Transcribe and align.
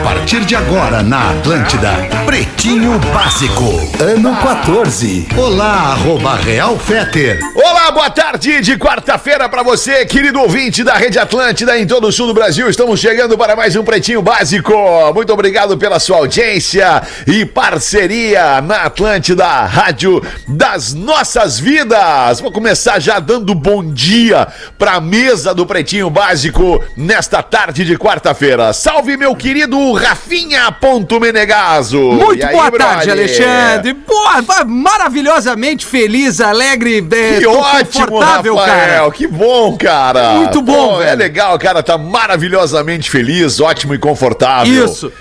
partir 0.11 0.43
de 0.43 0.53
agora 0.57 1.01
na 1.01 1.31
Atlântida, 1.31 1.89
Pretinho 2.25 2.99
Básico, 3.13 3.63
ano 3.97 4.35
14. 4.41 5.25
Olá, 5.37 5.93
arroba 5.93 6.35
Real 6.35 6.77
Feter. 6.77 7.39
Olá, 7.55 7.89
boa 7.91 8.09
tarde 8.09 8.59
de 8.59 8.77
quarta-feira 8.77 9.47
para 9.47 9.63
você, 9.63 10.05
querido 10.05 10.41
ouvinte 10.41 10.83
da 10.83 10.95
Rede 10.95 11.17
Atlântida 11.17 11.79
em 11.79 11.87
todo 11.87 12.09
o 12.09 12.11
sul 12.11 12.27
do 12.27 12.33
Brasil. 12.33 12.69
Estamos 12.69 12.99
chegando 12.99 13.37
para 13.37 13.55
mais 13.55 13.73
um 13.77 13.85
Pretinho 13.85 14.21
Básico. 14.21 14.73
Muito 15.15 15.31
obrigado 15.31 15.77
pela 15.77 15.97
sua 15.97 16.17
audiência 16.17 17.01
e 17.25 17.45
parceria 17.45 18.59
na 18.59 18.83
Atlântida, 18.83 19.45
rádio 19.65 20.21
das 20.45 20.93
nossas 20.93 21.57
vidas. 21.57 22.41
Vou 22.41 22.51
começar 22.51 22.99
já 22.99 23.17
dando 23.17 23.55
bom 23.55 23.81
dia 23.81 24.45
para 24.77 24.95
a 24.95 25.01
mesa 25.01 25.53
do 25.53 25.65
Pretinho 25.65 26.09
Básico 26.09 26.83
nesta 26.97 27.41
tarde 27.41 27.85
de 27.85 27.97
quarta-feira. 27.97 28.73
Salve, 28.73 29.15
meu 29.15 29.33
querido 29.33 30.00
Rafinha 30.01 30.71
Ponto 30.71 31.19
Menegaso. 31.19 31.99
Muito 31.99 32.45
aí, 32.45 32.51
boa 32.53 32.71
tarde? 32.71 33.11
Alexandre. 33.11 33.93
Boa, 33.93 34.41
maravilhosamente 34.65 35.85
feliz, 35.85 36.41
alegre, 36.41 37.05
é, 37.11 37.39
Que 37.39 37.47
ótimo, 37.47 38.07
confortável, 38.07 38.55
Rafael. 38.55 38.77
cara. 38.77 39.11
Que 39.11 39.27
bom, 39.27 39.77
cara. 39.77 40.33
Muito 40.33 40.61
bom, 40.61 40.95
Pô, 40.95 41.01
É 41.01 41.05
velho. 41.07 41.17
legal, 41.19 41.57
cara. 41.59 41.83
Tá 41.83 41.97
maravilhosamente 41.97 43.09
feliz, 43.09 43.59
ótimo 43.59 43.93
e 43.93 43.97
confortável. 43.99 44.85
Isso. 44.85 45.11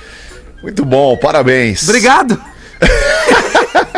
Muito 0.62 0.84
bom, 0.84 1.16
parabéns. 1.16 1.82
Obrigado. 1.84 2.40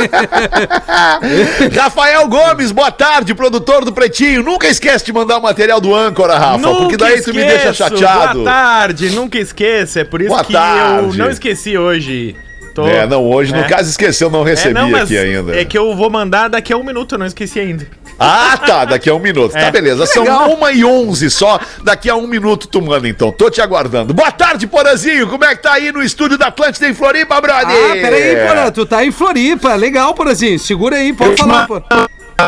Rafael 1.76 2.26
Gomes, 2.28 2.70
boa 2.72 2.90
tarde, 2.90 3.34
produtor 3.34 3.84
do 3.84 3.92
Pretinho. 3.92 4.42
Nunca 4.42 4.66
esquece 4.68 5.04
de 5.04 5.12
mandar 5.12 5.38
o 5.38 5.42
material 5.42 5.80
do 5.80 5.94
âncora, 5.94 6.36
Rafa, 6.38 6.68
porque 6.74 6.96
daí 6.96 7.20
tu 7.22 7.30
me 7.34 7.42
deixa 7.44 7.70
esqueço. 7.70 7.74
chateado. 7.76 8.40
Boa 8.40 8.50
tarde, 8.50 9.10
nunca 9.10 9.38
esqueça. 9.38 10.00
É 10.00 10.04
por 10.04 10.20
isso 10.20 10.30
Boa 10.30 10.44
que 10.44 10.52
tarde. 10.52 11.18
eu 11.18 11.24
não 11.24 11.30
esqueci 11.30 11.76
hoje. 11.76 12.36
Tô- 12.74 12.86
É, 12.86 13.06
não, 13.06 13.22
hoje, 13.30 13.52
no 13.52 13.60
É. 13.60 13.64
caso, 13.68 13.90
esqueceu, 13.90 14.30
não 14.30 14.46
É, 14.46 14.50
recebi 14.50 14.72
não, 14.74 14.90
mas 14.90 15.02
aqui 15.02 15.18
ainda. 15.18 15.54
É 15.54 15.62
que 15.64 15.76
eu 15.76 15.94
vou 15.94 16.08
mandar 16.08 16.48
daqui 16.48 16.72
a 16.72 16.76
um 16.76 16.82
minuto, 16.82 17.14
eu 17.14 17.18
não 17.18 17.26
esqueci 17.26 17.60
ainda. 17.60 17.86
Ah, 18.22 18.56
tá, 18.56 18.84
daqui 18.84 19.10
a 19.10 19.14
um 19.14 19.18
minuto. 19.18 19.52
Tá, 19.52 19.60
É. 19.60 19.70
beleza. 19.70 20.06
São 20.06 20.24
uma 20.52 20.72
e 20.72 20.84
onze 20.84 21.30
só. 21.30 21.58
Daqui 21.82 22.08
a 22.08 22.14
um 22.16 22.26
minuto 22.26 22.68
tu 22.68 22.80
manda, 22.80 23.08
então. 23.08 23.32
Tô 23.32 23.50
te 23.50 23.60
aguardando. 23.60 24.14
Boa 24.14 24.30
tarde, 24.30 24.66
Porazinho. 24.66 25.26
Como 25.28 25.44
é 25.44 25.54
que 25.54 25.62
tá 25.62 25.72
aí 25.74 25.90
no 25.90 26.02
estúdio 26.02 26.38
da 26.38 26.46
Atlântida 26.46 26.88
em 26.88 26.94
Floripa, 26.94 27.40
brother? 27.40 27.66
Ah, 27.76 27.92
peraí, 27.92 28.46
Porã, 28.46 28.70
tu 28.70 28.86
tá 28.86 29.04
em 29.04 29.10
Floripa. 29.10 29.74
Legal, 29.74 30.14
Porazinho. 30.14 30.58
Segura 30.58 30.96
aí, 30.96 31.12
pode 31.12 31.36
falar, 31.36 31.66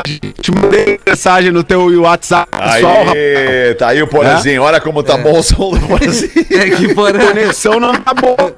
pô. 0.03 0.43
Te 0.43 0.53
mandei 0.53 1.01
mensagem 1.07 1.51
no 1.51 1.63
teu 1.63 2.03
WhatsApp 2.03 2.51
pessoal, 2.51 3.05
rapaz. 3.05 3.17
Aí, 3.19 3.75
tá 3.75 3.89
aí 3.89 4.03
o 4.03 4.07
Porazinho. 4.07 4.63
Olha 4.63 4.81
como 4.81 5.03
tá 5.03 5.17
bom 5.17 5.39
o 5.39 5.43
som 5.43 5.71
do 5.71 5.81
Porazinho. 5.81 6.31
É 6.55 6.71
que 6.71 6.91
A 6.91 6.95
Porã. 6.95 7.27
conexão 7.27 7.81
não 7.81 7.93
tá 7.95 8.15
boa. 8.15 8.55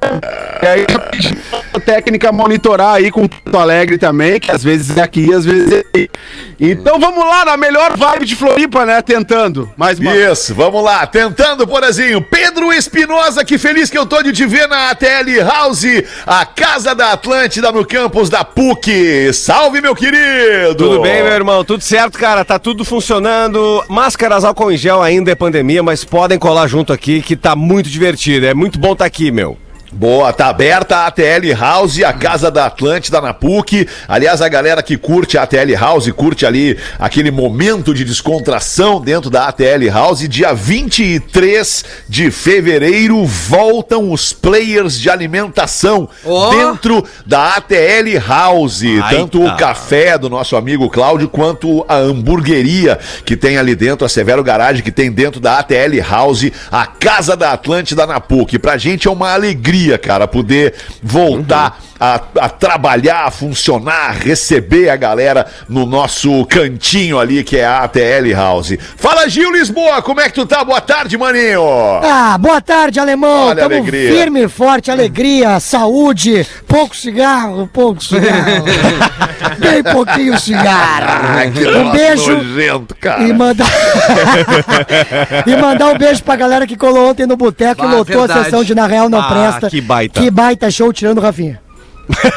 E 0.62 0.66
aí 0.66 0.86
pedi 1.10 1.34
pra 1.70 1.80
técnica 1.80 2.32
monitorar 2.32 2.94
aí 2.94 3.10
com 3.10 3.26
Porto 3.26 3.58
Alegre 3.58 3.96
também, 3.98 4.38
que 4.40 4.50
às 4.50 4.62
vezes 4.62 4.96
é 4.96 5.02
aqui, 5.02 5.32
às 5.32 5.44
vezes 5.44 5.72
é 5.72 5.84
aí. 5.94 6.10
Então 6.58 6.98
vamos 6.98 7.24
lá, 7.24 7.44
na 7.44 7.56
melhor 7.56 7.96
vibe 7.96 8.24
de 8.24 8.34
Floripa, 8.34 8.84
né? 8.86 9.00
Tentando. 9.02 9.70
Mais 9.76 9.98
uma 9.98 10.14
Isso, 10.14 10.54
vamos 10.54 10.82
lá, 10.82 11.06
tentando, 11.06 11.66
Porazinho. 11.66 12.20
Pedro 12.22 12.72
Espinosa, 12.72 13.44
que 13.44 13.58
feliz 13.58 13.90
que 13.90 13.98
eu 13.98 14.06
tô 14.06 14.22
de 14.22 14.32
te 14.32 14.46
ver 14.46 14.66
na 14.68 14.90
ATL 14.90 15.42
House, 15.44 15.84
a 16.26 16.44
casa 16.46 16.94
da 16.94 17.12
Atlântida 17.12 17.70
no 17.72 17.84
campus 17.86 18.28
da 18.30 18.44
PUC. 18.44 19.32
Salve, 19.32 19.80
meu 19.80 19.94
querido! 19.94 20.74
Tudo 20.76 21.00
bem, 21.02 21.22
meu 21.26 21.34
irmão? 21.34 21.64
Tudo 21.64 21.82
certo, 21.82 22.18
cara? 22.18 22.44
Tá 22.44 22.56
tudo 22.56 22.84
funcionando. 22.84 23.82
Máscaras 23.88 24.44
álcool 24.44 24.70
em 24.70 24.76
gel 24.76 25.02
ainda 25.02 25.32
é 25.32 25.34
pandemia, 25.34 25.82
mas 25.82 26.04
podem 26.04 26.38
colar 26.38 26.68
junto 26.68 26.92
aqui 26.92 27.20
que 27.20 27.34
tá 27.34 27.56
muito 27.56 27.90
divertido. 27.90 28.46
É 28.46 28.54
muito 28.54 28.78
bom 28.78 28.94
tá 28.94 29.04
aqui, 29.04 29.32
meu. 29.32 29.58
Boa, 29.96 30.30
tá 30.30 30.48
aberta 30.48 30.94
a 30.94 31.06
ATL 31.06 31.54
House, 31.58 32.02
a 32.02 32.12
casa 32.12 32.50
da 32.50 32.66
Atlântida 32.66 33.18
na 33.18 33.32
PUC. 33.32 33.88
Aliás, 34.06 34.42
a 34.42 34.48
galera 34.48 34.82
que 34.82 34.98
curte 34.98 35.38
a 35.38 35.44
ATL 35.44 35.72
House, 35.74 36.10
curte 36.10 36.44
ali 36.44 36.78
aquele 36.98 37.30
momento 37.30 37.94
de 37.94 38.04
descontração 38.04 39.00
dentro 39.00 39.30
da 39.30 39.48
ATL 39.48 39.88
House. 39.90 40.28
Dia 40.28 40.52
23 40.52 41.84
de 42.06 42.30
fevereiro 42.30 43.24
voltam 43.24 44.12
os 44.12 44.34
players 44.34 45.00
de 45.00 45.08
alimentação 45.08 46.06
Ó. 46.26 46.50
dentro 46.50 47.02
da 47.24 47.54
ATL 47.54 48.18
House. 48.28 48.82
Ai, 49.02 49.16
Tanto 49.16 49.42
o 49.42 49.46
tá. 49.46 49.56
café 49.56 50.18
do 50.18 50.28
nosso 50.28 50.56
amigo 50.56 50.90
Cláudio 50.90 51.28
quanto 51.30 51.86
a 51.88 51.96
hamburgueria 51.96 52.98
que 53.24 53.34
tem 53.34 53.56
ali 53.56 53.74
dentro, 53.74 54.04
a 54.04 54.10
Severo 54.10 54.44
Garage 54.44 54.82
que 54.82 54.92
tem 54.92 55.10
dentro 55.10 55.40
da 55.40 55.58
ATL 55.58 56.02
House, 56.06 56.50
a 56.70 56.86
casa 56.86 57.34
da 57.34 57.52
Atlântida 57.52 58.06
na 58.06 58.20
PUC. 58.20 58.58
Pra 58.58 58.76
gente 58.76 59.08
é 59.08 59.10
uma 59.10 59.32
alegria, 59.32 59.85
cara, 59.98 60.26
poder 60.26 60.74
voltar 61.02 61.80
a, 61.98 62.20
a 62.40 62.48
trabalhar, 62.48 63.24
a 63.26 63.30
funcionar, 63.30 64.12
receber 64.18 64.88
a 64.90 64.96
galera 64.96 65.46
no 65.68 65.86
nosso 65.86 66.44
cantinho 66.46 67.18
ali 67.18 67.42
que 67.44 67.56
é 67.56 67.64
a 67.66 67.78
ATL 67.84 68.32
House. 68.34 68.76
Fala, 68.96 69.28
Gil 69.28 69.50
Lisboa, 69.52 70.02
como 70.02 70.20
é 70.20 70.28
que 70.28 70.34
tu 70.34 70.46
tá? 70.46 70.62
Boa 70.64 70.80
tarde, 70.80 71.16
maninho. 71.16 71.62
Ah, 72.02 72.36
boa 72.38 72.60
tarde, 72.60 73.00
alemão. 73.00 73.46
Olha 73.48 73.64
a 73.64 73.68
Tamo 73.68 73.74
alegria. 73.80 74.10
firme 74.12 74.44
e 74.44 74.48
forte, 74.48 74.90
alegria, 74.90 75.58
saúde, 75.60 76.46
pouco 76.66 76.94
cigarro, 76.96 77.68
pouco 77.72 78.02
cigarro. 78.02 78.64
Bem 79.58 79.82
pouquinho 79.82 80.38
cigarro. 80.38 81.06
Ai, 81.36 81.50
que 81.50 81.66
um 81.66 81.90
beijo 81.90 82.32
nojento, 82.36 82.94
cara. 82.96 83.22
e 83.22 83.32
mandar 83.32 83.66
e 85.46 85.56
mandar 85.56 85.86
um 85.92 85.98
beijo 85.98 86.22
pra 86.22 86.36
galera 86.36 86.66
que 86.66 86.76
colou 86.76 87.10
ontem 87.10 87.26
no 87.26 87.36
boteco 87.36 87.84
e 87.84 87.88
lotou 87.88 88.22
a 88.22 88.26
verdade. 88.26 88.44
sessão 88.44 88.64
de 88.64 88.74
Na 88.74 88.86
Real 88.86 89.08
Não 89.08 89.20
Ah, 89.20 89.28
Presta. 89.28 89.70
que 89.70 89.80
baita. 89.80 90.20
Que 90.20 90.30
baita 90.30 90.70
show 90.70 90.92
tirando 90.92 91.18
o 91.18 91.20
Rafinha. 91.20 91.60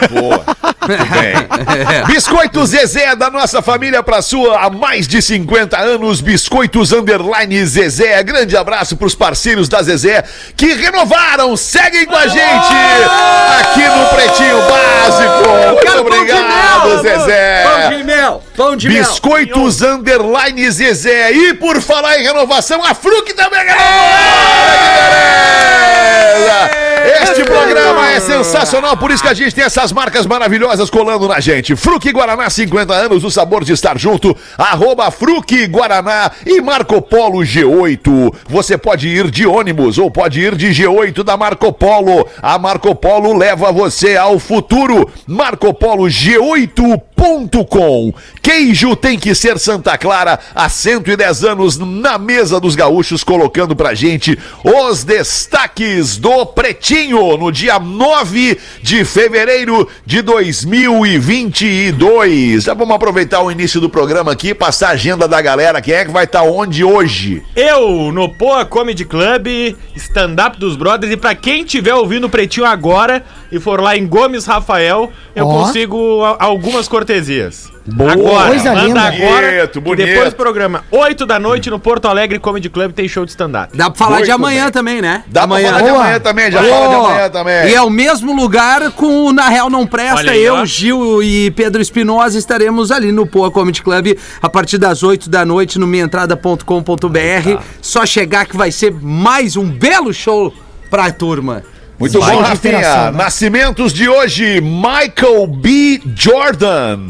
Boa. 0.09 0.43
Bem. 0.89 2.05
Biscoito 2.07 2.65
Zezé 2.65 3.15
da 3.15 3.29
nossa 3.29 3.61
família 3.61 4.01
pra 4.01 4.21
sua 4.21 4.59
há 4.59 4.69
mais 4.69 5.07
de 5.07 5.21
50 5.21 5.77
anos. 5.77 6.21
Biscoitos 6.21 6.91
Underline 6.91 7.65
Zezé. 7.65 8.21
Grande 8.23 8.57
abraço 8.57 8.97
pros 8.97 9.13
parceiros 9.13 9.69
da 9.69 9.81
Zezé 9.83 10.23
que 10.55 10.73
renovaram. 10.73 11.55
Seguem 11.55 12.05
com 12.05 12.15
a 12.15 12.27
gente 12.27 12.73
aqui 13.59 13.87
no 13.87 14.05
Pretinho 14.07 14.57
Básico. 14.61 15.47
Muito 15.75 15.99
obrigado, 15.99 17.01
Zezé. 17.01 17.63
Pão 17.63 17.89
de 17.97 18.03
mel. 18.03 18.43
Pão 18.55 18.75
de 18.75 18.89
mel. 18.89 19.03
Biscoitos 19.03 19.81
Underline 19.81 20.71
Zezé. 20.71 21.31
E 21.31 21.53
por 21.53 21.79
falar 21.81 22.19
em 22.19 22.23
renovação, 22.23 22.83
a 22.83 22.93
Fruc 22.93 23.33
também 23.33 23.59
renovou! 23.65 23.89
Beleza! 26.39 26.88
Este 27.05 27.43
programa 27.45 28.11
é 28.11 28.19
sensacional, 28.19 28.97
por 28.97 29.11
isso 29.11 29.23
que 29.23 29.29
a 29.29 29.33
gente 29.33 29.55
tem 29.55 29.63
essas 29.63 29.91
marcas 29.91 30.25
maravilhosas 30.25 30.89
colando 30.89 31.27
na 31.27 31.39
gente. 31.39 31.75
Fruc 31.75 32.11
Guaraná, 32.11 32.49
50 32.49 32.93
anos, 32.93 33.23
o 33.23 33.31
sabor 33.31 33.63
de 33.63 33.71
estar 33.71 33.97
junto. 33.97 34.35
Arroba 34.57 35.09
Fruc 35.11 35.67
Guaraná 35.67 36.31
e 36.45 36.59
Marco 36.59 37.01
Polo 37.01 37.39
G8. 37.39 38.33
Você 38.47 38.77
pode 38.77 39.07
ir 39.07 39.31
de 39.31 39.45
ônibus 39.45 39.97
ou 39.97 40.11
pode 40.11 40.41
ir 40.41 40.55
de 40.55 40.69
G8 40.69 41.23
da 41.23 41.37
Marco 41.37 41.71
Polo. 41.71 42.27
A 42.41 42.59
Marco 42.59 42.93
Polo 42.93 43.37
leva 43.37 43.71
você 43.71 44.17
ao 44.17 44.37
futuro. 44.37 45.09
Marco 45.25 45.73
Polo 45.73 46.05
G8 46.05 47.01
Com. 47.69 48.13
Queijo 48.41 48.95
tem 48.95 49.19
que 49.19 49.35
ser 49.35 49.59
Santa 49.59 49.97
Clara 49.97 50.39
há 50.55 50.69
110 50.69 51.43
anos 51.43 51.77
na 51.77 52.17
mesa 52.17 52.59
dos 52.59 52.75
gaúchos, 52.75 53.23
colocando 53.23 53.75
pra 53.75 53.93
gente 53.93 54.39
os 54.63 55.03
destaques 55.03 56.17
do 56.17 56.45
Pretinho 56.45 56.88
no 57.37 57.51
dia 57.51 57.77
9 57.77 58.57
de 58.81 59.05
fevereiro 59.05 59.87
de 60.03 60.23
2022. 60.23 62.63
Já 62.63 62.73
vamos 62.73 62.95
aproveitar 62.95 63.41
o 63.41 63.51
início 63.51 63.79
do 63.79 63.87
programa 63.87 64.31
aqui, 64.31 64.55
passar 64.55 64.87
a 64.87 64.93
agenda 64.93 65.27
da 65.27 65.39
galera. 65.39 65.81
Quem 65.81 65.93
é 65.93 66.03
que 66.03 66.09
vai 66.11 66.23
estar 66.23 66.41
onde 66.41 66.83
hoje? 66.83 67.43
Eu, 67.55 68.11
no 68.11 68.27
Poa 68.29 68.65
Comedy 68.65 69.05
Club, 69.05 69.75
stand-up 69.95 70.59
dos 70.59 70.75
brothers. 70.75 71.13
E 71.13 71.17
pra 71.17 71.35
quem 71.35 71.63
tiver 71.63 71.93
ouvindo 71.93 72.25
o 72.25 72.29
Pretinho 72.29 72.65
agora, 72.65 73.23
e 73.51 73.59
for 73.59 73.79
lá 73.79 73.95
em 73.95 74.07
Gomes 74.07 74.47
Rafael, 74.47 75.11
eu 75.35 75.45
Ó. 75.45 75.65
consigo 75.65 76.23
algumas 76.39 76.87
cortesias. 76.87 77.69
Boa. 77.93 78.13
Agora, 78.13 78.47
Coisa 78.49 78.73
manda 78.73 78.85
linda. 78.87 79.01
agora. 79.01 79.47
Bonito, 79.51 79.71
que 79.73 79.79
bonito. 79.79 80.05
depois 80.05 80.29
do 80.31 80.35
programa, 80.35 80.83
8 80.91 81.25
da 81.25 81.39
noite, 81.39 81.69
no 81.69 81.79
Porto 81.79 82.07
Alegre 82.07 82.39
Comedy 82.39 82.69
Club, 82.69 82.91
tem 82.93 83.07
show 83.07 83.25
de 83.25 83.31
stand-up. 83.31 83.75
Dá 83.75 83.89
pra 83.89 83.97
falar 84.05 84.21
de 84.21 84.31
amanhã 84.31 84.63
bem. 84.65 84.71
também, 84.71 85.01
né? 85.01 85.23
Dá 85.27 85.43
amanhã. 85.43 85.69
pra 85.69 85.77
falar 85.79 85.81
de 85.85 85.91
Boa. 85.91 86.03
amanhã 86.03 86.19
também, 86.19 86.51
já 86.51 86.61
Ô, 86.61 86.65
fala 86.65 86.87
de 86.87 86.95
amanhã 86.95 87.29
também. 87.29 87.69
E 87.69 87.73
é 87.75 87.81
o 87.81 87.89
mesmo 87.89 88.33
lugar 88.35 88.91
com 88.91 89.25
o 89.25 89.33
Na 89.33 89.49
Real 89.49 89.69
Não 89.69 89.85
Presta. 89.85 90.31
Aí, 90.31 90.41
eu, 90.43 90.55
ó. 90.55 90.65
Gil 90.65 91.23
e 91.23 91.51
Pedro 91.51 91.81
Espinosa 91.81 92.37
estaremos 92.37 92.91
ali 92.91 93.11
no 93.11 93.25
Poa 93.25 93.49
Comedy 93.51 93.81
Club 93.81 94.17
a 94.41 94.49
partir 94.49 94.77
das 94.77 95.03
8 95.03 95.29
da 95.29 95.43
noite 95.45 95.77
no 95.79 95.87
minhaentrada.com.br. 95.87 97.61
Só 97.81 98.05
chegar 98.05 98.45
que 98.45 98.55
vai 98.57 98.71
ser 98.71 98.93
mais 99.01 99.55
um 99.55 99.65
belo 99.65 100.13
show 100.13 100.53
pra 100.89 101.11
turma. 101.11 101.63
Muito 101.99 102.17
Vai 102.17 102.33
bom, 102.33 102.43
de 102.43 102.47
Rafinha. 102.49 102.79
né? 102.79 103.11
Nascimentos 103.11 103.91
de 103.91 104.07
hoje, 104.07 104.61
Michael 104.61 105.47
B. 105.47 106.01
Jordan. 106.15 107.09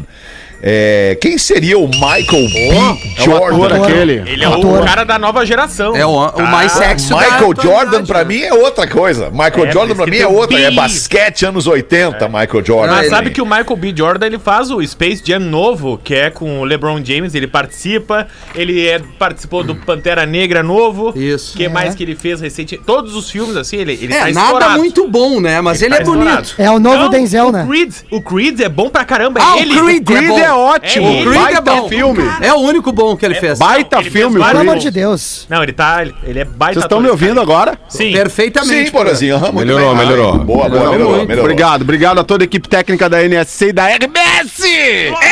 É, 0.62 1.16
quem 1.20 1.38
seria 1.38 1.78
o 1.78 1.88
Michael 1.88 2.48
B. 2.48 2.68
É 2.68 3.22
o 3.22 3.24
Jordan? 3.24 3.64
ator 3.66 3.72
aquele. 3.84 4.12
Ele 4.26 4.44
é 4.44 4.46
Ator. 4.46 4.80
o 4.80 4.84
cara 4.84 5.04
da 5.04 5.18
nova 5.18 5.44
geração. 5.46 5.96
É 5.96 6.04
o, 6.04 6.10
o 6.10 6.42
mais 6.46 6.72
sexy 6.72 7.08
da 7.10 7.16
Michael 7.16 7.54
Jordan 7.62 8.04
pra 8.04 8.24
mim 8.24 8.40
é 8.42 8.52
outra 8.52 8.86
coisa. 8.86 9.30
Michael 9.30 9.66
É, 9.66 9.72
Jordan 9.72 9.94
pra 9.94 10.06
mim 10.06 10.16
é 10.18 10.26
o 10.26 10.32
outra. 10.34 10.58
É 10.60 10.70
B. 10.70 10.76
basquete 10.76 11.46
anos 11.46 11.66
80, 11.66 12.28
Michael 12.28 12.64
Jordan. 12.64 12.92
Mas 12.92 13.00
ele- 13.06 13.10
sabe 13.10 13.30
que 13.30 13.40
o 13.40 13.46
Michael 13.46 13.76
B. 13.76 13.94
Jordan 13.96 14.26
ele 14.26 14.38
faz 14.38 14.70
o 14.70 14.86
Space 14.86 15.22
Jam 15.24 15.38
novo, 15.40 15.98
que 16.02 16.14
é 16.14 16.30
com 16.30 16.60
o 16.60 16.64
LeBron 16.64 17.02
James, 17.04 17.34
ele 17.34 17.46
participa, 17.46 18.26
ele 18.54 18.86
é- 18.86 19.00
participou 19.18 19.64
do 19.64 19.74
Pantera 19.74 20.26
Negra 20.26 20.62
novo. 20.62 21.12
Isso. 21.16 21.54
O 21.54 21.56
que 21.56 21.64
É. 21.64 21.68
mais 21.68 21.94
que 21.94 22.02
ele 22.02 22.14
fez 22.14 22.40
recente? 22.40 22.78
Todos 22.84 23.14
os 23.14 23.30
filmes, 23.30 23.56
assim, 23.56 23.76
ele, 23.76 23.92
ele 23.92 24.12
É, 24.12 24.18
tá 24.18 24.24
nada 24.30 24.40
estourado. 24.42 24.78
muito 24.78 25.08
bom, 25.08 25.40
né? 25.40 25.60
Mas 25.60 25.80
ele, 25.80 25.94
tá 25.94 26.02
é 26.02 26.04
bonito. 26.04 26.26
estourado. 26.42 26.54
É 26.58 26.70
o 26.70 26.78
novo 26.78 26.96
Não, 27.04 27.10
Denzel, 27.10 27.48
o 27.48 27.52
né? 27.52 27.64
Creed, 27.66 27.92
o 28.10 28.20
Creed 28.20 28.60
é 28.60 28.68
bom 28.68 28.88
pra 28.90 29.04
caramba. 29.04 29.40
Ah, 29.42 29.56
é 29.58 29.62
ele. 29.62 29.74
o 29.78 29.84
Creed, 29.84 30.04
Creed 30.06 30.28
bom. 30.28 30.38
É 30.50 30.54
ótimo. 30.54 31.06
É, 31.06 31.10
o 31.10 31.22
Creed 31.24 31.34
Baita 31.42 31.58
é 31.58 31.60
bom. 31.76 31.88
filme. 31.88 32.22
É 32.40 32.52
o 32.52 32.58
único 32.58 32.92
bom 32.92 33.16
que 33.16 33.24
ele 33.24 33.34
fez. 33.34 33.58
Baita 33.58 33.96
Ele 33.98 34.10
fez 34.10 34.12
filme, 34.24 34.38
vários 34.38 34.58
Pelo 34.60 34.70
amor 34.70 34.80
de 34.80 34.90
Deus. 34.90 35.46
Não, 35.48 35.62
ele 35.62 35.72
tá. 35.72 36.02
Ele, 36.02 36.40
é 36.40 36.44
baita. 36.44 36.74
Vocês 36.74 36.84
estão 36.84 37.00
me 37.00 37.08
ouvindo 37.08 37.34
cara. 37.36 37.42
agora? 37.42 37.78
Sim. 37.88 38.12
Perfeitamente. 38.12 38.86
Sim, 38.86 38.92
Porazinho. 38.92 39.38
muito 39.38 39.54
Melhorou, 39.54 39.94
bem. 39.96 40.06
melhorou. 40.06 40.32
Boa, 40.38 40.44
boa, 40.44 40.68
Melhorou 40.68 40.92
melhorou, 40.92 41.26
melhorou. 41.26 41.44
Obrigado, 41.44 41.82
obrigado 41.82 42.18
a 42.20 42.24
toda 42.24 42.44
a 42.44 42.46
equipe 42.46 42.68
técnica 42.68 43.08
da 43.08 43.22
NSC 43.22 43.68
e 43.68 43.72
da 43.72 43.86
RBS! 43.88 44.60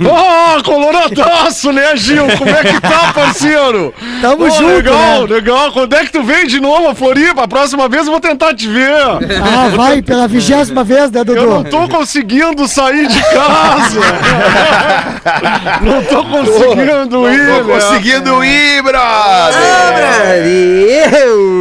Ô, 0.00 0.62
coloradaço, 0.62 1.72
né, 1.72 1.96
Gil? 1.96 2.26
Como 2.36 2.50
é 2.50 2.62
que 2.62 2.80
tá, 2.80 3.12
parceiro? 3.14 3.92
Tamo 4.20 4.44
Ô, 4.44 4.50
junto, 4.50 4.66
Legal, 4.66 5.22
né? 5.26 5.34
legal. 5.34 5.72
Quando 5.72 5.94
é 5.94 6.04
que 6.04 6.12
tu 6.12 6.22
vem 6.22 6.46
de 6.46 6.60
novo 6.60 6.88
a 6.88 6.94
Floripa? 6.94 7.42
A 7.44 7.48
próxima 7.48 7.88
vez 7.88 8.06
eu 8.06 8.12
vou 8.12 8.20
tentar 8.20 8.54
te 8.54 8.68
ver. 8.68 8.92
Ah, 8.92 9.68
vai 9.74 10.00
pela 10.02 10.28
vigésima 10.28 10.84
vez, 10.84 11.10
né, 11.10 11.20
Eu 11.26 11.46
não 11.46 11.62
Dudu? 11.62 11.70
tô 11.70 11.88
conseguindo 11.88 12.66
sair 12.68 13.06
de 13.08 13.20
casa. 13.20 14.00
não 15.82 16.02
tô 16.04 16.24
conseguindo 16.24 17.28
ir, 17.32 17.46
Tô 17.46 17.64
né? 17.64 17.74
conseguindo 17.74 18.44
ir, 18.44 18.82
brother! 18.82 19.58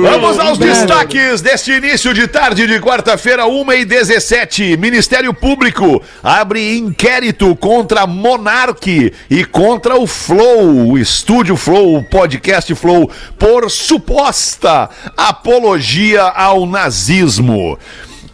Vamos 0.03 0.39
aos 0.39 0.57
destaques 0.57 1.41
deste 1.41 1.71
início 1.73 2.13
de 2.13 2.27
tarde 2.27 2.67
de 2.67 2.79
quarta-feira, 2.79 3.43
1h17. 3.45 4.77
Ministério 4.77 5.33
Público 5.33 6.01
abre 6.23 6.77
inquérito 6.77 7.55
contra 7.55 8.05
Monark 8.27 9.13
e 9.29 9.45
contra 9.45 9.97
o 9.97 10.06
Flow, 10.06 10.89
o 10.89 10.97
estúdio 10.97 11.56
Flow, 11.56 11.95
o 11.95 12.03
podcast 12.03 12.75
Flow, 12.75 13.09
por 13.39 13.71
suposta 13.71 14.89
apologia 15.15 16.24
ao 16.24 16.65
nazismo. 16.65 17.79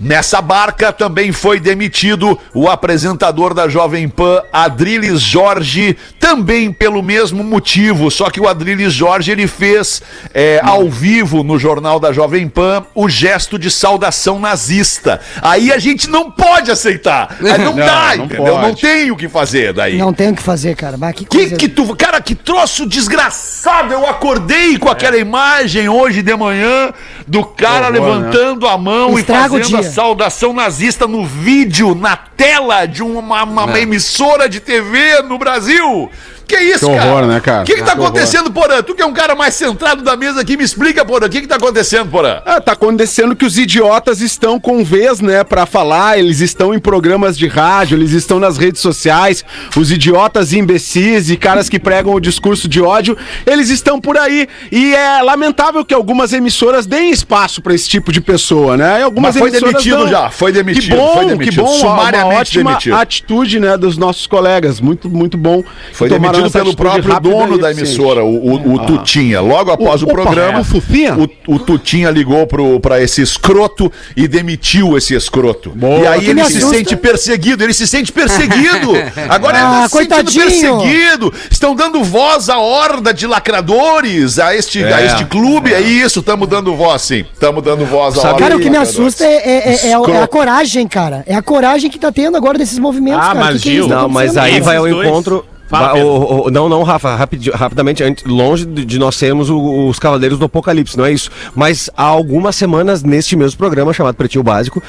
Nessa 0.03 0.41
barca 0.41 0.91
também 0.91 1.31
foi 1.31 1.61
demitido 1.61 2.38
o 2.53 2.69
apresentador 2.69 3.53
da 3.53 3.69
Jovem 3.69 4.09
Pan, 4.09 4.41
Adriles 4.51 5.21
Jorge, 5.21 5.95
também 6.19 6.73
pelo 6.73 7.01
mesmo 7.01 7.41
motivo, 7.41 8.11
só 8.11 8.29
que 8.29 8.41
o 8.41 8.47
Adriles 8.47 8.94
Jorge 8.94 9.31
ele 9.31 9.47
fez 9.47 10.01
é, 10.33 10.59
ao 10.61 10.89
vivo 10.89 11.41
no 11.41 11.57
jornal 11.57 12.01
da 12.01 12.11
Jovem 12.11 12.50
Pan 12.50 12.85
o 12.94 13.07
gesto 13.07 13.57
de 13.57 13.71
saudação 13.71 14.39
nazista. 14.39 15.21
Aí 15.41 15.71
a 15.71 15.79
gente 15.79 16.09
não 16.09 16.29
pode 16.29 16.69
aceitar, 16.69 17.38
Aí 17.39 17.57
não, 17.59 17.73
Não, 17.73 17.75
dá, 17.85 18.15
não 18.17 18.25
entendeu? 18.25 18.53
pode. 18.55 18.67
Não 18.67 18.75
tem 18.75 19.09
o 19.09 19.15
que 19.15 19.29
fazer 19.29 19.71
daí. 19.71 19.97
Não 19.97 20.11
tem 20.11 20.31
o 20.31 20.35
que 20.35 20.44
fazer, 20.44 20.75
cara. 20.75 20.97
Mas 20.97 21.15
que 21.15 21.23
Que 21.23 21.38
coisa... 21.38 21.55
que 21.55 21.69
tu, 21.69 21.95
cara, 21.95 22.19
que 22.19 22.35
troço 22.35 22.85
desgraçado! 22.85 23.94
Eu 23.94 24.05
acordei 24.05 24.77
com 24.77 24.89
aquela 24.89 25.17
imagem 25.17 25.88
hoje 25.88 26.21
de 26.21 26.35
manhã 26.35 26.94
do 27.25 27.45
cara 27.45 27.88
Horror, 27.88 27.94
levantando 27.94 28.67
a 28.67 28.77
mão 28.77 29.17
Estraga 29.17 29.53
o 29.53 29.57
e 29.57 29.61
fazendo 29.61 29.77
a 29.77 29.81
dia. 29.81 29.93
Saudação 29.94 30.54
nazista 30.54 31.07
no 31.07 31.24
vídeo, 31.24 31.94
na 31.94 32.18
tela 32.18 32.88
de 32.88 33.04
uma, 33.04 33.44
uma 33.44 33.80
emissora 33.80 34.50
de 34.50 34.60
TV 34.60 35.22
no 35.22 35.38
Brasil. 35.38 36.10
Que 36.53 36.63
isso, 36.65 36.88
Que 36.88 36.95
cara? 36.95 37.09
horror, 37.11 37.25
né, 37.27 37.39
cara? 37.39 37.61
O 37.63 37.65
que, 37.65 37.73
que 37.75 37.79
tá 37.81 37.91
Que 37.94 37.97
horror. 37.97 38.07
acontecendo, 38.09 38.51
Porã? 38.51 38.81
Tu 38.83 38.94
que 38.94 39.01
é 39.01 39.05
um 39.05 39.13
cara 39.13 39.33
mais 39.33 39.55
centrado 39.55 40.03
da 40.03 40.15
mesa 40.15 40.39
aqui, 40.41 40.55
me 40.55 40.63
explica, 40.63 41.03
Porã. 41.03 41.25
O 41.25 41.29
que, 41.29 41.41
que 41.41 41.47
tá 41.47 41.55
acontecendo, 41.55 42.09
Porã? 42.11 42.41
Ah, 42.45 42.61
tá 42.61 42.73
acontecendo 42.73 43.35
que 43.35 43.44
os 43.45 43.57
idiotas 43.57 44.21
estão 44.21 44.59
com 44.59 44.83
vez, 44.83 45.19
né, 45.19 45.44
pra 45.44 45.65
falar, 45.65 46.19
eles 46.19 46.41
estão 46.41 46.73
em 46.73 46.79
programas 46.79 47.38
de 47.38 47.47
rádio, 47.47 47.97
eles 47.97 48.11
estão 48.11 48.39
nas 48.39 48.57
redes 48.57 48.81
sociais, 48.81 49.44
os 49.75 49.91
idiotas 49.91 50.53
imbecis 50.53 51.29
e 51.29 51.38
caras 51.38 51.69
que 51.69 51.79
pregam 51.79 52.13
o 52.13 52.19
discurso 52.19 52.67
de 52.67 52.81
ódio, 52.81 53.17
eles 53.45 53.69
estão 53.69 54.00
por 54.00 54.17
aí. 54.17 54.47
E 54.71 54.94
é 54.94 55.21
lamentável 55.23 55.83
que 55.83 55.94
algumas 55.94 56.33
emissoras 56.33 56.85
deem 56.85 57.09
espaço 57.11 57.61
pra 57.61 57.73
esse 57.73 57.89
tipo 57.89 58.11
de 58.11 58.21
pessoa, 58.21 58.77
né? 58.77 59.00
E 59.00 59.03
algumas 59.03 59.35
Mas 59.35 59.39
foi 59.41 59.51
demitido 59.51 60.07
já, 60.07 60.29
foi 60.29 60.51
demitido, 60.51 60.91
Que 60.91 60.95
bom, 60.95 61.13
foi 61.13 61.25
demitido, 61.25 61.55
que 61.55 61.61
bom, 61.61 61.69
uma- 61.71 61.79
sumariamente 61.79 62.29
uma 62.33 62.39
ótima 62.39 62.69
demitido. 62.71 62.95
atitude, 62.95 63.59
né, 63.59 63.75
dos 63.77 63.97
nossos 63.97 64.27
colegas, 64.27 64.79
muito, 64.79 65.09
muito 65.09 65.38
bom. 65.38 65.63
Foi 65.93 66.07
demitido 66.10 66.42
essa 66.45 66.59
pelo 66.59 66.75
próprio 66.75 67.19
dono 67.19 67.57
da 67.57 67.71
emissora, 67.71 68.23
o, 68.23 68.53
o, 68.53 68.73
o 68.75 68.79
Tutinha. 68.85 69.41
Logo 69.41 69.71
após 69.71 70.01
o, 70.01 70.05
O- 70.05 70.09
opa, 70.12 70.21
programa, 70.21 70.59
o 70.59 70.63
Fufinha? 70.63 71.15
o, 71.17 71.53
o 71.55 71.59
Tutinha 71.59 72.09
ligou 72.09 72.45
pro, 72.47 72.79
pra 72.79 73.01
esse 73.01 73.21
escroto 73.21 73.91
e 74.15 74.27
demitiu 74.27 74.97
esse 74.97 75.13
escroto. 75.15 75.69
Boa. 75.71 76.00
E 76.00 76.07
aí 76.07 76.29
ele 76.29 76.43
se 76.45 76.62
sente 76.62 76.95
perseguido, 76.95 77.63
ele 77.63 77.73
se 77.73 77.88
sente 77.88 78.12
perseguido. 78.12 78.91
Agora 79.29 79.57
Ah, 79.57 79.62
ele 79.71 79.81
tá 79.81 79.83
se 79.88 79.91
coitadinho. 79.91 80.50
sentindo 80.50 80.77
perseguido. 80.79 81.33
Estão 81.51 81.75
dando 81.75 82.03
voz 82.03 82.50
à 82.50 82.57
horda 82.59 83.13
de 83.13 83.25
lacradores, 83.27 84.39
a 84.39 84.55
este, 84.55 84.83
a 84.83 85.03
este 85.03 85.25
clube. 85.25 85.73
É, 85.73 85.81
isso, 85.81 86.19
estamos 86.19 86.47
dando 86.47 86.75
voz, 86.75 87.01
sim. 87.01 87.25
Estamos 87.33 87.63
dando 87.63 87.85
voz 87.85 88.17
à 88.17 88.21
Sabe- 88.21 88.33
horda 88.33 88.39
Cara, 88.43 88.57
o 88.57 88.59
que 88.59 88.69
me 88.69 88.77
assusta 88.77 89.23
é, 89.25 89.33
é- 89.35 89.88
é- 89.88 89.88
é 89.89 89.93
a- 89.93 90.23
é 90.23 90.27
coragem, 90.27 90.88
cara. 90.88 91.23
É 91.25 91.35
a 91.35 91.41
coragem 91.41 91.89
que 91.89 91.97
tá 92.00 92.12
tendo 92.12 92.35
agora 92.38 92.57
desses 92.57 92.79
movimentos, 92.79 93.19
Ah, 93.21 93.27
cara. 93.33 93.39
mas, 93.39 93.62
Que 93.62 93.63
que 93.63 93.69
é 93.69 93.73
Gil, 93.73 93.83
que 93.85 93.89
tá 93.89 94.01
Não, 94.01 94.09
mas 94.09 94.38
aí 94.38 94.59
vai 94.62 94.77
ao 94.77 94.88
encontro. 94.88 95.45
Fala, 95.67 95.93
o- 96.03 96.48
o- 96.48 96.51
não, 96.51 96.70
não, 96.70 96.84
Rafa, 96.84 97.15
rapidi- 97.15 97.50
rapidamente, 97.50 98.03
antes- 98.03 98.24
longe 98.25 98.65
de, 98.65 98.86
de 98.86 99.00
nós 99.00 99.15
sermos 99.15 99.50
o- 99.50 99.88
os 99.88 99.98
Cavaleiros 99.98 100.38
do 100.38 100.46
Apocalipse, 100.46 100.98
não 100.98 101.05
é 101.05 101.12
isso. 101.12 101.32
Mas 101.55 101.89
há 101.98 102.03
algumas 102.03 102.55
semanas, 102.55 103.01
neste 103.01 103.36
mesmo 103.36 103.58
programa 103.58 103.91
chamado 103.93 104.15
Pretinho 104.15 104.43
Básico, 104.43 104.84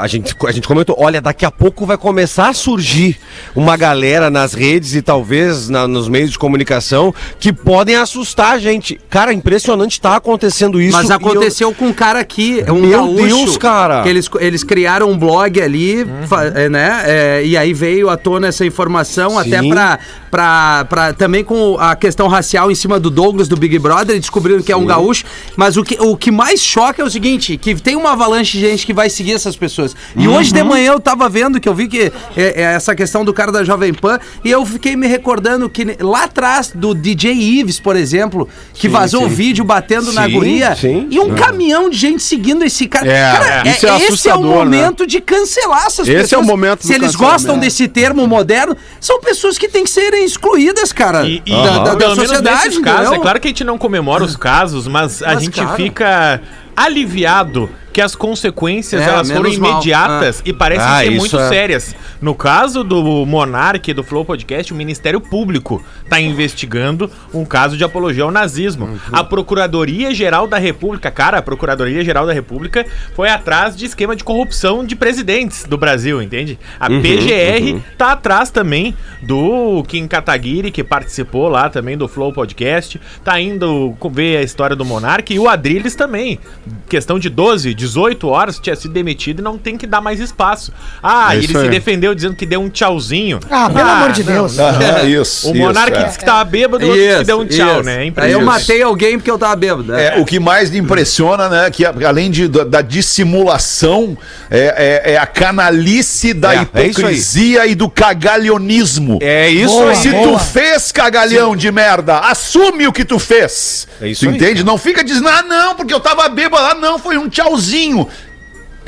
a 0.00 0.06
gente, 0.06 0.34
a 0.46 0.52
gente 0.52 0.66
comentou, 0.66 0.96
olha, 0.98 1.20
daqui 1.20 1.44
a 1.44 1.50
pouco 1.50 1.86
vai 1.86 1.96
começar 1.96 2.48
a 2.48 2.52
surgir 2.52 3.16
uma 3.54 3.76
galera 3.76 4.28
nas 4.30 4.52
redes 4.54 4.94
e 4.94 5.02
talvez 5.02 5.68
na- 5.68 5.86
nos 5.86 6.08
meios 6.08 6.30
de 6.30 6.38
comunicação 6.38 7.14
que 7.38 7.52
podem 7.52 7.96
assustar 7.96 8.54
a 8.54 8.58
gente. 8.58 8.98
Cara, 9.08 9.32
impressionante 9.32 10.00
tá 10.00 10.16
acontecendo 10.16 10.80
isso. 10.80 10.96
Mas 10.96 11.08
e 11.08 11.12
eu- 11.12 11.16
aconteceu 11.16 11.72
com 11.74 11.86
um 11.86 11.92
cara 11.92 12.18
aqui, 12.20 12.64
um 12.68 12.80
Meu 12.80 12.90
gaúcho, 12.98 13.26
Deus, 13.26 13.56
cara. 13.56 14.02
Que 14.02 14.08
eles, 14.08 14.28
eles 14.40 14.64
criaram 14.64 15.10
um 15.10 15.16
blog 15.18 15.60
ali, 15.60 16.04
fa- 16.26 16.44
é, 16.46 16.68
né? 16.68 17.02
é, 17.06 17.42
e 17.44 17.56
aí 17.56 17.72
veio 17.72 18.10
à 18.10 18.16
tona 18.16 18.48
essa 18.48 18.64
informação, 18.66 19.38
até 19.38 19.60
Sim. 19.60 19.68
pra, 19.68 19.98
pra, 20.34 20.84
pra. 20.86 21.12
Também 21.12 21.44
com 21.44 21.76
a 21.78 21.94
questão 21.94 22.26
racial 22.26 22.68
em 22.68 22.74
cima 22.74 22.98
do 22.98 23.08
Douglas 23.08 23.46
do 23.46 23.56
Big 23.56 23.78
Brother, 23.78 24.18
descobriram 24.18 24.60
que 24.62 24.72
é 24.72 24.76
um 24.76 24.84
gaúcho. 24.84 25.24
Mas 25.56 25.76
o 25.76 25.84
que, 25.84 25.96
o 26.00 26.16
que 26.16 26.32
mais 26.32 26.60
choca 26.60 27.00
é 27.00 27.04
o 27.04 27.10
seguinte: 27.10 27.56
que 27.56 27.72
tem 27.76 27.94
uma 27.94 28.12
avalanche 28.12 28.58
de 28.58 28.66
gente 28.68 28.84
que 28.84 28.92
vai 28.92 29.08
seguir 29.08 29.34
essas 29.34 29.54
pessoas. 29.54 29.94
E 30.16 30.26
hoje 30.26 30.50
Uhum. 30.50 30.56
de 30.56 30.62
manhã 30.64 30.92
eu 30.92 30.98
tava 31.00 31.28
vendo 31.28 31.60
que 31.60 31.68
eu 31.68 31.74
vi 31.74 31.86
que 31.86 32.10
é, 32.36 32.62
é 32.62 32.62
essa 32.74 32.96
questão 32.96 33.24
do 33.24 33.32
cara 33.32 33.52
da 33.52 33.62
Jovem 33.62 33.94
Pan, 33.94 34.18
e 34.44 34.50
eu 34.50 34.66
fiquei 34.66 34.96
me 34.96 35.06
recordando 35.06 35.70
que 35.70 35.84
lá 36.00 36.24
atrás 36.24 36.72
do 36.74 36.94
DJ 36.94 37.32
Ives, 37.32 37.78
por 37.78 37.94
exemplo, 37.94 38.48
que 38.72 38.88
vazou 38.88 39.24
o 39.26 39.28
vídeo 39.28 39.64
batendo 39.64 40.12
na 40.12 40.24
Sim, 40.26 40.32
guria, 40.32 40.74
sim. 40.74 41.06
e 41.10 41.20
um 41.20 41.32
caminhão 41.36 41.88
de 41.88 41.96
gente 41.96 42.22
seguindo 42.24 42.64
esse 42.64 42.88
cara. 42.88 43.06
É, 43.06 43.32
cara 43.32 43.68
isso 43.68 43.68
é 43.68 43.70
esse 43.70 43.86
é 43.86 43.92
o 43.92 43.94
assustador, 43.96 44.42
momento 44.42 45.06
de 45.06 45.20
cancelar 45.20 45.84
essas 45.86 46.08
Esse 46.08 46.16
pessoas. 46.22 46.32
é 46.32 46.38
o 46.38 46.44
momento 46.44 46.84
Se 46.84 46.92
eles 46.92 47.14
gostam 47.14 47.56
desse 47.56 47.86
termo 47.86 48.26
moderno, 48.26 48.76
são 49.00 49.20
pessoas 49.20 49.56
que 49.56 49.68
têm 49.68 49.84
que 49.84 49.90
serem 49.90 50.23
excluídas, 50.24 50.92
cara, 50.92 51.24
E, 51.26 51.42
e 51.44 51.50
da, 51.52 51.62
da- 51.78 51.84
da 51.84 51.96
pelo 51.96 52.16
menos 52.16 52.28
sociedade. 52.30 52.80
casos, 52.80 53.12
é 53.12 53.18
claro 53.18 53.40
que 53.40 53.48
a 53.48 53.50
gente 53.50 53.64
não 53.64 53.76
comemora 53.78 54.24
os 54.24 54.36
casos, 54.36 54.86
mas 54.88 55.22
a 55.22 55.34
Mas, 55.34 55.42
gente 55.44 55.60
cara. 55.60 55.76
fica 55.76 56.40
aliviado 56.76 57.70
que 57.94 58.00
as 58.00 58.14
consequências 58.16 59.00
É, 59.00 59.04
elas 59.08 59.30
foram 59.30 59.48
imediatas 59.48 60.42
e 60.44 60.52
parecem 60.52 60.84
Ah, 60.86 60.98
ser 60.98 61.10
muito 61.10 61.38
é. 61.38 61.48
sérias. 61.48 61.94
No 62.20 62.34
caso 62.34 62.82
do 62.82 63.24
Monark 63.24 63.88
e 63.88 63.94
do 63.94 64.02
Flow 64.02 64.24
Podcast, 64.24 64.72
o 64.72 64.76
Ministério 64.76 65.20
Público 65.20 65.82
está 66.02 66.20
investigando 66.20 67.08
um 67.32 67.44
caso 67.44 67.76
de 67.76 67.84
apologia 67.84 68.24
ao 68.24 68.32
nazismo. 68.32 68.86
Uhum. 68.86 68.98
A 69.12 69.22
Procuradoria 69.22 70.12
Geral 70.12 70.48
da 70.48 70.58
República, 70.58 71.08
cara, 71.10 71.38
a 71.38 71.42
Procuradoria 71.42 72.04
Geral 72.04 72.26
da 72.26 72.32
República 72.32 72.84
foi 73.14 73.28
atrás 73.28 73.76
de 73.76 73.86
esquema 73.86 74.16
de 74.16 74.24
corrupção 74.24 74.84
de 74.84 74.96
presidentes 74.96 75.62
do 75.64 75.78
Brasil, 75.78 76.20
entende? 76.20 76.58
A 76.80 76.90
Uhum, 76.90 77.00
PGR 77.00 77.80
tá 77.96 78.10
atrás 78.12 78.50
também 78.50 78.94
do 79.22 79.84
Kim 79.86 80.08
Kataguiri, 80.08 80.70
que 80.72 80.82
participou 80.82 81.48
lá 81.48 81.70
também 81.70 81.96
do 81.96 82.08
Flow 82.08 82.32
Podcast, 82.32 83.00
tá 83.22 83.40
indo 83.40 83.96
ver 84.12 84.38
a 84.38 84.42
história 84.42 84.74
do 84.74 84.84
Monark 84.84 85.32
e 85.32 85.38
o 85.38 85.48
Adrilles 85.48 85.94
também. 85.94 86.40
Questão 86.88 87.18
de 87.18 87.28
12, 87.30 87.72
18 87.84 88.26
horas, 88.28 88.58
tinha 88.58 88.74
sido 88.74 88.92
demitido 88.94 89.40
e 89.40 89.42
não 89.42 89.58
tem 89.58 89.76
que 89.76 89.86
dar 89.86 90.00
mais 90.00 90.18
espaço. 90.20 90.72
Ah, 91.02 91.34
É 91.34 91.36
e 91.36 91.44
ele 91.44 91.48
se 91.48 91.56
aí. 91.58 91.68
defendeu 91.68 92.14
dizendo 92.14 92.34
que 92.34 92.46
deu 92.46 92.60
um 92.60 92.68
tchauzinho. 92.70 93.40
Ah, 93.50 93.68
pelo 93.68 93.88
amor 93.88 94.12
de 94.12 94.22
Deus. 94.22 94.58
Aham, 94.58 95.02
isso. 95.08 95.48
O 95.48 95.52
isso, 95.52 95.54
Monark 95.54 95.92
é. 95.96 96.04
disse 96.04 96.18
que 96.18 96.24
tava 96.24 96.44
bêbado 96.44 96.82
e 96.84 96.86
o 96.86 96.90
outro 96.90 97.04
disse 97.04 97.18
que 97.18 97.24
deu 97.24 97.40
um 97.40 97.46
tchau, 97.46 97.74
isso. 97.80 97.82
né? 97.84 98.06
É 98.16 98.20
Aí 98.22 98.32
eu 98.32 98.40
matei 98.42 98.82
alguém 98.82 99.18
porque 99.18 99.30
eu 99.30 99.38
tava 99.38 99.54
bêbado. 99.56 99.84
né? 99.92 100.16
É, 100.16 100.20
o 100.20 100.24
que 100.24 100.40
mais 100.40 100.70
me 100.70 100.78
impressiona, 100.78 101.48
né, 101.48 101.70
que 101.70 101.84
a- 101.84 101.94
além 102.06 102.30
de, 102.30 102.48
da, 102.48 102.64
da 102.64 102.80
dissimulação, 102.80 104.16
é, 104.50 105.02
é- 105.04 105.12
é 105.12 105.18
a 105.18 105.26
canalice 105.26 106.32
da 106.32 106.54
É, 106.54 106.58
é 106.58 106.62
hipocrisia 106.62 107.66
e 107.66 107.74
do 107.74 107.88
cagalhonismo. 107.90 109.18
É 109.22 109.48
isso 109.50 109.74
Boa, 109.74 109.90
aí. 109.90 109.96
Se 109.96 110.10
boa. 110.10 110.38
tu 110.38 110.44
fez 110.44 110.90
cagalhão 110.92 111.54
de 111.56 111.70
merda, 111.70 112.18
assume 112.20 112.86
o 112.86 112.92
que 112.92 113.04
tu 113.04 113.18
fez. 113.18 113.86
É 114.00 114.08
isso 114.08 114.24
tu 114.24 114.30
aí. 114.30 114.36
entende? 114.36 114.64
Não 114.64 114.78
fica 114.78 115.02
dizendo, 115.04 115.28
ah, 115.28 115.42
não, 115.42 115.74
porque 115.74 115.92
eu 115.92 116.00
tava 116.00 116.28
bêbado, 116.28 116.64
ah, 116.64 116.74
não, 116.74 116.98
foi 116.98 117.16
um 117.18 117.28
tchauzinho. 117.28 117.73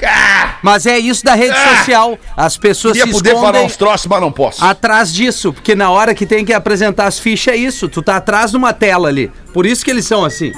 Ah, 0.04 0.56
Mas 0.62 0.84
é 0.86 0.98
isso 0.98 1.24
da 1.24 1.34
rede 1.34 1.54
Ah! 1.56 1.76
social. 1.78 2.18
As 2.36 2.56
pessoas 2.58 2.92
queria 2.98 3.06
se 3.06 3.12
poder 3.18 3.30
falar 3.30 3.42
escondem 3.48 3.64
uns 3.66 3.76
troços, 3.76 4.06
mas 4.06 4.20
não 4.20 4.30
posso. 4.30 4.62
atrás 4.62 5.12
disso. 5.12 5.52
Porque 5.54 5.74
na 5.74 5.90
hora 5.90 6.14
que 6.14 6.26
tem 6.26 6.44
que 6.44 6.52
apresentar 6.52 7.06
as 7.06 7.18
fichas 7.18 7.54
é 7.54 7.56
isso. 7.56 7.88
Tu 7.88 8.02
tá 8.02 8.16
atrás 8.16 8.50
de 8.50 8.56
uma 8.58 8.74
tela 8.74 9.08
ali. 9.08 9.32
Por 9.54 9.64
isso 9.64 9.82
que 9.84 9.90
eles 9.90 10.04
são 10.06 10.22
assim. 10.24 10.52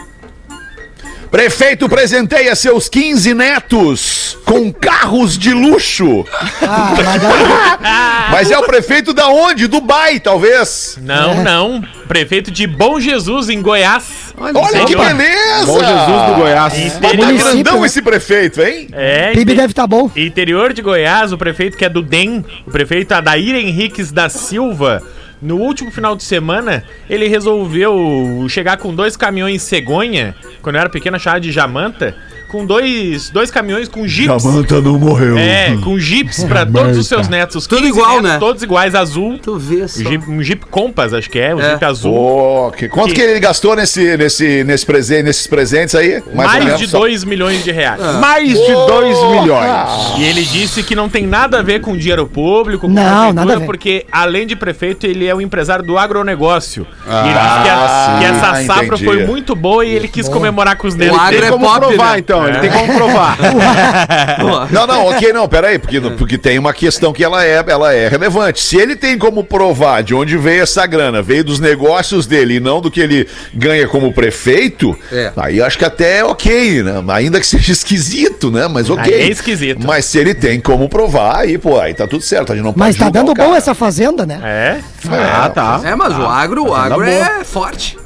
Prefeito 1.30 1.88
presenteia 1.88 2.54
seus 2.56 2.88
15 2.88 3.34
netos 3.34 4.38
com 4.46 4.72
carros 4.72 5.36
de 5.36 5.52
luxo. 5.52 6.24
Ah, 6.62 6.94
mas 6.96 7.20
daí- 7.22 8.30
Mas 8.30 8.50
é 8.50 8.58
o 8.58 8.62
prefeito 8.62 9.12
da 9.12 9.28
onde? 9.28 9.66
Dubai, 9.66 10.18
talvez. 10.20 10.98
Não, 11.02 11.42
não. 11.42 11.82
Prefeito 12.06 12.50
de 12.50 12.66
Bom 12.66 12.98
Jesus, 12.98 13.48
em 13.50 13.60
Goiás. 13.60 14.34
Olha 14.38 14.54
que 14.86 14.92
Senhor. 14.92 15.04
beleza! 15.06 15.66
Bom 15.66 15.78
Jesus 15.80 16.26
do 16.28 16.34
Goiás. 16.36 16.72
Tá 16.72 16.78
Interior, 17.08 17.26
Município, 17.26 17.52
grandão 17.54 17.80
né? 17.80 17.86
esse 17.86 18.02
prefeito, 18.02 18.62
hein? 18.62 18.88
é, 18.92 19.32
PIB 19.32 19.54
deve 19.54 19.72
estar 19.72 19.86
bom. 19.86 20.10
interior 20.16 20.72
de 20.72 20.80
Goiás, 20.80 21.32
o 21.32 21.36
prefeito 21.38 21.76
que 21.76 21.84
é 21.84 21.88
do 21.88 22.00
DEM, 22.02 22.44
o 22.66 22.70
prefeito 22.70 23.12
Adair 23.12 23.54
Henriques 23.56 24.10
da 24.12 24.28
Silva, 24.28 25.02
no 25.40 25.56
último 25.56 25.90
final 25.90 26.16
de 26.16 26.22
semana, 26.22 26.84
ele 27.08 27.28
resolveu 27.28 28.46
chegar 28.48 28.76
com 28.76 28.94
dois 28.94 29.16
caminhões 29.16 29.62
cegonha, 29.62 30.34
quando 30.60 30.76
eu 30.76 30.80
era 30.80 30.90
pequeno, 30.90 31.16
eu 31.16 31.20
chamava 31.20 31.40
de 31.40 31.52
Jamanta, 31.52 32.16
com 32.48 32.64
dois, 32.64 33.30
dois 33.30 33.50
caminhões 33.50 33.88
com 33.88 34.06
jipes. 34.08 34.42
não 34.82 34.98
morreu. 34.98 35.36
É, 35.38 35.76
com 35.84 35.98
jipes 35.98 36.42
pra 36.44 36.64
todos 36.66 36.96
os 36.96 37.06
seus 37.06 37.28
netos. 37.28 37.56
os 37.56 37.66
Tudo 37.66 37.82
15 37.82 37.90
igual, 37.90 38.08
netos, 38.16 38.30
né? 38.30 38.38
Todos 38.38 38.62
iguais, 38.62 38.94
azul. 38.94 39.38
Tu 39.38 39.56
vê 39.58 39.86
só. 39.86 40.00
Um 40.00 40.04
Jeep, 40.10 40.30
um 40.30 40.42
Jeep 40.42 40.66
Compass, 40.66 41.12
acho 41.12 41.28
que 41.30 41.38
é, 41.38 41.54
um 41.54 41.60
É. 41.60 41.70
Jeep 41.72 41.84
azul. 41.84 42.12
Pô, 42.14 42.70
que- 42.76 42.88
quanto 42.88 43.08
que... 43.08 43.14
Que- 43.14 43.20
ele 43.20 43.40
gastou 43.40 43.76
nesse, 43.76 44.16
nesse, 44.16 44.64
nesse 44.64 44.86
presen 44.86 45.22
nesses 45.22 45.46
presentes 45.46 45.94
aí? 45.94 46.22
mais 46.34 46.54
ou 46.54 46.64
menos, 46.64 46.80
de 46.80 46.88
só- 46.88 46.98
2 47.00 47.24
milhões 47.24 47.62
de 47.64 47.70
reais. 47.70 48.00
Mais 48.20 48.48
de 48.48 48.72
2 48.72 49.18
milhões. 49.30 50.18
E 50.18 50.24
ele 50.24 50.42
disse 50.44 50.82
que 50.82 50.94
não 50.94 51.08
tem 51.08 51.26
nada 51.26 51.58
a 51.58 51.62
ver 51.62 51.80
com 51.80 51.96
dinheiro 51.96 52.26
público, 52.26 52.86
com 52.86 52.92
Não, 52.92 53.02
prefeitura, 53.02 53.32
nada 53.34 53.52
a 53.54 53.58
ver. 53.58 53.66
porque 53.66 54.06
além 54.10 54.46
de 54.46 54.56
prefeito, 54.56 55.06
ele 55.06 55.26
é 55.26 55.34
o 55.34 55.40
empresário 55.40 55.84
do 55.84 55.98
agronegócio. 55.98 56.86
e 57.06 57.28
ele 57.28 57.38
disse 57.38 57.62
que, 57.62 57.68
a- 57.68 58.08
sim, 58.12 58.18
que 58.18 58.24
essa 58.24 58.64
safra 58.66 58.84
entendi. 58.86 59.04
foi 59.04 59.26
muito 59.26 59.54
boa 59.54 59.84
e 59.84 59.90
ele 59.90 60.08
quis 60.08 60.28
comemorar 60.28 60.76
com 60.76 60.86
os 60.86 60.94
dedos. 60.94 61.16
O 61.16 61.20
agro 61.20 61.44
é 61.44 61.50
pop, 61.50 61.86
provar, 61.86 62.12
né? 62.12 62.18
então. 62.18 62.37
Ele 62.46 62.56
É. 62.58 62.60
tem 62.60 62.70
como 62.70 62.94
provar. 62.94 63.38
Não, 64.70 64.86
não, 64.86 65.06
ok, 65.06 65.32
não, 65.32 65.48
peraí, 65.48 65.78
porque, 65.78 66.00
porque 66.00 66.38
tem 66.38 66.58
uma 66.58 66.72
questão 66.72 67.12
que 67.12 67.22
ela 67.24 67.44
é, 67.44 67.62
ela 67.66 67.92
é 67.94 68.08
relevante. 68.08 68.60
Se 68.60 68.76
ele 68.76 68.94
tem 68.96 69.18
como 69.18 69.42
provar 69.44 70.02
de 70.02 70.14
onde 70.14 70.36
veio 70.36 70.62
essa 70.62 70.86
grana, 70.86 71.20
veio 71.22 71.42
dos 71.44 71.58
negócios 71.60 72.26
dele 72.26 72.56
e 72.56 72.60
não 72.60 72.80
do 72.80 72.90
que 72.90 73.00
ele 73.00 73.26
ganha 73.54 73.86
como 73.88 74.12
prefeito, 74.12 74.96
É. 75.12 75.32
aí 75.36 75.60
acho 75.62 75.78
que 75.78 75.84
até 75.84 76.18
é 76.18 76.24
ok, 76.24 76.82
né? 76.82 76.92
Ainda 77.08 77.40
que 77.40 77.46
seja 77.46 77.72
esquisito, 77.72 78.50
né? 78.50 78.68
Mas 78.68 78.88
ok. 78.90 79.12
Aí 79.12 79.22
é 79.22 79.28
esquisito. 79.30 79.86
Mas 79.86 80.04
se 80.04 80.18
ele 80.18 80.34
tem 80.34 80.60
como 80.60 80.88
provar, 80.88 81.38
aí, 81.40 81.58
pô, 81.58 81.78
aí 81.80 81.94
tá 81.94 82.06
tudo 82.06 82.22
certo. 82.22 82.52
A 82.52 82.54
gente 82.56 82.64
não 82.64 82.74
Mas 82.76 82.96
pode 82.96 83.12
tá 83.12 83.18
dando 83.20 83.34
bom 83.34 83.54
essa 83.54 83.74
fazenda, 83.74 84.24
né? 84.26 84.40
É? 84.42 84.78
Ah, 85.10 85.50
tá. 85.50 85.80
É, 85.84 85.94
mas 85.94 86.16
o 86.16 86.26
agro, 86.26 86.66
o 86.68 86.74
agro 86.74 87.02
é 87.02 87.44
forte. 87.44 87.98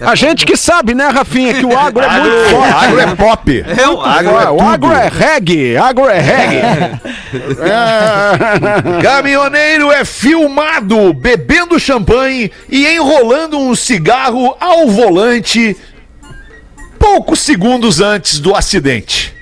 A 0.00 0.14
gente 0.14 0.46
que 0.46 0.56
sabe, 0.56 0.94
né, 0.94 1.08
Rafinha, 1.08 1.54
que 1.54 1.66
o 1.66 1.76
agro 1.76 2.02
é 2.04 2.20
muito 2.20 2.48
forte. 2.50 2.74
agro 2.74 3.00
é 3.00 3.14
pop. 3.16 3.64
É 3.66 3.88
o 3.88 4.00
agro. 4.00 4.36
Agro, 4.38 4.54
o 4.54 4.62
agro 4.62 4.92
é 4.92 5.08
reggae, 5.08 5.76
agro 5.76 6.08
é 6.08 6.18
reggae. 6.20 7.00
É. 7.60 9.02
Caminhoneiro 9.02 9.90
é 9.90 10.04
filmado 10.04 11.12
bebendo 11.12 11.78
champanhe 11.80 12.50
e 12.68 12.86
enrolando 12.86 13.58
um 13.58 13.74
cigarro 13.74 14.56
ao 14.60 14.86
volante 14.88 15.76
poucos 16.98 17.40
segundos 17.40 18.00
antes 18.00 18.38
do 18.38 18.54
acidente. 18.54 19.34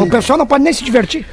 O 0.00 0.06
pessoal 0.08 0.38
não 0.38 0.46
pode 0.46 0.64
nem 0.64 0.72
se 0.72 0.84
divertir. 0.84 1.24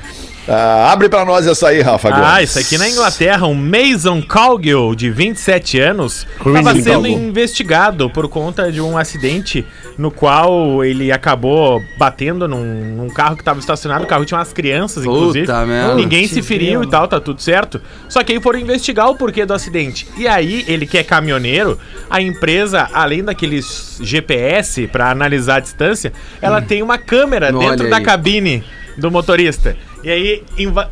Ah, 0.48 0.92
abre 0.92 1.08
pra 1.08 1.24
nós 1.24 1.46
essa 1.46 1.68
aí, 1.70 1.82
Rafa. 1.82 2.10
Ah, 2.14 2.42
isso 2.42 2.58
aqui 2.58 2.78
na 2.78 2.90
Inglaterra, 2.90 3.46
um 3.46 3.54
Mason 3.54 4.22
Cowgill, 4.22 4.96
de 4.96 5.10
27 5.10 5.80
anos, 5.80 6.26
estava 6.38 6.76
sendo 6.82 7.08
investigado 7.08 8.10
por 8.10 8.28
conta 8.28 8.72
de 8.72 8.82
um 8.82 8.98
acidente 8.98 9.66
no 9.98 10.10
qual 10.10 10.84
ele 10.84 11.12
acabou 11.12 11.82
batendo 11.98 12.48
num, 12.48 12.96
num 12.96 13.08
carro 13.10 13.36
que 13.36 13.42
estava 13.42 13.60
estacionado. 13.60 14.04
O 14.04 14.08
carro 14.08 14.26
tinha 14.26 14.38
umas 14.40 14.52
crianças, 14.52 15.04
inclusive. 15.04 15.46
Puta. 15.46 15.96
Ninguém 15.96 16.28
se 16.28 16.42
feriu 16.42 16.84
e 16.84 16.90
tal, 16.90 17.08
tá 17.08 17.20
tudo 17.20 17.42
certo. 17.42 17.80
Só 18.10 18.24
que 18.24 18.34
aí 18.34 18.42
foram 18.42 18.60
investigar 18.60 19.10
o 19.10 19.16
porquê 19.16 19.46
do 19.46 19.54
acidente. 19.54 20.08
E 20.18 20.28
aí, 20.28 20.66
ele 20.68 20.88
que 20.88 20.98
é 20.98 21.04
caminhoneiro, 21.04 21.78
a 22.10 22.20
empresa, 22.22 22.90
além 22.94 23.24
daqueles 23.24 24.00
GPS 24.02 24.88
para 24.88 25.12
analisar 25.12 25.58
a 25.58 25.60
distância, 25.60 26.12
ela 26.42 26.62
tem 26.62 26.82
uma 26.82 26.98
câmera 26.98 27.56
Olha 27.56 27.70
dentro 27.70 27.90
da 27.90 28.02
cabine 28.02 28.64
do 28.98 29.12
motorista. 29.12 29.76
E 30.04 30.10
aí, 30.10 30.44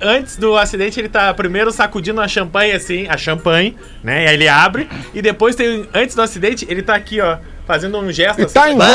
antes 0.02 0.38
do 0.38 0.56
acidente, 0.56 1.00
ele 1.00 1.10
tá 1.10 1.34
primeiro 1.34 1.72
sacudindo 1.72 2.22
a 2.22 2.28
champanhe 2.28 2.74
assim, 2.74 3.08
a 3.08 3.18
champanhe, 3.18 3.76
né? 4.04 4.26
E 4.26 4.28
aí 4.28 4.34
ele 4.36 4.48
abre. 4.48 4.88
E 5.14 5.22
depois 5.22 5.56
tem. 5.56 5.88
Antes 5.94 6.16
do 6.16 6.22
acidente, 6.22 6.66
ele 6.70 6.82
tá 6.82 6.96
aqui, 6.96 7.20
ó. 7.20 7.38
Fazendo 7.70 8.00
um 8.00 8.12
gesto 8.12 8.42
E 8.42 8.46
tá 8.48 8.68
enrolando 8.68 8.90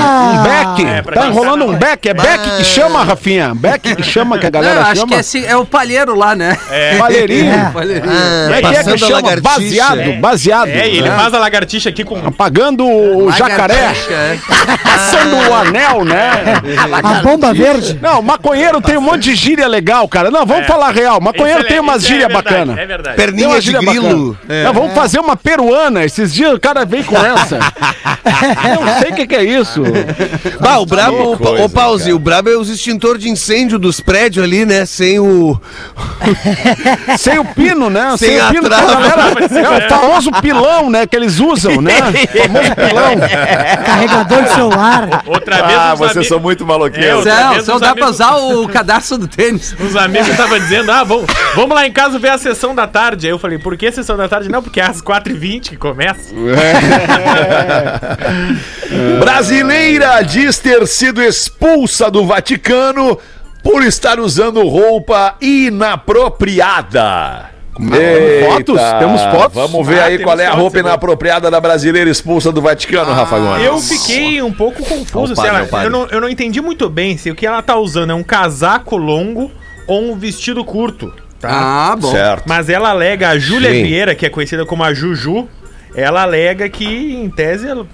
Ah. 0.00 0.32
um 0.32 0.42
beck. 0.44 0.88
É, 0.88 1.02
tá 1.02 1.26
enrolando 1.26 1.64
um 1.64 1.72
não. 1.72 1.78
beck. 1.78 2.08
É 2.08 2.14
beck 2.14 2.56
que 2.58 2.62
chama, 2.64 3.02
Rafinha. 3.02 3.52
Beck 3.56 3.96
que 3.96 4.02
chama, 4.04 4.38
que 4.38 4.46
a 4.46 4.50
Não, 4.52 4.60
galera 4.60 4.82
acho 4.82 5.00
chama. 5.00 5.08
que 5.08 5.14
esse 5.18 5.44
é 5.44 5.56
o 5.56 5.66
palheiro 5.66 6.14
lá, 6.14 6.36
né? 6.36 6.56
É. 6.70 6.96
Palheirinho. 6.96 7.52
Como 7.72 7.80
é 8.54 8.60
que 8.62 8.66
é 8.66 8.70
que 8.70 8.76
Passando 8.76 8.94
a 8.94 8.98
chama? 8.98 9.12
lagartixa. 9.14 9.42
Baseado, 9.50 9.98
É. 10.00 10.12
baseado. 10.12 10.68
É, 10.68 10.86
ele 10.88 11.08
né? 11.08 11.16
faz 11.16 11.34
a 11.34 11.38
lagartixa 11.40 11.88
aqui 11.88 12.04
com. 12.04 12.16
Apagando 12.24 12.86
o 12.86 13.32
jacaré, 13.32 13.92
é. 14.08 14.38
passando 14.84 15.36
o 15.50 15.54
anel, 15.54 16.04
né? 16.04 16.30
A 17.02 17.14
bomba 17.20 17.52
verde. 17.52 17.98
Não, 18.00 18.22
maconheiro 18.22 18.80
tem 18.80 18.96
um 18.96 19.00
monte 19.00 19.22
de 19.24 19.34
gíria 19.34 19.66
legal, 19.66 20.06
cara. 20.06 20.30
Não, 20.30 20.46
vamos 20.46 20.62
É. 20.62 20.66
falar 20.66 20.92
real. 20.94 21.20
Maconheiro 21.20 21.62
é- 21.62 21.64
tem 21.64 21.80
umas 21.80 22.04
é 22.04 22.06
gíria 22.06 22.28
bacana. 22.28 22.80
É 22.80 22.86
verdade. 22.86 23.16
Perninha 23.16 23.60
de 23.60 23.72
grilo. 23.72 24.38
bacana. 24.40 24.64
Não, 24.66 24.72
vamos 24.72 24.94
fazer 24.94 25.18
uma 25.18 25.36
peruana. 25.36 26.04
Esses 26.04 26.32
dias 26.32 26.52
o 26.54 26.60
cara 26.60 26.84
veio 26.84 27.02
com 27.04 27.16
essa. 27.18 27.58
Eu 28.04 28.80
não 28.84 28.98
sei 29.00 29.10
o 29.10 29.14
que, 29.14 29.26
que 29.26 29.34
é 29.34 29.42
isso. 29.44 29.82
Bah, 30.60 30.78
o 30.78 30.86
brabo, 30.86 31.32
o, 31.32 31.38
coisa, 31.38 31.64
o 31.64 31.68
Pause, 31.70 32.12
o 32.12 32.18
brabo 32.18 32.50
é 32.50 32.56
os 32.56 32.68
extintor 32.68 33.16
de 33.18 33.28
incêndio 33.30 33.78
dos 33.78 33.98
prédios 34.00 34.44
ali, 34.44 34.66
né? 34.66 34.84
Sem 34.84 35.18
o. 35.18 35.58
Sem 37.18 37.38
o 37.38 37.44
pino, 37.44 37.88
né? 37.88 38.14
Sem 38.18 38.38
a 38.40 38.48
o 38.48 38.50
pino. 38.50 38.68
que 38.68 38.74
a 38.74 38.76
trava. 38.78 38.94
galera- 38.94 39.24
é 39.80 39.86
o 39.86 39.88
famoso 39.88 40.30
pilão, 40.42 40.90
né? 40.90 41.06
Que 41.06 41.16
eles 41.16 41.40
usam, 41.40 41.80
né? 41.80 41.94
O 41.98 42.02
famoso 42.02 42.74
pilão. 42.74 43.84
Carregador 43.84 44.42
de 44.42 44.48
celular. 44.50 45.22
Outra 45.26 45.62
vez 45.66 45.78
Ah, 45.78 45.94
vocês 45.94 46.16
ami- 46.18 46.26
são 46.26 46.40
muito 46.40 46.64
É, 46.64 46.66
maloqueiros. 46.66 47.24
vez 47.24 47.64
só 47.64 47.78
dá 47.78 47.94
pra 47.94 48.06
amigos- 48.06 48.10
usar 48.10 48.36
o 48.36 48.68
cadastro 48.68 49.18
do 49.18 49.28
tênis. 49.28 49.74
Uns 49.80 49.96
amigos 49.96 50.28
estavam 50.28 50.58
dizendo, 50.58 50.90
ah, 50.92 51.04
vamos, 51.04 51.24
vamos 51.54 51.74
lá 51.74 51.86
em 51.86 51.92
casa 51.92 52.18
ver 52.18 52.30
a 52.30 52.38
sessão 52.38 52.74
da 52.74 52.86
tarde. 52.86 53.26
Aí 53.26 53.32
eu 53.32 53.38
falei, 53.38 53.58
por 53.58 53.76
que 53.76 53.86
a 53.86 53.92
sessão 53.92 54.16
da 54.16 54.28
tarde? 54.28 54.48
Não, 54.48 54.62
porque 54.62 54.80
é 54.80 54.84
às 54.84 55.00
4h20 55.00 55.70
que 55.70 55.76
começa. 55.76 56.34
Brasileira 59.20 60.22
diz 60.22 60.58
ter 60.58 60.86
sido 60.86 61.22
expulsa 61.22 62.10
do 62.10 62.26
Vaticano 62.26 63.18
por 63.62 63.82
estar 63.84 64.18
usando 64.20 64.62
roupa 64.68 65.36
inapropriada. 65.40 67.50
Eita. 67.76 68.52
fotos? 68.52 68.80
Temos 69.00 69.20
fotos? 69.22 69.54
Vamos 69.54 69.84
ver 69.86 69.98
Ah, 70.00 70.04
aí 70.04 70.18
qual 70.20 70.38
é 70.38 70.46
a 70.46 70.52
roupa 70.52 70.80
bom. 70.80 70.88
inapropriada 70.88 71.50
da 71.50 71.60
brasileira 71.60 72.08
expulsa 72.08 72.52
do 72.52 72.62
Vaticano, 72.62 73.12
Rafa 73.12 73.36
Gomes. 73.38 73.64
Eu 73.64 73.78
fiquei 73.80 74.40
um 74.40 74.52
pouco 74.52 74.84
confuso. 74.84 75.34
Ela- 75.44 75.66
eu, 75.82 75.90
não, 75.90 76.06
eu 76.06 76.20
não 76.20 76.28
entendi 76.28 76.60
muito 76.60 76.88
bem 76.88 77.16
se 77.16 77.30
o 77.32 77.34
que 77.34 77.44
ela 77.46 77.60
tá 77.62 77.76
usando 77.76 78.12
é 78.12 78.14
um 78.14 78.22
casaco 78.22 78.96
longo 78.96 79.50
ou 79.88 80.12
um 80.12 80.16
vestido 80.16 80.64
curto. 80.64 81.12
Tá? 81.40 81.48
Ah, 81.50 81.96
bom. 81.96 82.12
Certo. 82.12 82.44
Mas 82.46 82.68
ela 82.68 82.90
alega, 82.90 83.30
a 83.30 83.38
Júlia. 83.38 83.70
Vieira, 83.70 84.14
que 84.14 84.24
é 84.24 84.30
conhecida 84.30 84.64
como 84.64 84.84
a 84.84 84.94
Juju, 84.94 85.48
ela 85.94 86.22
alega 86.22 86.68
que, 86.68 86.84
em 87.14 87.28
tese, 87.30 87.68
ela 87.68 87.86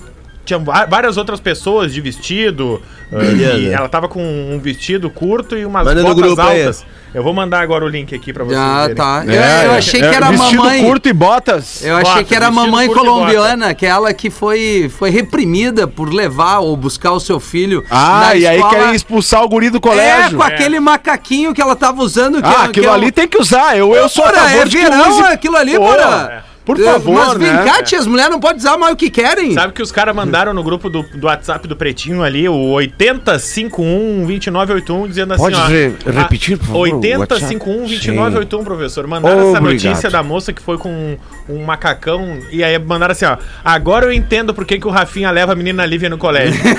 tinha 0.45 0.59
várias 0.59 1.17
outras 1.17 1.39
pessoas 1.41 1.93
de 1.93 2.01
vestido. 2.01 2.81
e 3.13 3.69
ela 3.73 3.89
tava 3.89 4.09
com 4.09 4.23
um 4.23 4.59
vestido 4.59 5.11
curto 5.11 5.57
e 5.57 5.65
umas 5.65 5.85
Manda 5.85 6.03
botas 6.03 6.17
grupo 6.23 6.41
aí. 6.43 6.61
altas. 6.63 6.85
Eu 7.13 7.25
vou 7.25 7.35
mandar 7.35 7.61
agora 7.61 7.85
o 7.85 7.89
link 7.89 8.15
aqui 8.15 8.33
pra 8.33 8.45
vocês 8.45 8.57
Ah, 8.57 8.83
verem. 8.83 8.95
tá. 8.95 9.25
Eu, 9.27 9.33
É, 9.33 9.67
eu 9.67 9.73
achei 9.73 10.01
é, 10.01 10.09
que 10.11 10.15
era 10.15 10.27
a 10.29 10.31
vestido 10.31 10.63
mamãe. 10.63 10.85
curto 10.85 11.09
e 11.09 11.13
botas. 11.13 11.85
Eu 11.85 11.97
achei 11.97 12.13
Bota, 12.13 12.25
que 12.25 12.35
era 12.37 12.47
a 12.47 12.51
mamãe 12.53 12.87
colombiana, 12.87 13.67
aquela 13.69 14.15
que 14.15 14.31
foi, 14.31 14.89
foi 14.97 15.11
reprimida 15.11 15.89
por 15.89 16.13
levar 16.15 16.61
ou 16.61 16.77
buscar 16.77 17.11
o 17.11 17.19
seu 17.19 17.41
filho. 17.41 17.85
Ah, 17.91 18.27
na 18.29 18.35
e 18.37 18.47
aí 18.47 18.57
escola. 18.59 18.75
querem 18.77 18.95
expulsar 18.95 19.43
o 19.43 19.49
guri 19.49 19.71
do 19.71 19.79
É, 19.79 19.81
colégio. 19.81 20.37
com 20.39 20.45
aquele 20.45 20.79
macaquinho 20.79 21.53
que 21.53 21.61
ela 21.61 21.75
tava 21.75 22.01
usando. 22.01 22.41
Que 22.41 22.49
Ah, 22.49 22.53
que 22.63 22.67
aquilo 22.71 22.87
é 22.87 22.91
o- 22.91 22.93
ali 22.95 23.11
tem 23.11 23.27
que 23.27 23.39
usar. 23.41 23.77
Eu, 23.77 23.93
eu 23.93 24.09
sou 24.09 24.25
a 24.25 24.29
Porra, 24.31 24.43
favor 24.45 24.63
é 24.63 24.65
de 24.67 24.77
que 24.77 24.83
verão 24.85 25.11
use- 25.11 25.23
aquilo 25.25 25.57
ali, 25.57 25.73
Pô, 25.75 25.81
porra. 25.87 26.45
Por 26.65 26.79
favor, 26.79 27.15
Mas 27.15 27.35
vem 27.39 27.53
né? 27.53 27.65
cá, 27.65 27.83
tia, 27.83 27.99
as 27.99 28.07
mulheres 28.07 28.31
não 28.31 28.39
podem 28.39 28.59
usar 28.59 28.77
mais 28.79 28.93
o 28.93 28.97
que 28.97 29.11
querem. 29.11 29.55
Sabe 29.55 29.73
que 29.73 29.83
os 29.83 29.91
caras 29.91 30.15
mandaram 30.15 30.55
no 30.55 30.63
grupo 30.63 30.89
do, 30.89 31.03
do 31.03 31.27
WhatsApp 31.27 31.67
do 31.67 31.75
Pretinho 31.75 32.23
ali, 32.23 32.49
o 32.49 32.55
8051-2981, 32.77 35.09
dizendo 35.09 35.35
assim, 35.35 35.43
Pode 35.43 35.57
ó... 35.57 35.65
re- 35.67 35.93
repetir, 36.07 36.57
por 36.59 36.67
favor, 36.67 36.89
o 36.89 37.01
8051-2981, 37.01 38.65
professor. 38.65 39.07
Mandaram 39.07 39.49
essa 39.49 39.59
Obrigado. 39.59 39.85
notícia 39.91 40.11
da 40.11 40.23
moça 40.23 40.53
que 40.53 40.63
foi 40.63 40.77
com 40.79 40.91
um, 40.91 41.17
um 41.49 41.65
macacão 41.65 42.39
e 42.51 42.63
aí 42.63 42.79
mandaram 42.79 43.13
assim, 43.13 43.25
ó... 43.25 43.37
Agora 43.65 44.07
eu 44.07 44.13
entendo 44.13 44.53
por 44.55 44.65
que, 44.65 44.79
que 44.79 44.87
o 44.87 44.91
Rafinha 44.91 45.31
leva 45.31 45.53
a 45.53 45.57
menina 45.57 45.85
Lívia 45.87 46.09
no 46.11 46.19
colégio. 46.19 46.61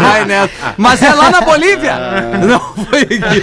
Vai. 0.00 0.26
Mas 0.76 1.02
é 1.02 1.12
lá 1.12 1.30
na 1.30 1.40
Bolívia. 1.40 1.94
Não 2.46 2.60
foi 2.84 3.00
aqui. 3.02 3.40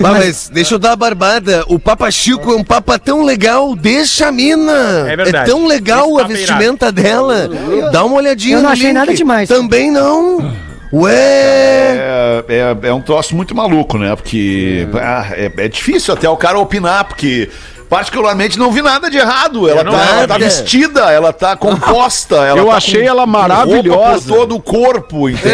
Bah, 0.00 0.12
mas 0.12 0.48
deixa 0.48 0.74
eu 0.74 0.78
dar 0.78 0.92
a 0.92 0.96
barbada. 0.96 1.64
O 1.68 1.78
Papa 1.78 2.10
Chico 2.10 2.50
é 2.52 2.56
um 2.56 2.64
papa 2.64 2.98
tão 2.98 3.24
legal, 3.24 3.55
deixa 3.74 4.28
a 4.28 4.32
mina. 4.32 5.06
É 5.08 5.16
verdade. 5.16 5.50
tão 5.50 5.66
legal 5.66 6.18
a 6.18 6.22
é 6.22 6.24
vestimenta 6.24 6.92
dela. 6.92 7.48
Dá 7.92 8.04
uma 8.04 8.16
olhadinha 8.16 8.56
Eu 8.56 8.62
não 8.62 8.68
no 8.68 8.72
achei 8.72 8.86
link. 8.88 8.94
nada 8.94 9.14
demais. 9.14 9.48
Também 9.48 9.90
não. 9.90 10.52
Ué. 10.92 11.12
É, 11.14 12.44
é, 12.48 12.88
é 12.88 12.92
um 12.92 13.00
troço 13.00 13.34
muito 13.34 13.54
maluco, 13.54 13.98
né? 13.98 14.14
Porque 14.14 14.86
ah, 14.94 15.28
é, 15.32 15.50
é 15.56 15.68
difícil 15.68 16.14
até 16.14 16.28
o 16.28 16.36
cara 16.36 16.58
opinar, 16.58 17.04
porque 17.04 17.48
particularmente 17.88 18.58
não 18.58 18.70
vi 18.70 18.82
nada 18.82 19.10
de 19.10 19.16
errado. 19.18 19.68
Ela, 19.68 19.82
não 19.84 19.92
tá, 19.92 20.04
ela 20.04 20.28
tá 20.28 20.38
vestida, 20.38 21.10
ela 21.12 21.32
tá 21.32 21.54
composta. 21.56 22.36
Ela 22.36 22.58
Eu 22.60 22.66
tá 22.66 22.74
achei 22.76 23.02
com 23.02 23.08
ela 23.08 23.24
roupa 23.24 23.38
maravilhosa. 23.38 24.28
por 24.28 24.36
todo 24.36 24.56
o 24.56 24.60
corpo, 24.62 25.28
entende? 25.28 25.46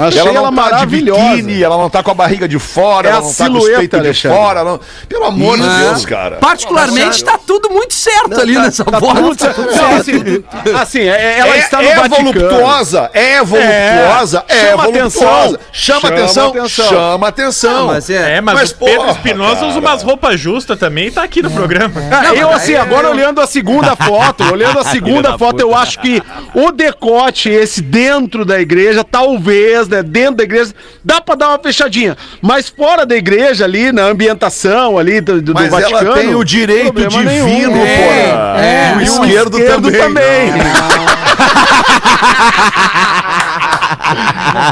Achei 0.00 0.20
ela, 0.20 0.30
ela 0.30 0.32
não 0.34 0.44
tá 0.44 0.50
maravilhosa. 0.50 1.20
de 1.20 1.36
biquíni, 1.42 1.62
ela 1.62 1.76
não 1.76 1.90
tá 1.90 2.02
com 2.02 2.10
a 2.10 2.14
barriga 2.14 2.48
de 2.48 2.58
fora, 2.58 3.08
É 3.08 3.12
ela 3.12 3.20
não 3.22 3.32
tá 3.34 3.48
com 3.50 3.58
os 3.58 3.68
peitos 3.68 4.02
de 4.02 4.28
fora. 4.28 4.64
não- 4.64 4.80
Pelo 5.08 5.24
amor 5.26 5.58
de 5.58 5.68
Deus, 5.68 6.04
cara. 6.04 6.36
Particularmente, 6.36 7.24
tá 7.24 7.38
tudo 7.38 7.70
muito 7.70 7.94
certo 7.94 8.40
ali 8.40 8.54
nessa 8.58 8.84
foto. 8.84 9.14
Tudo 9.16 9.38
certo. 9.40 9.60
Não, 9.76 9.96
assim, 9.96 10.44
assim, 10.80 11.00
é- 11.00 11.38
ela 11.38 11.54
é, 11.56 11.58
está 11.58 11.78
no 11.82 11.88
é 11.88 11.94
Vaticano. 11.96 12.32
voluptuosa, 12.32 13.10
é 13.12 13.42
voluptuosa, 13.42 14.44
é, 14.48 14.56
Chama 14.70 14.82
voluptuosa. 14.82 14.96
atenção. 15.06 15.58
Chama, 15.72 16.00
Chama 16.00 16.08
atenção, 16.16 16.48
atenção. 16.48 16.88
chama 16.88 17.28
atenção. 17.28 17.86
Mas 17.88 18.10
é. 18.10 18.36
É, 18.36 18.40
mas, 18.40 18.54
Mas, 18.54 18.70
o 18.72 18.74
Pedro 18.76 19.10
Espinosa 19.10 19.66
usa 19.66 19.78
umas 19.78 20.02
roupas 20.02 20.38
justas 20.40 20.78
também 20.78 21.08
e 21.08 21.10
tá 21.10 21.22
aqui 21.22 21.42
no 21.42 21.50
programa. 21.50 21.65
Ah, 22.10 22.34
eu, 22.34 22.48
mas 22.48 22.62
assim, 22.62 22.74
agora 22.74 23.08
eu- 23.08 23.12
olhando 23.12 23.40
a 23.40 23.46
segunda 23.46 23.94
foto, 23.96 24.44
olhando 24.52 24.78
a 24.78 24.84
segunda 24.84 25.30
da 25.32 25.38
foto, 25.38 25.60
eu 25.60 25.74
acho 25.74 26.00
que 26.00 26.22
o 26.54 26.70
decote, 26.72 27.48
esse 27.48 27.80
dentro 27.82 28.44
da 28.44 28.60
igreja, 28.60 29.02
talvez, 29.04 29.88
né, 29.88 30.02
dentro 30.02 30.36
da 30.36 30.44
igreja, 30.44 30.72
dá 31.04 31.20
pra 31.20 31.34
dar 31.34 31.48
uma 31.48 31.58
fechadinha. 31.58 32.16
Mas 32.40 32.68
fora 32.68 33.04
da 33.04 33.16
igreja, 33.16 33.64
ali, 33.64 33.90
na 33.92 34.02
ambientação 34.02 34.98
ali 34.98 35.20
do, 35.20 35.40
do 35.42 35.54
Mas 35.54 35.70
Vaticano... 35.70 36.06
ela 36.08 36.16
tem 36.18 36.34
o 36.34 36.44
direito 36.44 36.92
divino, 37.08 37.24
nenhum. 37.24 37.70
porra. 37.70 38.60
é. 38.60 38.92
E 38.92 38.96
o 38.96 39.00
E 39.00 39.08
o 39.08 39.24
esquerdo, 39.24 39.58
esquerdo 39.58 39.90
também. 39.92 40.52
também. 40.52 40.66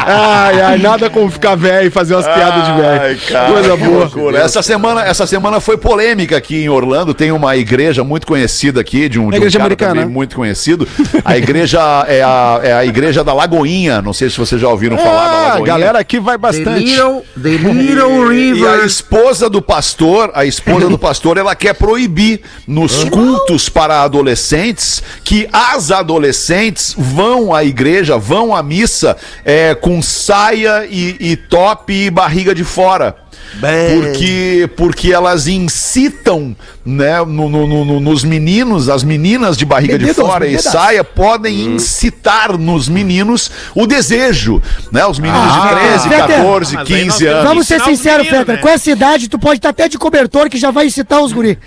Ai, 0.07 0.61
ai, 0.61 0.79
nada 0.79 1.09
como 1.11 1.31
ficar 1.31 1.55
velho 1.55 1.89
e 1.89 1.91
fazer 1.91 2.15
umas 2.15 2.27
piadas 2.27 2.65
de 2.67 2.73
velho. 2.81 3.53
Coisa 3.53 3.77
boa. 3.77 3.99
loucura. 4.01 4.39
Essa 4.39 4.63
semana, 4.63 5.03
essa 5.05 5.27
semana 5.27 5.61
foi 5.61 5.77
polêmica 5.77 6.37
aqui 6.37 6.65
em 6.65 6.69
Orlando. 6.69 7.15
Tem 7.15 7.31
uma 7.33 7.57
igreja 7.57 8.03
muito 8.05 8.27
conhecida 8.27 8.81
aqui, 8.81 9.09
de 9.09 9.19
um, 9.19 9.29
de 9.29 9.35
um 9.35 9.37
igreja 9.39 9.59
americana, 9.59 9.95
também 9.95 10.09
muito 10.09 10.37
conhecido. 10.37 10.87
A 11.25 11.37
igreja 11.37 11.81
é 12.09 12.23
a, 12.23 12.61
é 12.63 12.73
a 12.73 12.85
igreja 12.85 13.23
da 13.23 13.33
Lagoinha. 13.33 14.01
Não 14.03 14.13
sei 14.13 14.31
se 14.31 14.39
vocês 14.39 14.61
já 14.61 14.69
ouviram 14.69 14.97
falar 14.99 15.27
da 15.27 15.33
Ah, 15.33 15.41
a 15.41 15.43
Lagoinha. 15.49 15.67
galera 15.67 15.99
aqui 15.99 16.19
vai 16.19 16.37
bastante. 16.39 16.97
the 17.41 17.51
Little 17.75 18.33
E 18.33 18.67
a 18.67 18.85
esposa 18.85 19.49
do 19.51 19.61
pastor, 19.63 20.31
a 20.35 20.45
esposa 20.45 20.89
do 20.89 20.99
pastor, 20.99 21.37
ela 21.37 21.55
quer 21.55 21.75
proibir 21.75 22.41
nos 22.67 23.05
cultos 23.05 23.69
para 23.69 24.03
adolescentes 24.03 25.03
que 25.23 25.49
as 25.53 25.91
adolescentes 25.91 26.95
vão 26.97 27.55
à 27.55 27.65
igreja, 27.65 28.17
vão 28.19 28.55
à 28.55 28.63
missa 28.63 29.04
é, 29.45 29.75
com 29.75 30.01
saia 30.01 30.87
e, 30.87 31.17
e 31.21 31.37
top 31.37 31.93
e 31.93 32.11
barriga 32.11 32.55
de 32.55 32.65
fora. 32.65 33.24
Bem. 33.55 34.01
Porque, 34.03 34.71
porque 34.77 35.13
elas 35.13 35.47
incitam 35.47 36.57
né, 36.85 37.19
no- 37.27 37.49
no- 37.49 37.67
no- 37.85 38.01
nos 38.01 38.25
meninos, 38.25 38.89
as 38.91 39.03
meninas 39.03 39.57
de 39.57 39.65
barriga 39.65 39.99
de 39.99 40.05
Meninos, 40.05 40.17
fora 40.27 40.45
e 40.45 40.51
meninas. 40.51 40.65
saia 40.71 41.03
podem 41.03 41.61
incitar 41.75 42.59
nos 42.59 42.89
meninos 42.91 43.51
o 43.75 43.87
desejo. 43.87 44.61
Né? 44.93 45.07
Os 45.07 45.19
meninos 45.19 45.41
Ah. 45.51 45.69
de 45.69 45.75
13, 45.81 46.09
Fetter. 46.11 46.27
14, 46.37 46.75
Mas 46.77 46.91
aí 46.91 46.95
nós 46.95 47.05
15 47.15 47.19
temos- 47.25 47.35
anos. 47.37 47.49
Vamos 47.49 47.67
ser 47.67 47.81
sinceros, 47.81 48.29
Fetter. 48.29 48.57
né? 48.57 48.61
Com 48.61 48.69
essa 48.69 48.91
idade, 48.91 49.29
tu 49.29 49.39
pode 49.39 49.59
estar 49.61 49.71
até 49.71 49.89
de 49.89 49.97
cobertor 49.97 50.51
que 50.51 50.59
já 50.59 50.71
vai 50.71 50.87
incitar 50.87 51.23
os 51.23 51.33
guri. 51.33 51.59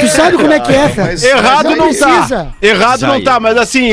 tu 0.00 0.08
sabe 0.08 0.36
como 0.36 0.52
é 0.52 0.58
que 0.58 0.72
é, 0.72 0.88
Fetter. 0.88 1.04
Mas- 1.04 1.22
Errado 1.22 1.64
mas 1.68 1.78
não 1.78 1.94
tá. 1.94 2.06
precisa. 2.16 2.48
Errado 2.60 3.06
não 3.06 3.22
tá, 3.22 3.38
mas 3.38 3.56
assim, 3.56 3.88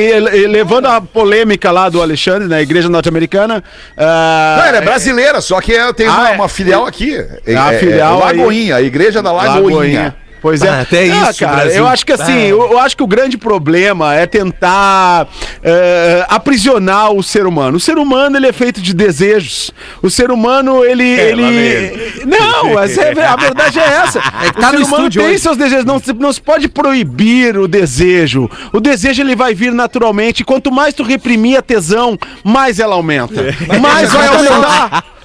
levando 0.47 0.87
a 0.87 0.99
polêmica 1.01 1.69
lá 1.69 1.89
do 1.89 2.01
Alexandre, 2.01 2.47
na 2.47 2.59
igreja 2.61 2.89
norte-americana. 2.89 3.63
ah, 3.97 4.55
Não, 4.57 4.65
ela 4.65 4.77
é 4.77 4.81
brasileira, 4.81 5.41
só 5.41 5.61
que 5.61 5.73
é- 5.73 5.93
tem 5.93 6.07
uma, 6.07 6.23
Ah, 6.25 6.31
é. 6.31 6.35
uma 6.35 6.49
filial 6.49 6.85
aqui. 6.87 7.15
É, 7.45 7.55
A 7.55 7.73
é- 7.73 7.77
filial 7.79 8.21
é 8.21 8.31
aí. 8.31 8.37
Lagoinha, 8.37 8.75
a 8.75 8.81
igreja 8.81 9.21
da 9.21 9.31
Lagoinha. 9.31 9.61
Lagoinha. 9.61 10.15
Pois 10.41 10.59
é. 10.63 10.69
Ah, 10.69 10.81
até 10.81 11.05
isso, 11.05 11.39
cara, 11.39 11.57
Brasil. 11.57 11.77
eu 11.77 11.87
acho 11.87 12.03
que 12.03 12.11
assim, 12.11 12.35
eu, 12.47 12.71
eu 12.71 12.79
acho 12.79 12.97
que 12.97 13.03
o 13.03 13.07
grande 13.07 13.37
problema 13.37 14.15
é 14.15 14.25
tentar 14.25 15.27
eh, 15.63 16.25
aprisionar 16.27 17.11
o 17.11 17.21
ser 17.21 17.45
humano. 17.45 17.77
O 17.77 17.79
ser 17.79 17.99
humano, 17.99 18.37
ele 18.37 18.47
é 18.47 18.51
feito 18.51 18.81
de 18.81 18.91
desejos. 18.91 19.69
O 20.01 20.09
ser 20.09 20.31
humano, 20.31 20.83
ele... 20.83 21.03
É, 21.21 21.29
ele... 21.29 22.25
Não, 22.25 22.69
é- 22.79 23.25
a 23.27 23.35
verdade 23.35 23.77
é 23.79 23.83
essa. 23.83 24.19
É 24.41 24.51
tá 24.59 24.69
o 24.69 24.71
ser 24.71 24.79
no 24.79 24.85
humano 24.87 25.09
tem 25.11 25.25
hoje. 25.27 25.37
seus 25.39 25.57
desejos. 25.57 25.85
Não, 25.85 25.99
se- 25.99 26.13
não 26.13 26.33
se 26.33 26.41
pode 26.41 26.67
proibir 26.67 27.55
o 27.55 27.67
desejo. 27.67 28.49
O 28.73 28.79
desejo, 28.79 29.21
ele 29.21 29.35
vai 29.35 29.53
vir 29.53 29.71
naturalmente. 29.71 30.43
Quanto 30.43 30.71
mais 30.71 30.95
tu 30.95 31.03
reprimir 31.03 31.57
a 31.57 31.61
tesão, 31.61 32.17
mais 32.43 32.79
ela 32.79 32.95
aumenta. 32.95 33.43
Mais 33.79 34.11
vai 34.11 34.27
aumentar. 34.27 35.03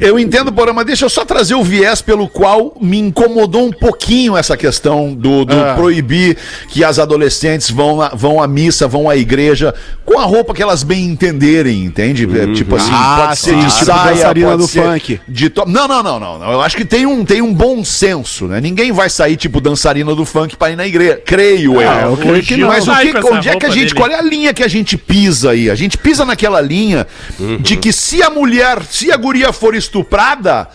Eu 0.00 0.18
entendo, 0.18 0.50
Porã, 0.50 0.72
mas 0.72 0.86
deixa 0.86 1.04
eu 1.04 1.10
só 1.10 1.22
trazer 1.24 1.54
o 1.54 1.62
viés 1.62 2.00
pelo 2.00 2.26
qual 2.28 2.74
me 2.80 2.98
incomodou 2.98 3.66
um 3.66 3.70
pouquinho 3.70 4.34
essa 4.36 4.56
questão 4.56 5.12
do, 5.14 5.44
do 5.44 5.54
Ah. 5.54 5.74
proibir 5.74 6.36
que 6.70 6.82
as 6.82 6.98
adolescentes 6.98 7.70
vão, 7.70 8.00
à- 8.00 8.08
vão 8.08 8.42
à 8.42 8.48
missa, 8.48 8.88
vão 8.88 9.08
à 9.08 9.16
igreja 9.16 9.74
com 10.04 10.18
a 10.18 10.24
roupa 10.24 10.54
que 10.54 10.62
elas 10.62 10.82
bem 10.82 11.04
entenderem, 11.04 11.84
entende? 11.84 12.24
É, 12.38 12.46
Tipo 12.54 12.76
assim, 12.76 12.90
Ah, 12.90 13.24
pode 13.26 13.38
ser 13.38 13.54
de 13.56 13.60
tipo 13.66 13.84
saia, 13.84 14.14
dançarina 14.14 14.46
pode 14.48 14.62
do 14.62 14.68
ser 14.68 14.82
funk. 14.82 15.20
de 15.28 15.50
to... 15.50 15.64
Não, 15.66 15.86
não, 15.86 16.02
não, 16.02 16.18
não, 16.18 16.38
não. 16.38 16.52
Eu 16.52 16.60
acho 16.62 16.74
que 16.76 16.84
tem 16.84 17.04
um, 17.04 17.22
tem 17.24 17.42
um 17.42 17.52
bom 17.52 17.84
senso, 17.84 18.46
né? 18.46 18.60
Ninguém 18.62 18.92
vai 18.92 19.10
sair 19.10 19.36
tipo 19.36 19.60
dançarina 19.60 20.14
do 20.14 20.24
funk 20.24 20.56
pra 20.56 20.70
ir 20.70 20.76
na 20.76 20.86
igreja. 20.86 21.20
Creio 21.24 21.82
eu. 21.82 21.90
Ah, 21.90 22.02
eu 22.04 22.16
creio 22.16 22.42
que 22.42 22.56
não. 22.56 22.68
Mas 22.68 22.88
o 22.88 22.96
que, 22.96 23.16
onde 23.18 23.48
é 23.50 23.56
que 23.56 23.66
a 23.66 23.70
gente. 23.70 23.88
dele. 23.88 23.94
Qual 23.94 24.10
é 24.10 24.14
a 24.14 24.22
linha 24.22 24.54
que 24.54 24.62
a 24.62 24.68
gente 24.68 24.96
pisa 24.96 25.50
aí? 25.50 25.68
A 25.70 25.74
gente 25.74 25.98
pisa 25.98 26.24
naquela 26.24 26.60
linha 26.62 27.06
de 27.60 27.76
que 27.76 27.92
se 27.92 28.22
a 28.22 28.30
mulher, 28.30 28.78
se 28.88 29.12
a 29.12 29.15
guria 29.16 29.52
for 29.52 29.74
estuprada, 29.74 30.68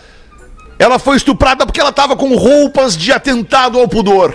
ela 0.78 0.98
foi 0.98 1.16
estuprada 1.16 1.64
porque 1.66 1.80
ela 1.80 1.92
tava 1.92 2.16
com 2.16 2.34
roupas 2.36 2.96
de 2.96 3.12
atentado 3.12 3.78
ao 3.78 3.86
pudor. 3.88 4.34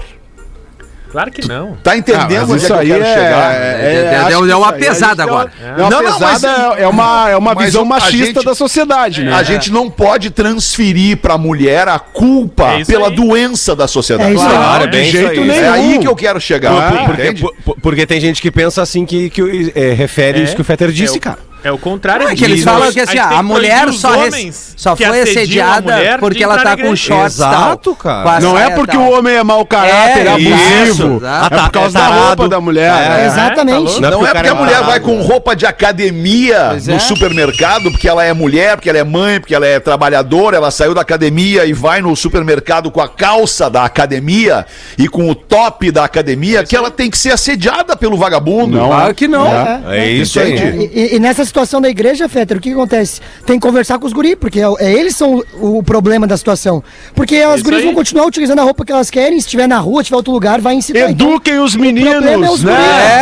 Claro 1.10 1.32
que 1.32 1.48
não. 1.48 1.78
Tá 1.82 1.96
entendendo 1.98 2.22
Ah, 2.22 2.48
mas 2.48 2.50
onde 2.50 2.64
isso 2.66 2.74
é 2.74 2.76
que 2.76 2.82
aí 2.84 2.90
eu 2.90 2.98
quero 2.98 3.06
é, 3.10 3.14
chegar? 3.16 3.54
É, 3.56 4.16
acho 4.18 4.28
deu- 4.28 4.42
que 4.42 4.48
deu 4.48 4.58
uma 4.58 4.66
isso 4.68 4.76
a 4.76 4.78
pesada 4.78 5.24
agora. 5.24 5.52
uma- 5.58 5.68
É 5.70 5.72
uma 5.82 5.90
Não, 5.90 6.02
não, 6.04 6.20
mas- 6.20 6.34
pesada, 6.42 6.74
é 6.78 6.88
uma, 6.88 7.30
é 7.30 7.38
uma 7.38 7.56
mas 7.56 7.66
visão 7.66 7.82
a 7.84 7.86
machista 7.86 8.26
gente- 8.26 8.44
da 8.46 8.54
sociedade, 8.54 9.24
né? 9.24 9.34
A 9.34 9.42
gente 9.42 9.72
não 9.72 9.90
pode 9.90 10.30
transferir 10.32 11.16
pra 11.18 11.38
mulher 11.38 11.88
a 11.88 11.98
culpa 11.98 12.74
É 12.74 12.82
isso 12.82 12.92
pela 12.92 13.08
aí. 13.08 13.16
doença 13.16 13.74
da 13.74 13.88
sociedade. 13.88 14.32
É 14.32 14.34
isso. 14.36 14.46
Claro, 14.46 14.84
É 14.84 14.88
bem 14.88 15.04
de 15.04 15.08
isso 15.08 15.18
jeito 15.18 15.40
aí. 15.42 15.48
nenhum. 15.48 15.64
É 15.64 15.70
aí 15.70 15.98
que 16.00 16.08
eu 16.10 16.16
quero 16.16 16.42
chegar. 16.42 16.74
Ah, 16.74 17.06
Porque, 17.06 17.22
entende? 17.22 17.42
por- 17.42 17.56
por- 17.64 17.80
porque 17.82 18.06
tem 18.06 18.20
gente 18.20 18.42
que 18.42 18.52
pensa 18.52 18.82
assim 18.82 19.06
que, 19.06 19.30
que 19.30 19.72
é, 19.76 19.94
refere 19.94 20.42
É, 20.42 20.44
isso 20.44 20.56
que 20.56 20.62
o 20.62 20.66
Fetter 20.66 20.92
disse, 20.92 21.16
é 21.16 21.20
cara. 21.22 21.40
É 21.64 21.72
o 21.72 21.78
contrário 21.78 22.24
Não, 22.26 22.32
é 22.32 22.36
que 22.36 22.44
eles 22.46 22.64
falam 22.64 22.92
que 22.92 23.00
assim, 23.00 23.14
gente 23.14 23.22
ah, 23.22 23.40
a 23.40 23.44
mulher 23.44 23.92
só, 23.92 24.12
rec- 24.12 24.28
homens 24.34 24.74
só 24.78 24.96
foi 24.96 25.06
a 25.20 25.24
assediada 25.24 26.18
porque 26.20 26.44
ela 26.44 26.60
tá 26.60 26.78
com 26.78 26.96
shorts 26.96 27.36
Exato, 27.38 27.96
cara. 27.96 28.24
com 28.24 28.30
a 28.30 28.40
Não 28.40 28.58
é 28.58 28.70
porque 28.70 28.96
tal. 28.96 29.02
o 29.08 29.18
homem 29.18 29.36
é 29.36 29.44
mau 29.44 29.66
caráter, 29.66 30.28
É, 30.28 30.30
abusivo. 30.30 31.18
isso, 31.18 31.22
É 31.26 31.50
por 31.50 31.72
causa 31.72 31.94
da 32.00 32.06
tarado. 32.08 32.26
roupa 32.28 32.48
da 32.50 32.62
mulher. 32.62 32.92
É, 32.92 33.10
né? 33.10 33.26
Exatamente. 33.26 34.00
Não, 34.00 34.10
é 34.10 34.16
o 34.16 34.20
cara 34.22 34.34
porque 34.36 34.48
a 34.50 34.56
mulher 34.56 34.84
vai 34.84 35.00
com 35.00 35.20
roupa 35.22 35.56
de 35.56 35.66
academia 35.66 36.68
Pois 36.70 36.88
no 36.88 36.96
é. 36.96 37.00
supermercado, 37.00 37.92
porque 37.92 38.08
ela 38.08 38.24
é 38.24 38.32
mulher, 38.34 38.76
porque 38.78 38.90
ela 38.90 39.00
é 39.00 39.04
mãe, 39.04 39.40
porque 39.40 39.56
ela 39.56 39.66
é 39.66 39.80
trabalhadora, 39.80 40.58
ela 40.58 40.70
saiu 40.72 40.94
da 40.94 41.02
academia 41.02 41.66
e 41.66 41.74
vai 41.74 42.02
no 42.02 42.16
supermercado 42.16 42.92
com 42.92 43.02
a 43.02 43.10
calça 43.10 43.70
da 43.70 43.84
academia 43.84 44.66
e 44.98 45.08
com 45.08 45.30
o 45.30 45.36
top 45.36 45.92
da 45.92 46.04
academia, 46.06 46.64
que 46.64 46.76
ela 46.76 46.92
tem 46.92 47.10
que 47.10 47.18
ser 47.18 47.32
assediada 47.32 47.96
pelo 47.98 48.16
vagabundo. 48.16 48.78
Não, 48.78 48.88
Claro 48.88 49.16
que 49.16 49.28
não. 49.28 49.48
É, 49.48 49.98
É 49.98 50.10
isso 50.12 50.40
aí. 50.40 50.54
E, 50.56 50.92
e- 50.94 51.16
e 51.16 51.20
nessa 51.20 51.47
situação 51.48 51.82
da 51.82 51.90
igreja, 51.90 52.28
Fetter, 52.30 52.58
o 52.58 52.60
que 52.60 52.72
acontece? 52.72 53.22
Tem 53.46 53.60
que 53.60 53.66
conversar 53.66 53.98
com 53.98 54.06
os 54.06 54.14
guris, 54.14 54.36
porque 54.40 54.60
é, 54.60 54.66
é 54.80 54.94
eles 54.94 55.16
são 55.16 55.44
o, 55.56 55.78
o 55.80 55.84
problema 55.84 56.28
da 56.28 56.38
situação. 56.38 56.84
Porque 57.16 57.38
as 57.38 57.56
Isso 57.56 57.64
guris 57.64 57.80
aí. 57.80 57.86
vão 57.86 57.94
continuar 57.94 58.26
utilizando 58.26 58.60
a 58.60 58.64
roupa 58.64 58.86
que 58.86 58.92
elas 58.92 59.10
querem, 59.10 59.40
se 59.40 59.46
estiver 59.48 59.68
na 59.68 59.80
rua, 59.80 60.04
tiver 60.04 60.18
outro 60.18 60.32
lugar, 60.32 60.62
vai 60.62 60.76
incitar. 60.76 61.10
Então, 61.10 61.28
Eduquem 61.30 61.60
os 61.60 61.76
problema 61.76 62.10
é 62.10 62.22
meninos, 62.22 62.50
os 62.52 62.64
né? 62.64 62.74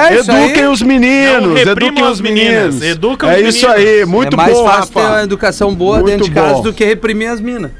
É, 0.09 0.19
isso 0.19 0.31
Eduquem 0.31 0.63
aí. 0.63 0.67
os 0.67 0.81
meninos, 0.81 1.49
Não 1.49 1.57
eduquem 1.57 2.03
os 2.03 2.21
meninos. 2.21 2.81
educam 2.81 3.29
é 3.29 3.41
os 3.41 3.55
isso 3.55 3.67
meninos. 3.69 3.89
aí, 3.89 4.05
muito 4.05 4.33
é 4.33 4.37
mais 4.37 4.53
bom, 4.53 4.65
fácil 4.65 4.93
ter 4.93 4.99
uma 4.99 5.23
educação 5.23 5.73
boa 5.73 5.97
Muito 5.97 6.07
dentro 6.07 6.25
de 6.25 6.31
casa 6.31 6.53
bom. 6.55 6.61
do 6.63 6.73
que 6.73 6.83
reprimir 6.83 7.29
as 7.29 7.39
minas. 7.39 7.71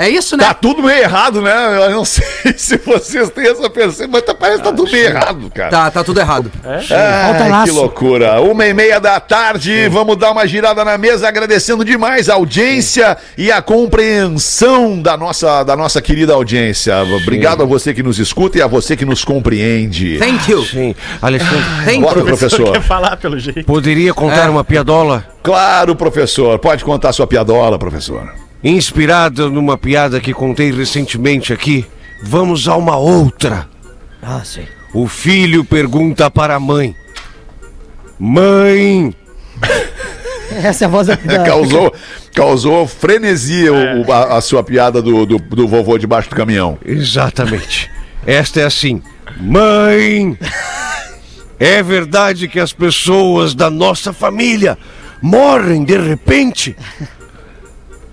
É 0.00 0.08
isso, 0.08 0.36
né? 0.36 0.44
Tá 0.44 0.54
tudo 0.54 0.80
meio 0.80 0.96
errado, 1.02 1.42
né? 1.42 1.52
Eu 1.86 1.90
não 1.90 2.04
sei 2.06 2.24
se 2.56 2.76
vocês 2.78 3.28
têm 3.30 3.48
essa 3.48 3.68
percepção, 3.68 4.06
mas 4.08 4.22
tá- 4.22 4.32
parece 4.32 4.58
que 4.58 4.64
tá 4.68 4.72
tudo 4.72 4.90
meio 4.92 5.06
errado, 5.06 5.50
cara. 5.52 5.70
Tá, 5.70 5.90
tá 5.90 6.04
tudo 6.04 6.20
errado. 6.20 6.52
Falta 6.62 6.94
Ai, 6.94 7.42
que 7.44 7.48
laço. 7.50 7.74
loucura. 7.74 8.40
Uma 8.40 8.64
e 8.64 8.72
meia 8.72 9.00
da 9.00 9.18
tarde, 9.18 9.88
vamos 9.88 10.16
dar 10.16 10.30
uma 10.30 10.46
girada 10.46 10.84
na 10.84 10.96
mesa, 10.96 11.26
agradecendo 11.26 11.84
demais 11.84 12.28
a 12.28 12.34
audiência 12.34 13.16
e 13.36 13.50
a 13.50 13.60
compreensão 13.60 15.02
da 15.02 15.16
nossa, 15.16 15.64
da 15.64 15.76
nossa 15.76 16.00
querida 16.00 16.32
audiência. 16.32 16.94
Obrigado 17.22 17.62
a 17.62 17.66
você 17.66 17.92
que 17.92 18.02
nos 18.02 18.20
escuta 18.20 18.58
e 18.58 18.62
a 18.62 18.66
você 18.66 18.96
que 18.96 19.04
nos 19.04 19.24
compreende. 19.24 20.18
Thank 20.18 20.50
you. 20.50 20.64
Sim. 20.64 20.94
Alexandre, 21.20 21.64
Thank 21.84 22.00
Bora, 22.02 22.18
you. 22.20 22.24
professor. 22.24 22.72
Quer 22.72 22.82
falar 22.82 23.16
pelo 23.16 23.38
jeito. 23.38 23.64
poderia 23.64 24.14
contar 24.14 24.46
É. 24.46 24.48
uma 24.48 24.62
piadola 24.62 25.24
Claro, 25.42 25.96
professor. 25.96 26.58
Pode 26.58 26.84
contar 26.84 27.12
sua 27.12 27.26
piadola, 27.26 27.78
professor. 27.78 28.32
Inspirada 28.62 29.48
numa 29.48 29.76
piada 29.78 30.20
que 30.20 30.32
contei 30.34 30.70
recentemente 30.72 31.52
aqui? 31.52 31.86
Vamos 32.22 32.66
a 32.68 32.76
uma 32.76 32.96
outra. 32.96 33.68
Ah, 34.22 34.42
sim. 34.44 34.64
O 34.92 35.06
filho 35.06 35.64
pergunta 35.64 36.30
para 36.30 36.56
a 36.56 36.60
mãe: 36.60 36.94
Mãe, 38.18 39.14
Essa 40.50 40.84
é 40.84 40.86
a 40.86 40.88
voz 40.88 41.06
da. 41.06 41.16
Causou, 41.44 41.92
causou 42.34 42.86
frenesi 42.86 43.68
o- 43.68 44.02
o- 44.06 44.12
a, 44.12 44.38
a 44.38 44.40
sua 44.40 44.62
piada 44.64 45.00
do, 45.00 45.24
do, 45.26 45.38
do 45.38 45.68
vovô 45.68 45.96
debaixo 45.98 46.28
do 46.30 46.36
caminhão. 46.36 46.78
Exatamente. 46.84 47.88
Esta 48.26 48.60
é 48.60 48.64
assim: 48.64 49.00
Mãe, 49.40 50.36
é 51.60 51.82
verdade 51.82 52.48
que 52.48 52.58
as 52.58 52.72
pessoas 52.72 53.54
da 53.54 53.70
nossa 53.70 54.12
família 54.12 54.76
morrem 55.22 55.84
de 55.84 55.96
repente? 55.96 56.76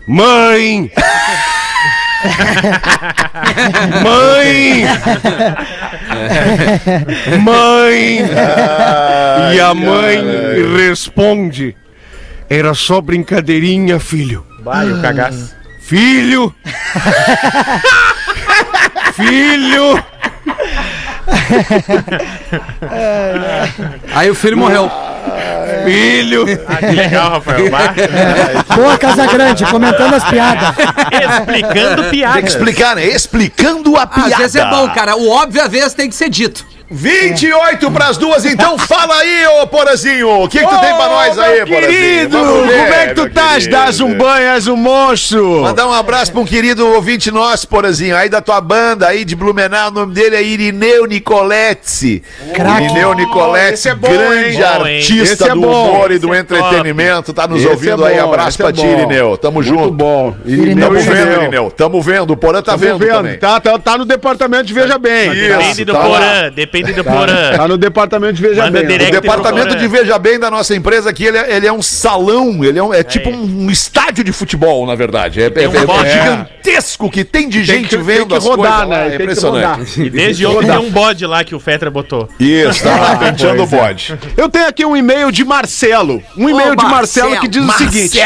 Mãe! 0.08 0.92
Mãe! 4.04 4.86
Mãe! 7.42 8.20
E 9.56 9.60
a 9.60 9.74
mãe 9.74 10.24
responde: 10.78 11.76
Era 12.50 12.74
só 12.74 13.02
brincadeirinha, 13.02 14.00
filho. 14.00 14.46
Vai, 14.64 14.92
o 14.92 15.02
cagaço. 15.02 15.56
Filho! 15.82 16.54
Filho! 19.14 20.04
Aí 24.14 24.30
o 24.30 24.36
filho 24.36 24.58
morreu. 24.58 25.05
Filho! 25.86 26.46
Ah, 26.68 26.76
que 26.78 26.86
legal, 26.96 27.30
Rafael. 27.32 27.70
Vai. 27.70 27.94
Boa 28.76 28.98
Casa 28.98 29.26
Grande, 29.28 29.66
comentando 29.66 30.14
as 30.16 30.24
piadas. 30.26 30.70
Explicando 31.12 32.02
Tem 32.04 32.12
piadas. 32.12 32.42
que 32.42 32.50
explicar, 32.50 32.96
né? 32.96 33.06
Explicando 33.06 33.96
a 33.98 34.04
Às 34.04 34.10
piada. 34.10 34.38
vezes 34.38 34.56
é 34.56 34.66
bom, 34.70 34.90
cara. 34.90 35.16
O 35.16 35.30
óbvio 35.30 35.64
às 35.64 35.72
vezes 35.72 35.94
tem 35.94 36.10
que 36.10 36.16
ser 36.16 36.30
dito. 36.30 36.66
28 36.90 37.90
pras 37.92 38.18
duas, 38.18 38.46
então 38.46 38.78
fala 38.80 39.16
aí, 39.20 39.46
ô 39.62 39.68
Porazinho. 39.68 40.44
O 40.44 40.48
que, 40.48 40.60
que 40.60 40.66
tu 40.68 40.80
tem 40.80 40.96
pra 40.96 41.08
nós 41.08 41.38
aí, 41.40 41.58
meu 41.58 41.68
Porazinho? 41.68 41.92
querido, 41.92 42.38
ver, 42.64 42.80
como 42.80 42.94
é 42.94 43.08
que 43.08 43.14
tu 43.16 43.26
estás? 43.28 43.68
Das 43.68 44.00
um 44.00 44.14
banho, 44.14 44.48
és 44.50 44.68
um 44.68 44.76
monstro. 44.76 45.62
Mandar 45.62 45.88
um 45.88 45.94
abraço 45.94 46.32
pra 46.32 46.42
um 46.42 46.46
querido 46.46 46.88
ouvinte 46.94 47.32
nosso, 47.32 47.68
Porazinho, 47.68 48.16
aí 48.16 48.30
da 48.30 48.42
tua 48.42 48.62
banda, 48.62 49.08
aí 49.08 49.26
de 49.26 49.36
Blumenau, 49.36 49.90
o 49.90 49.92
nome 49.92 50.14
dele 50.14 50.36
é 50.36 50.44
Irineu 50.44 51.06
Nicoletti. 51.06 52.22
Irineu 52.54 53.14
Nicoletti, 53.14 53.90
é 53.90 53.96
bom, 53.96 54.08
grande 54.10 54.58
hein? 54.58 54.64
Artista 54.64 55.46
é 55.48 55.50
do 55.50 55.62
bom. 55.62 55.90
humor 55.92 56.12
e 56.12 56.20
do 56.20 56.28
Esse 56.30 56.38
é 56.38 56.40
entretenimento, 56.42 57.34
tá 57.34 57.48
nos 57.48 57.60
Esse 57.62 57.68
ouvindo 57.70 58.06
é 58.06 58.14
aí, 58.14 58.20
abraço 58.20 58.50
esse 58.50 58.62
é 58.62 58.66
pra 58.66 58.74
ti. 58.74 58.86
Irineu, 58.86 59.38
tamo 59.38 59.56
Muito 59.56 59.68
junto. 59.68 59.92
bom. 59.92 60.36
Irineu, 60.46 60.88
Tamo 60.90 61.00
Irineu. 61.00 61.16
vendo, 61.26 61.42
Irineu, 61.42 61.72
tamo 61.72 62.02
vendo, 62.02 62.32
o 62.32 62.38
Porã 62.38 62.62
tá 62.62 62.72
Tá 62.74 62.78
vendo, 62.78 63.00
vendo? 63.00 63.12
também. 63.12 63.38
Tá, 63.38 63.60
tá, 63.60 63.80
tá 63.80 63.98
no 63.98 64.06
departamento 64.06 64.66
de 64.66 64.74
Veja 64.74 64.98
Bem. 64.98 65.30
Depende 65.30 65.72
Isso, 65.72 65.86
do 65.86 65.94
tá. 65.94 66.00
Porã, 66.00 66.52
depende 66.54 66.75
do 66.84 67.04
Porã. 67.04 67.54
Tá 67.58 67.68
no 67.68 67.78
departamento 67.78 68.34
de 68.34 68.42
Veja 68.42 68.64
Manda 68.64 68.84
Bem. 68.84 69.08
O 69.08 69.12
departamento 69.12 69.76
de 69.76 69.88
Veja 69.88 70.18
Bem 70.20 70.40
da 70.40 70.50
nossa 70.52 70.76
empresa 70.76 71.10
aqui, 71.10 71.26
ele 71.26 71.38
é, 71.38 71.56
ele 71.56 71.68
é 71.68 71.74
um 71.74 71.82
salão, 71.82 72.64
ele 72.64 72.80
é, 72.80 72.84
um- 72.84 72.94
é 72.94 73.04
tipo 73.04 73.30
um, 73.30 73.70
estádio 73.70 74.24
de 74.24 74.32
futebol, 74.32 74.86
na 74.86 74.96
verdade. 74.96 75.42
É, 75.42 75.46
é- 75.46 75.68
um 75.70 75.76
é 75.76 75.86
bode. 75.86 76.10
gigantesco 76.10 77.10
que 77.10 77.24
tem 77.24 77.48
de 77.50 77.58
Tem 77.66 77.66
gente 77.66 77.90
que- 77.90 77.98
vendo 77.98 78.20
tem 78.20 78.28
que 78.28 78.34
as 78.36 78.44
rodar, 78.46 78.88
coisas 78.88 78.90
né? 78.90 78.96
é 78.96 79.10
Tem 79.10 79.18
que 79.18 79.24
impressionante. 79.24 79.80
rodar. 79.98 80.06
E 80.06 80.10
desde 80.10 80.46
ontem 80.46 80.68
tem 80.68 80.78
um 80.78 80.90
bode 80.92 81.26
lá 81.26 81.44
que 81.44 81.56
o 81.56 81.60
Fetra 81.60 81.90
botou. 81.92 82.28
Isso, 82.40 82.84
tá 82.84 82.96
lá 83.00 83.16
penteando 83.18 83.64
o 83.64 83.68
bode. 83.68 84.18
Eu 84.38 84.50
tenho 84.50 84.68
aqui 84.68 84.86
um 84.86 84.96
e-mail 84.96 85.32
de 85.32 85.44
Marcelo. 85.44 86.22
Um 86.38 86.50
e-mail 86.50 86.76
de 86.76 86.84
Marcelo, 86.84 87.30
Marcelo. 87.32 87.40
que 87.42 87.48
diz 87.48 87.64
o 87.66 87.72
seguinte: 87.78 88.18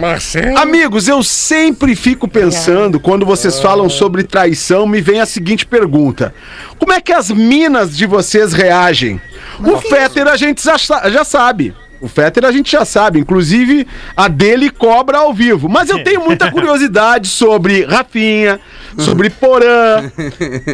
Marcelo. 0.00 0.58
Amigos, 0.58 1.08
eu 1.08 1.22
sempre 1.22 1.94
fico 1.94 2.28
pensando, 2.28 2.98
quando 3.00 3.24
vocês 3.26 3.60
falam 3.60 3.88
sobre 3.88 4.22
traição, 4.22 4.86
me 4.86 5.00
vem 5.00 5.20
a 5.20 5.26
seguinte 5.26 5.66
pergunta: 5.66 6.34
Como 6.80 6.92
é 6.92 7.00
que 7.00 7.12
as 7.12 7.30
minas 7.30 7.96
de 7.96 8.06
vocês 8.06 8.52
reagem? 8.52 9.20
o 9.60 9.78
Fetter 9.78 10.26
a 10.26 10.36
gente 10.36 10.62
já, 10.62 10.76
já 10.78 11.24
sabe. 11.24 11.74
O 12.00 12.08
Fetter 12.08 12.44
a 12.46 12.52
gente 12.52 12.72
já 12.72 12.84
sabe, 12.84 13.18
inclusive 13.18 13.86
a 14.16 14.26
dele 14.28 14.70
cobra 14.70 15.18
ao 15.18 15.34
vivo. 15.34 15.68
Mas 15.68 15.90
eu 15.90 16.02
tenho 16.02 16.20
muita 16.24 16.50
curiosidade 16.50 17.28
sobre 17.28 17.84
Rafinha, 17.84 18.58
sobre 18.98 19.28
Porã. 19.30 20.10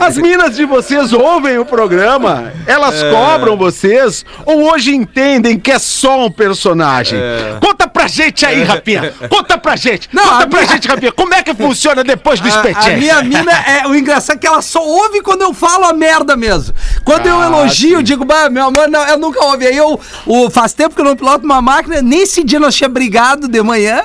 As 0.00 0.16
minas 0.18 0.54
de 0.56 0.64
vocês 0.64 1.12
ouvem 1.12 1.58
o 1.58 1.64
programa? 1.64 2.52
Elas 2.66 3.02
cobram 3.02 3.56
vocês? 3.56 4.24
Ou 4.44 4.70
hoje 4.72 4.94
entendem 4.94 5.58
que 5.58 5.72
é 5.72 5.78
só 5.78 6.24
um 6.26 6.30
personagem? 6.30 7.18
Conta 7.60 7.88
pra 7.88 8.06
gente 8.06 8.46
aí, 8.46 8.62
Rafinha. 8.62 9.12
Conta 9.28 9.58
pra 9.58 9.74
gente. 9.76 10.08
Não, 10.12 10.22
Conta 10.22 10.44
a 10.44 10.46
pra 10.46 10.60
minha- 10.60 10.72
gente, 10.72 10.88
Rafinha. 10.88 11.12
Como 11.12 11.34
é 11.34 11.42
que 11.42 11.54
funciona 11.54 12.04
depois 12.04 12.38
do 12.40 12.46
A, 12.48 12.52
a 12.52 12.56
espetinho? 12.56 12.98
minha 12.98 13.22
mina 13.22 13.52
é 13.52 13.86
o 13.86 13.94
engraçado 13.94 14.36
é 14.36 14.38
que 14.38 14.46
ela 14.46 14.62
só 14.62 14.80
ouve 14.84 15.20
quando 15.22 15.42
eu 15.42 15.52
falo 15.54 15.84
a 15.86 15.92
merda 15.92 16.36
mesmo. 16.36 16.74
Quando 17.04 17.26
eu 17.26 17.42
elogio, 17.42 17.98
eu 17.98 18.02
digo, 18.02 18.24
bah, 18.24 18.48
meu 18.50 18.64
amor, 18.66 18.88
não, 18.88 19.06
eu 19.08 19.18
nunca 19.18 19.44
ouvi. 19.44 19.66
Aí 19.66 19.76
eu, 19.76 19.98
o, 20.26 20.50
faz 20.50 20.72
tempo 20.72 20.94
que 20.94 21.00
eu 21.00 21.04
não 21.04 21.15
piloto 21.16 21.44
uma 21.44 21.60
máquina, 21.62 22.00
nesse 22.02 22.44
dia 22.44 22.60
nós 22.60 22.74
tinha 22.74 22.88
brigado 22.88 23.48
de 23.48 23.62
manhã, 23.62 24.02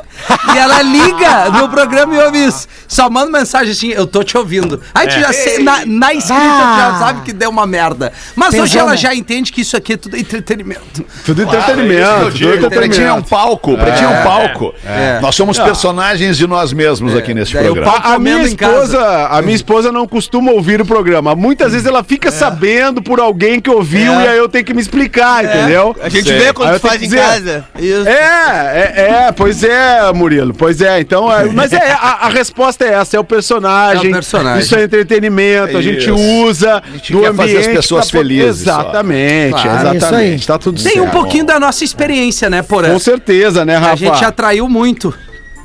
e 0.54 0.58
ela 0.58 0.82
liga 0.82 1.50
no 1.52 1.70
programa 1.70 2.16
e 2.16 2.20
ouve 2.20 2.46
isso. 2.46 2.68
Só 2.88 3.10
manda 3.10 3.32
mensagem 3.32 3.72
assim, 3.72 3.90
eu 3.90 4.06
tô 4.08 4.24
te 4.24 4.38
ouvindo. 4.38 4.82
Aí 4.94 5.08
tu 5.08 5.20
já 5.20 5.32
sei, 5.34 5.64
na, 5.64 5.86
na 5.86 6.14
escrita 6.14 6.42
tu 6.42 6.78
já 6.78 6.88
Ah. 6.92 7.00
sabe 7.00 7.22
que 7.22 7.32
deu 7.34 7.50
uma 7.50 7.66
merda. 7.68 8.12
Mas 8.36 8.54
hoje 8.54 8.78
ela 8.78 8.92
né? 8.92 8.98
já 8.98 9.14
entende 9.16 9.52
que 9.52 9.62
isso 9.62 9.78
aqui 9.78 9.94
é 9.94 9.98
tudo 9.98 10.18
entretenimento. 10.18 11.06
Tudo 11.26 11.42
É 11.42 11.46
isso 11.46 11.56
entretenimento. 11.56 12.22
eu 12.22 12.30
digo, 12.32 12.52
tudo 12.54 12.68
o 12.68 12.70
Pretinho 12.70 13.08
é 13.08 13.14
um 13.14 13.18
entretenimento. 13.20 13.30
palco, 13.30 13.72
o 13.74 13.78
Pretinho 13.78 14.10
é 14.10 14.20
um 14.20 14.24
palco. 14.24 14.74
É. 14.86 15.20
Nós 15.22 15.36
somos 15.36 15.58
personagens 15.60 16.38
de 16.38 16.48
nós 16.48 16.74
mesmos 16.74 17.16
aqui 17.16 17.34
nesse 17.34 17.54
Daí 17.54 17.66
eu 17.66 17.74
programa. 17.74 17.98
A, 18.04 18.20
minha 18.20 18.42
esposa, 18.44 19.28
a 19.28 19.42
minha 19.42 19.56
esposa 19.56 19.92
não 19.92 20.08
costuma 20.08 20.52
ouvir 20.52 20.82
o 20.82 20.86
programa. 20.86 21.36
Muitas 21.36 21.72
vezes 21.72 21.86
ela 21.88 22.04
fica 22.04 22.32
sabendo 22.32 23.02
por 23.02 23.20
alguém 23.20 23.60
que 23.60 23.70
ouviu 23.70 24.12
É. 24.14 24.26
e 24.26 24.28
aí 24.30 24.38
eu 24.38 24.50
tenho 24.50 24.66
que 24.66 24.74
me 24.74 24.82
explicar, 24.82 25.44
entendeu? 25.46 25.96
A 26.02 26.10
gente 26.10 26.28
Sei. 26.28 26.38
vê 26.40 26.54
quando 26.54 26.74
eu 26.74 26.80
faz 26.80 27.01
em 27.02 27.08
dizer- 27.08 27.20
casa. 27.22 27.66
Isso. 27.80 28.08
É, 28.08 28.94
é, 28.96 29.02
é, 29.28 29.32
pois 29.32 29.64
é, 29.64 30.12
Murilo, 30.14 30.54
pois 30.54 30.82
é. 30.82 31.00
Então, 31.00 31.32
é, 31.32 31.46
mas 31.52 31.74
é, 31.74 31.92
a, 31.92 32.26
a 32.26 32.30
resposta 32.30 32.86
é 32.86 32.94
essa, 32.94 33.18
é 33.18 33.20
o 33.20 33.24
personagem. 33.24 34.08
É 34.08 34.10
o 34.10 34.14
personagem. 34.14 34.62
Isso 34.62 34.76
é 34.76 34.84
entretenimento, 34.84 35.78
a 35.78 35.82
gente 35.82 36.10
Isso. 36.10 36.16
usa 36.16 36.82
gente 36.94 37.12
do 37.14 37.22
quer 37.22 37.34
fazer 37.34 37.58
as 37.58 37.64
ambiente 37.66 37.76
pessoas 37.78 38.06
po- 38.12 38.18
felizes. 38.18 38.62
Exatamente, 38.62 39.52
Claro, 39.54 39.68
isso 39.78 39.88
aí. 39.88 39.96
exatamente. 39.98 40.48
Tá 40.48 40.58
tudo 40.58 40.82
Tem 40.84 40.94
certo. 40.94 41.06
um 41.08 41.10
pouquinho 41.10 41.46
da 41.46 41.60
nossa 41.60 41.84
experiência, 41.84 42.50
né, 42.50 42.62
Porã? 42.62 42.92
Com 42.92 43.00
certeza, 43.00 43.64
né, 43.66 43.76
Rafa? 43.78 43.94
A 43.94 43.96
gente 43.96 44.24
atraiu 44.26 44.68
muito. 44.70 45.14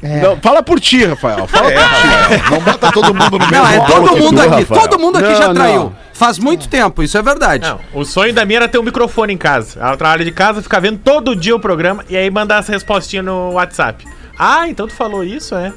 Não, 0.02 0.36
fala 0.38 0.62
por 0.62 0.78
ti, 0.80 1.04
Rafael. 1.04 1.46
Fala 1.46 1.72
É, 1.72 1.76
Rafael, 1.76 2.50
não 2.50 2.60
bota 2.60 2.92
todo 2.92 3.14
mundo 3.14 3.38
no 3.38 3.46
mesmo 3.46 3.52
Não, 3.64 3.66
é 3.68 3.80
todo 3.80 4.16
mundo 4.16 4.40
aqui. 4.40 4.50
Rafael. 4.62 4.80
Todo 4.80 4.98
mundo 4.98 5.16
aqui 5.18 5.28
Não, 5.28 5.36
já 5.36 5.46
não. 5.48 5.54
traiu. 5.54 5.92
Faz 6.12 6.38
muito 6.38 6.68
tempo, 6.68 7.02
isso 7.02 7.16
é 7.18 7.22
verdade. 7.22 7.68
Não, 7.68 7.78
o 7.92 8.04
sonho 8.04 8.32
da 8.32 8.44
minha 8.44 8.58
era 8.60 8.68
ter 8.68 8.78
um 8.78 8.82
microfone 8.82 9.34
em 9.34 9.36
casa. 9.36 9.78
Ela 9.80 9.96
trabalha 9.96 10.24
de 10.24 10.32
casa, 10.32 10.62
fica 10.62 10.80
vendo 10.80 10.98
todo 10.98 11.36
dia 11.36 11.54
o 11.54 11.60
programa 11.60 12.04
e 12.08 12.16
aí 12.16 12.30
mandar 12.30 12.58
as 12.58 12.68
respostinhas 12.68 13.24
no 13.24 13.52
WhatsApp. 13.52 14.04
Ah, 14.38 14.68
então 14.68 14.86
tu 14.86 14.94
falou 14.94 15.22
isso, 15.24 15.54
é? 15.54 15.72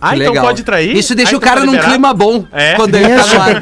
Ah, 0.00 0.10
Que 0.14 0.22
então 0.22 0.34
pode 0.34 0.62
trair? 0.62 0.96
Isso 0.96 1.14
deixa 1.14 1.32
Ah, 1.32 1.34
o 1.34 1.36
então 1.38 1.48
cara 1.48 1.60
tá 1.60 1.66
num 1.66 1.78
clima 1.78 2.14
bom. 2.14 2.44
É. 2.52 2.74
Quando 2.74 2.94
ele 2.94 3.08
tá 3.08 3.26
no 3.26 3.40
ar. 3.40 3.56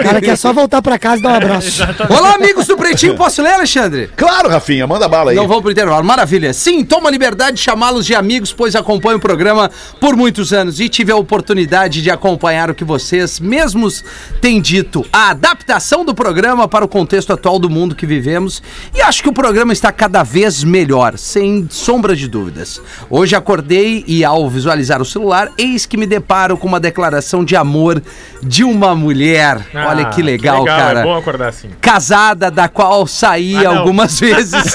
O 0.00 0.02
cara 0.04 0.20
quer 0.20 0.36
só 0.36 0.52
voltar 0.52 0.82
pra 0.82 0.98
casa 0.98 1.18
e 1.18 1.22
dar 1.22 1.30
um 1.30 1.34
abraço. 1.36 1.82
Olá, 2.08 2.34
amigos 2.34 2.66
do 2.66 2.76
Pretinho. 2.76 3.14
Posso 3.16 3.42
ler, 3.42 3.54
Alexandre? 3.54 4.10
Claro, 4.16 4.48
Rafinha, 4.48 4.86
manda 4.86 5.08
bala 5.08 5.30
aí. 5.30 5.36
Não 5.36 5.48
vão 5.48 5.60
pro 5.62 5.70
intervalo. 5.70 6.04
Maravilha. 6.04 6.52
Sim, 6.52 6.84
toma 6.84 7.08
a 7.08 7.12
liberdade 7.12 7.56
de 7.56 7.62
chamá-los 7.62 8.04
de 8.06 8.14
amigos, 8.14 8.52
pois 8.52 8.74
acompanho 8.74 9.18
o 9.18 9.20
programa 9.20 9.70
por 10.00 10.16
muitos 10.16 10.52
anos 10.52 10.80
e 10.80 10.88
tive 10.88 11.12
a 11.12 11.16
oportunidade 11.16 12.02
de 12.02 12.10
acompanhar 12.10 12.70
o 12.70 12.74
que 12.74 12.84
vocês 12.84 13.38
mesmos 13.40 14.04
têm 14.40 14.60
dito. 14.60 15.04
A 15.12 15.30
adaptação 15.30 16.04
do 16.04 16.14
programa 16.14 16.66
para 16.68 16.84
o 16.84 16.88
contexto 16.88 17.32
atual 17.32 17.58
do 17.58 17.68
mundo 17.70 17.94
que 17.94 18.06
vivemos. 18.06 18.62
E 18.94 19.00
acho 19.00 19.22
que 19.22 19.28
o 19.28 19.32
programa 19.32 19.72
está 19.72 19.92
cada 19.92 20.22
vez 20.22 20.64
melhor, 20.64 21.16
sem 21.18 21.66
sombra 21.70 22.14
de 22.16 22.28
dúvidas. 22.28 22.80
Hoje 23.10 23.34
acordei 23.36 24.04
e, 24.06 24.24
ao 24.24 24.48
visualizar 24.48 25.00
o 25.00 25.04
celular, 25.04 25.27
eis 25.58 25.86
que 25.86 25.96
me 25.96 26.06
deparo 26.06 26.56
com 26.56 26.66
uma 26.66 26.80
declaração 26.80 27.44
de 27.44 27.56
amor 27.56 28.02
de 28.42 28.62
uma 28.64 28.94
mulher. 28.94 29.66
Ah, 29.74 29.86
Olha 29.88 30.04
que 30.06 30.22
legal, 30.22 30.64
cara 30.64 31.00
É 31.00 31.02
bom 31.02 31.16
acordar 31.16 31.48
assim. 31.48 31.70
casada, 31.80 32.50
da 32.50 32.68
qual 32.68 33.06
saí 33.06 33.56
Ah, 33.64 33.70
algumas 33.70 34.18
vezes. 34.20 34.74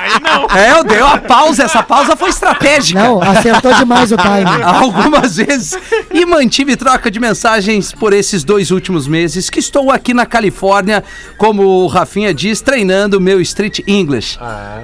Aí 0.00 0.20
não. 0.22 0.46
é, 0.56 0.72
eu 0.78 0.84
dei 0.84 1.00
uma 1.00 1.18
pausa, 1.18 1.64
essa 1.64 1.82
pausa 1.82 2.16
foi 2.16 2.30
estratégica. 2.30 3.02
Não, 3.02 3.20
acertou 3.22 3.72
demais 3.74 4.10
o 4.12 4.16
time. 4.16 4.62
Algumas 4.64 5.36
vezes. 5.36 5.76
E 6.12 6.24
mantive 6.24 6.76
troca 6.76 7.10
de 7.10 7.20
mensagens 7.20 7.92
por 7.92 8.12
esses 8.12 8.42
dois 8.44 8.70
últimos 8.70 9.06
meses 9.06 9.50
que 9.50 9.58
estou 9.58 9.90
aqui 9.90 10.14
na 10.14 10.26
Califórnia, 10.26 11.02
como 11.36 11.62
o 11.62 11.86
Rafinha 11.86 12.32
diz, 12.32 12.60
treinando 12.60 13.20
meu 13.20 13.40
Street 13.40 13.80
English. 13.86 14.38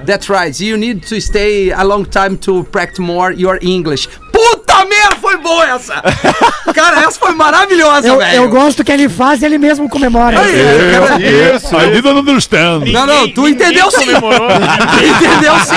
That's 0.05 0.29
right. 0.29 0.63
You 0.63 0.77
need 0.77 1.07
to 1.07 1.19
stay 1.19 1.71
a 1.71 1.83
long 1.83 2.03
time 2.03 2.37
to 2.37 2.63
practice 2.71 2.99
more 3.01 3.26
your 3.33 3.57
English. 3.61 4.07
Puta 4.31 4.85
merda, 4.85 5.15
foi 5.21 5.37
boa 5.37 5.65
essa! 5.67 5.95
Cara, 6.73 7.01
essa 7.01 7.19
foi 7.19 7.31
maravilhosa, 7.33 8.07
Eu, 8.07 8.17
velho. 8.17 8.35
eu 8.35 8.49
gosto 8.49 8.83
que 8.83 8.91
ele 8.91 9.09
faz 9.09 9.41
e 9.41 9.45
ele 9.45 9.57
mesmo 9.57 9.89
comemora. 9.89 10.39
Aí, 10.39 10.59
é, 10.59 10.99
cara, 10.99 11.55
Isso. 11.55 11.75
I 11.75 11.91
didn't 11.91 12.19
understand. 12.19 12.91
Não, 12.91 13.07
não, 13.07 13.29
tu 13.29 13.47
entendeu 13.47 13.89
sim. 13.89 14.05
comemorou. 14.05 14.47
Entendeu 15.01 15.55
sim. 15.65 15.75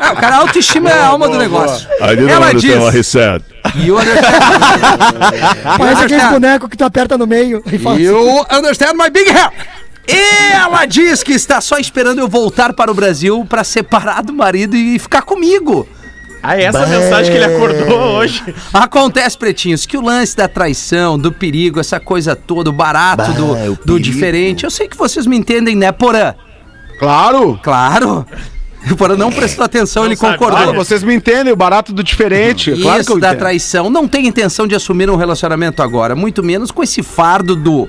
É, 0.00 0.12
o 0.12 0.16
cara, 0.16 0.36
a 0.36 0.38
autoestima 0.38 0.90
é 0.90 0.92
a 0.94 1.06
alma 1.06 1.28
do 1.28 1.38
negócio. 1.38 1.86
Ela 2.00 2.52
diz. 2.54 3.06
said. 3.06 3.42
You 3.76 3.96
understand, 3.96 4.34
Parece 5.78 6.04
aquele 6.04 6.26
boneco 6.26 6.68
que 6.68 6.76
tu 6.76 6.84
aperta 6.84 7.16
no 7.16 7.26
meio 7.26 7.62
e 7.72 7.78
fala 7.78 7.96
assim, 7.96 8.04
you 8.04 8.46
understand 8.52 8.94
my 8.94 9.08
big 9.08 9.30
hair. 9.30 9.50
E 10.06 10.52
ela 10.52 10.84
diz 10.84 11.22
que 11.22 11.32
está 11.32 11.60
só 11.60 11.78
esperando 11.78 12.18
eu 12.18 12.28
voltar 12.28 12.72
para 12.72 12.90
o 12.90 12.94
Brasil 12.94 13.44
para 13.48 13.64
separar 13.64 14.22
do 14.22 14.32
marido 14.32 14.76
e 14.76 14.98
ficar 14.98 15.22
comigo. 15.22 15.88
Ah, 16.42 16.58
é 16.58 16.64
essa 16.64 16.86
mensagem 16.86 17.32
que 17.32 17.38
ele 17.38 17.54
acordou 17.56 17.98
hoje. 18.16 18.42
Acontece, 18.70 19.38
pretinhos, 19.38 19.86
que 19.86 19.96
o 19.96 20.02
lance 20.02 20.36
da 20.36 20.46
traição, 20.46 21.18
do 21.18 21.32
perigo, 21.32 21.80
essa 21.80 21.98
coisa 21.98 22.36
toda, 22.36 22.68
o 22.68 22.72
barato 22.72 23.32
do, 23.32 23.74
do 23.82 23.98
diferente. 23.98 24.64
Eu 24.64 24.70
sei 24.70 24.86
que 24.86 24.96
vocês 24.96 25.26
me 25.26 25.38
entendem, 25.38 25.74
né, 25.74 25.90
Porã? 25.90 26.34
Claro. 26.98 27.58
Claro. 27.62 28.26
O 28.90 28.96
Porã 28.96 29.16
não 29.16 29.32
prestou 29.32 29.64
atenção, 29.64 30.02
Não 30.02 30.10
ele 30.10 30.16
sabe. 30.16 30.34
concordou. 30.36 30.58
Claro, 30.58 30.74
vocês 30.76 31.02
me 31.02 31.14
entendem, 31.14 31.50
o 31.50 31.56
barato 31.56 31.90
do 31.90 32.04
diferente. 32.04 32.70
Isso 32.72 32.82
claro 32.82 33.02
que 33.02 33.12
eu 33.12 33.18
da 33.18 33.28
entendo. 33.28 33.38
traição. 33.38 33.88
Não 33.88 34.06
tem 34.06 34.26
intenção 34.26 34.66
de 34.66 34.74
assumir 34.74 35.08
um 35.08 35.16
relacionamento 35.16 35.82
agora, 35.82 36.14
muito 36.14 36.42
menos 36.42 36.70
com 36.70 36.82
esse 36.82 37.02
fardo 37.02 37.56
do 37.56 37.88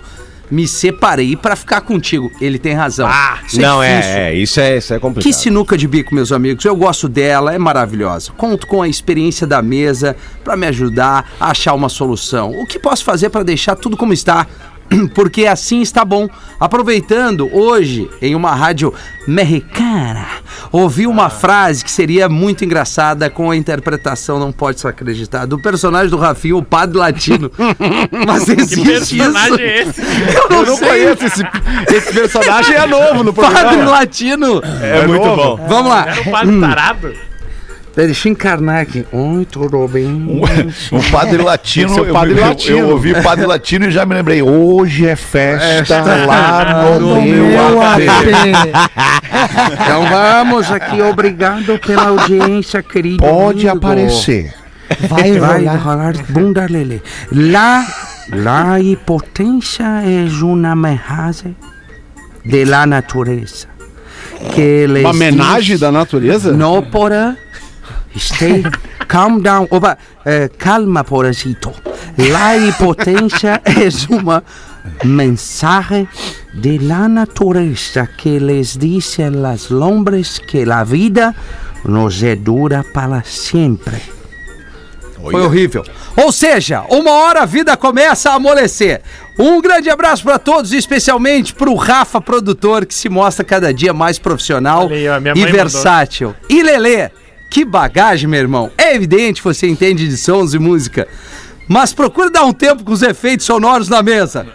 me 0.49 0.67
separei 0.67 1.35
pra 1.35 1.55
ficar 1.55 1.81
contigo. 1.81 2.31
Ele 2.39 2.57
tem 2.59 2.73
razão. 2.73 3.07
Ah, 3.09 3.39
Não, 3.53 3.81
é, 3.81 4.29
é, 4.29 4.33
isso 4.33 4.59
é, 4.59 4.77
isso 4.77 4.93
é 4.93 4.99
complicado. 4.99 5.23
Que 5.31 5.33
sinuca 5.33 5.77
de 5.77 5.87
bico, 5.87 6.13
meus 6.13 6.31
amigos. 6.31 6.63
Eu 6.65 6.75
gosto 6.75 7.07
dela, 7.09 7.53
é 7.53 7.57
maravilhosa. 7.57 8.31
Conto 8.37 8.67
com 8.67 8.81
a 8.81 8.87
experiência 8.87 9.45
da 9.47 9.61
mesa 9.61 10.15
pra 10.43 10.55
me 10.55 10.67
ajudar 10.67 11.31
a 11.39 11.51
achar 11.51 11.73
uma 11.73 11.89
solução. 11.89 12.51
O 12.51 12.65
que 12.65 12.79
posso 12.79 13.03
fazer 13.03 13.29
pra 13.29 13.43
deixar 13.43 13.75
tudo 13.75 13.97
como 13.97 14.13
está? 14.13 14.47
Porque 15.15 15.45
assim 15.45 15.81
está 15.81 16.03
bom. 16.05 16.27
Aproveitando 16.59 17.49
hoje 17.53 18.09
em 18.21 18.33
uma 18.35 18.53
rádio 18.55 18.93
mexicana, 19.27 20.25
ouvi 20.71 21.05
uma 21.07 21.29
frase 21.29 21.83
que 21.83 21.91
seria 21.91 22.29
muito 22.29 22.63
engraçada 22.63 23.29
com 23.29 23.51
a 23.51 23.55
interpretação, 23.57 24.39
não 24.39 24.51
pode 24.51 24.79
se 24.79 24.87
acreditar, 24.87 25.45
do 25.45 25.59
personagem 25.59 26.09
do 26.09 26.17
Rafinho, 26.17 26.57
o 26.57 26.63
padre 26.63 26.97
latino. 26.97 27.51
Mas 28.25 28.45
Que 28.45 28.51
existe 28.53 28.85
personagem 29.17 29.53
isso. 29.53 29.61
é 29.61 29.81
esse? 29.81 30.01
Eu 30.35 30.49
não, 30.49 30.59
Eu 30.59 30.65
não 30.65 30.77
sei. 30.77 30.87
conheço 30.87 31.25
esse, 31.25 31.43
esse 31.95 32.13
personagem, 32.13 32.75
é 32.75 32.85
novo 32.87 33.23
no 33.23 33.33
Padre 33.33 33.59
programa. 33.59 33.91
latino. 33.91 34.61
É, 34.81 35.05
muito 35.07 35.23
bom. 35.35 35.65
Vamos 35.67 35.89
lá. 35.91 36.07
Era 36.07 36.21
o 36.21 36.31
padre 36.31 36.59
tarado? 36.61 37.13
Deixa 37.95 38.27
eu 38.27 38.33
encarnar 38.33 38.81
aqui. 38.81 39.05
Oi, 39.11 39.45
tudo 39.45 39.87
bem? 39.87 40.41
Um 40.91 41.11
padre 41.11 41.41
latino. 41.41 41.95
É 41.95 42.09
eu- 42.09 42.13
padre 42.13 42.33
eu, 42.37 42.45
latino. 42.47 42.77
Eu, 42.77 42.89
ouvi 42.89 43.21
padre 43.23 43.45
latino 43.45 43.85
e 43.85 43.91
já 43.91 44.05
me 44.05 44.13
lembrei. 44.15 44.41
Hoje 44.41 45.07
é 45.07 45.15
festa 45.15 46.01
lá 46.25 46.83
no, 46.99 46.99
no 46.99 47.21
meu 47.21 47.45
meu 47.45 47.81
AP. 47.81 48.01
AP. 48.01 49.73
Então 49.81 50.05
vamos 50.09 50.69
aqui, 50.71 51.01
obrigado 51.01 51.79
pela 51.79 52.07
audiência, 52.09 52.83
querido. 52.83 53.23
Pode 53.23 53.67
amigo. 53.67 53.85
aparecer. 53.85 54.53
Vai 55.09 55.39
Vai 55.39 55.59
rolar. 55.65 55.77
rolar 55.77 56.13
bunda 56.29 56.67
lele. 56.69 57.01
La, 57.31 57.85
la 58.29 58.79
impotência 58.81 59.85
é 60.03 60.27
uma 60.43 60.75
mensaje 60.75 61.55
de 62.43 62.65
la 62.65 62.85
natureza. 62.85 63.67
Que 64.53 64.85
Uma 64.99 65.09
homenagem 65.11 65.77
da 65.77 65.91
natureza? 65.91 66.51
No, 66.51 66.83
porra. 66.83 67.37
Stay 68.17 68.63
calm 69.07 69.41
down. 69.41 69.67
Opa, 69.69 69.97
eh, 70.25 70.49
calma, 70.57 71.03
poracito. 71.03 71.71
La 72.17 72.57
impotência 72.57 73.61
é 73.65 74.13
uma 74.13 74.43
mensagem 75.03 76.07
de 76.53 76.79
la 76.79 77.07
natureza 77.07 78.07
que 78.17 78.39
les 78.39 78.77
dice 78.77 79.23
a 79.23 79.29
las 79.29 79.71
hombres 79.71 80.39
que 80.39 80.65
la 80.65 80.83
vida 80.83 81.35
nos 81.83 82.23
é 82.23 82.35
dura 82.35 82.83
para 82.93 83.23
sempre. 83.23 84.01
Foi 85.31 85.41
horrível. 85.41 85.83
Ou 86.15 86.31
seja, 86.31 86.83
uma 86.89 87.11
hora 87.11 87.41
a 87.41 87.45
vida 87.45 87.75
começa 87.75 88.29
a 88.29 88.35
amolecer. 88.35 89.01
Um 89.37 89.59
grande 89.59 89.89
abraço 89.89 90.23
pra 90.23 90.37
todos, 90.37 90.71
especialmente 90.71 91.53
pro 91.53 91.73
Rafa, 91.75 92.21
produtor, 92.21 92.85
que 92.85 92.93
se 92.93 93.09
mostra 93.09 93.43
cada 93.43 93.73
dia 93.73 93.91
mais 93.91 94.19
profissional 94.19 94.87
aí, 94.87 95.05
e 95.35 95.45
versátil. 95.47 96.35
E 96.47 96.61
Lelê, 96.61 97.09
que 97.49 97.63
bagagem, 97.65 98.27
meu 98.27 98.39
irmão. 98.39 98.71
É 98.77 98.95
evidente 98.95 99.41
que 99.41 99.47
você 99.47 99.67
entende 99.67 100.07
de 100.07 100.17
sons 100.17 100.53
e 100.53 100.59
música. 100.59 101.07
Mas 101.67 101.93
procura 101.93 102.29
dar 102.29 102.43
um 102.43 102.53
tempo 102.53 102.83
com 102.83 102.91
os 102.91 103.01
efeitos 103.01 103.45
sonoros 103.45 103.89
na 103.89 104.03
mesa. 104.03 104.45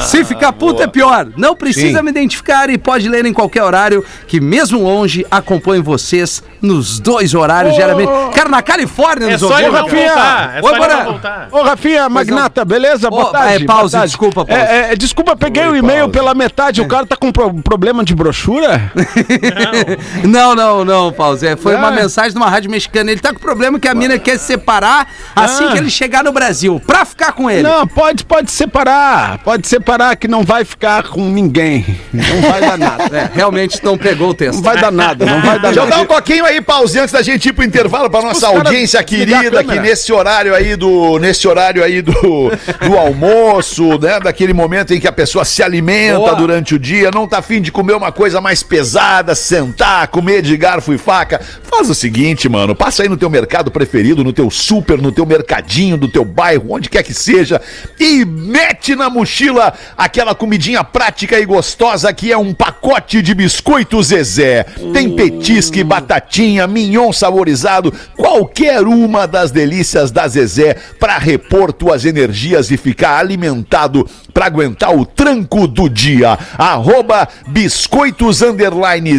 Se 0.00 0.24
ficar 0.24 0.52
puto 0.52 0.82
é 0.82 0.86
pior. 0.86 1.28
Não 1.36 1.54
precisa 1.56 1.98
Sim. 1.98 2.04
me 2.04 2.10
identificar 2.10 2.68
e 2.70 2.76
pode 2.76 3.08
ler 3.08 3.24
em 3.24 3.32
qualquer 3.32 3.62
horário, 3.62 4.04
que 4.26 4.40
mesmo 4.40 4.82
longe 4.82 5.26
acompanho 5.30 5.82
vocês 5.82 6.42
nos 6.60 6.98
dois 7.00 7.34
horários, 7.34 7.74
geralmente. 7.76 8.10
Cara, 8.34 8.48
na 8.48 8.60
Califórnia 8.62 9.26
É 9.28 9.32
nos 9.32 9.40
só 9.40 9.58
ele 9.58 9.70
Rafinha. 9.70 10.06
voltar. 10.08 10.56
É 10.56 10.60
Oi, 10.62 10.74
só 10.90 11.04
voltar. 11.04 11.48
Ô, 11.52 11.62
Rafinha, 11.62 12.08
Magnata, 12.08 12.64
beleza? 12.64 13.08
Boa 13.08 13.30
tarde. 13.32 13.62
é, 13.62 13.66
pause, 13.66 13.80
boa 13.80 13.90
tarde. 13.90 14.06
desculpa, 14.08 14.44
pause. 14.44 14.60
É, 14.60 14.92
é, 14.92 14.96
desculpa, 14.96 15.36
peguei 15.36 15.66
o 15.66 15.74
e-mail 15.76 16.08
pela 16.08 16.34
metade. 16.34 16.80
O 16.80 16.88
cara 16.88 17.06
tá 17.06 17.16
com 17.16 17.32
pro- 17.32 17.54
problema 17.62 18.04
de 18.04 18.14
brochura? 18.14 18.92
Não, 20.24 20.54
não, 20.54 20.84
não, 20.84 21.12
Pause. 21.12 21.46
É, 21.46 21.56
foi 21.56 21.74
uma 21.76 21.88
Ah. 21.88 21.92
mensagem 21.92 22.32
de 22.32 22.36
uma 22.36 22.48
rádio 22.48 22.70
mexicana. 22.70 23.10
Ele 23.10 23.20
tá 23.20 23.32
com 23.32 23.38
problema 23.40 23.78
que 23.78 23.88
a 23.88 23.94
mina 23.94 24.18
quer 24.18 24.38
se 24.38 24.46
separar 24.46 25.08
assim 25.34 25.64
Ah. 25.64 25.72
que 25.72 25.78
ele 25.78 25.90
chegar 25.90 26.22
no 26.24 26.32
Brasil, 26.32 26.57
pra 26.86 27.04
ficar 27.04 27.32
com 27.32 27.50
ele. 27.50 27.62
Não, 27.62 27.86
pode, 27.86 28.24
pode 28.24 28.50
separar. 28.50 29.38
Pode 29.38 29.66
separar 29.66 30.16
que 30.16 30.26
não 30.26 30.44
vai 30.44 30.64
ficar 30.64 31.04
com 31.04 31.24
ninguém. 31.30 31.84
Não 32.12 32.40
vai 32.42 32.60
dar 32.60 32.78
nada. 32.78 33.18
É, 33.18 33.30
realmente 33.32 33.82
não 33.82 33.96
pegou 33.96 34.30
o 34.30 34.34
texto. 34.34 34.56
Não 34.56 34.62
vai 34.62 34.80
dar 34.80 34.90
nada, 34.90 35.24
não 35.24 35.40
vai 35.40 35.58
dar 35.58 35.72
dar 35.72 35.86
nada. 35.86 36.02
um 36.02 36.06
toquinho 36.06 36.44
aí, 36.44 36.60
pause, 36.60 36.98
antes 36.98 37.12
da 37.12 37.22
gente 37.22 37.48
ir 37.48 37.52
pro 37.52 37.64
intervalo 37.64 38.10
pra 38.10 38.22
nossa 38.22 38.48
audiência 38.48 39.02
querida, 39.02 39.62
que 39.64 39.78
nesse 39.80 40.12
horário 40.12 40.54
aí 40.54 40.76
do. 40.76 41.18
Nesse 41.18 41.46
horário 41.46 41.82
aí 41.82 42.02
do, 42.02 42.12
do 42.12 42.96
almoço, 42.96 43.98
né? 43.98 44.20
Daquele 44.20 44.52
momento 44.52 44.92
em 44.92 45.00
que 45.00 45.08
a 45.08 45.12
pessoa 45.12 45.44
se 45.44 45.62
alimenta 45.62 46.18
Boa. 46.18 46.34
durante 46.34 46.74
o 46.74 46.78
dia, 46.78 47.10
não 47.12 47.26
tá 47.26 47.38
afim 47.38 47.60
de 47.60 47.72
comer 47.72 47.94
uma 47.94 48.12
coisa 48.12 48.40
mais 48.40 48.62
pesada, 48.62 49.34
sentar, 49.34 50.08
comer 50.08 50.42
de 50.42 50.56
garfo 50.56 50.92
e 50.92 50.98
faca. 50.98 51.40
Faz 51.62 51.88
o 51.88 51.94
seguinte, 51.94 52.48
mano, 52.48 52.74
passa 52.74 53.02
aí 53.02 53.08
no 53.08 53.16
teu 53.16 53.30
mercado 53.30 53.70
preferido, 53.70 54.24
no 54.24 54.32
teu 54.32 54.50
super, 54.50 55.00
no 55.00 55.12
teu 55.12 55.24
mercadinho 55.24 55.96
do 55.96 56.08
teu 56.08 56.24
bairro, 56.24 56.47
onde 56.56 56.88
quer 56.88 57.02
que 57.02 57.12
seja, 57.12 57.60
e 57.98 58.24
mete 58.24 58.94
na 58.94 59.10
mochila 59.10 59.74
aquela 59.96 60.34
comidinha 60.34 60.84
prática 60.84 61.38
e 61.38 61.44
gostosa 61.44 62.12
que 62.12 62.32
é 62.32 62.38
um 62.38 62.54
pacote 62.54 63.20
de 63.20 63.34
biscoito 63.34 64.02
Zezé. 64.02 64.64
Tem 64.92 65.14
petisque, 65.14 65.82
batatinha, 65.84 66.66
mignon 66.66 67.12
saborizado, 67.12 67.92
qualquer 68.16 68.82
uma 68.82 69.26
das 69.26 69.50
delícias 69.50 70.10
da 70.10 70.28
Zezé 70.28 70.76
para 70.98 71.18
repor 71.18 71.72
tuas 71.72 72.04
energias 72.04 72.70
e 72.70 72.76
ficar 72.76 73.18
alimentado 73.18 74.08
para 74.32 74.46
aguentar 74.46 74.96
o 74.96 75.04
tranco 75.04 75.66
do 75.66 75.88
dia. 75.88 76.38
Arroba 76.56 77.28
biscoitos 77.48 78.40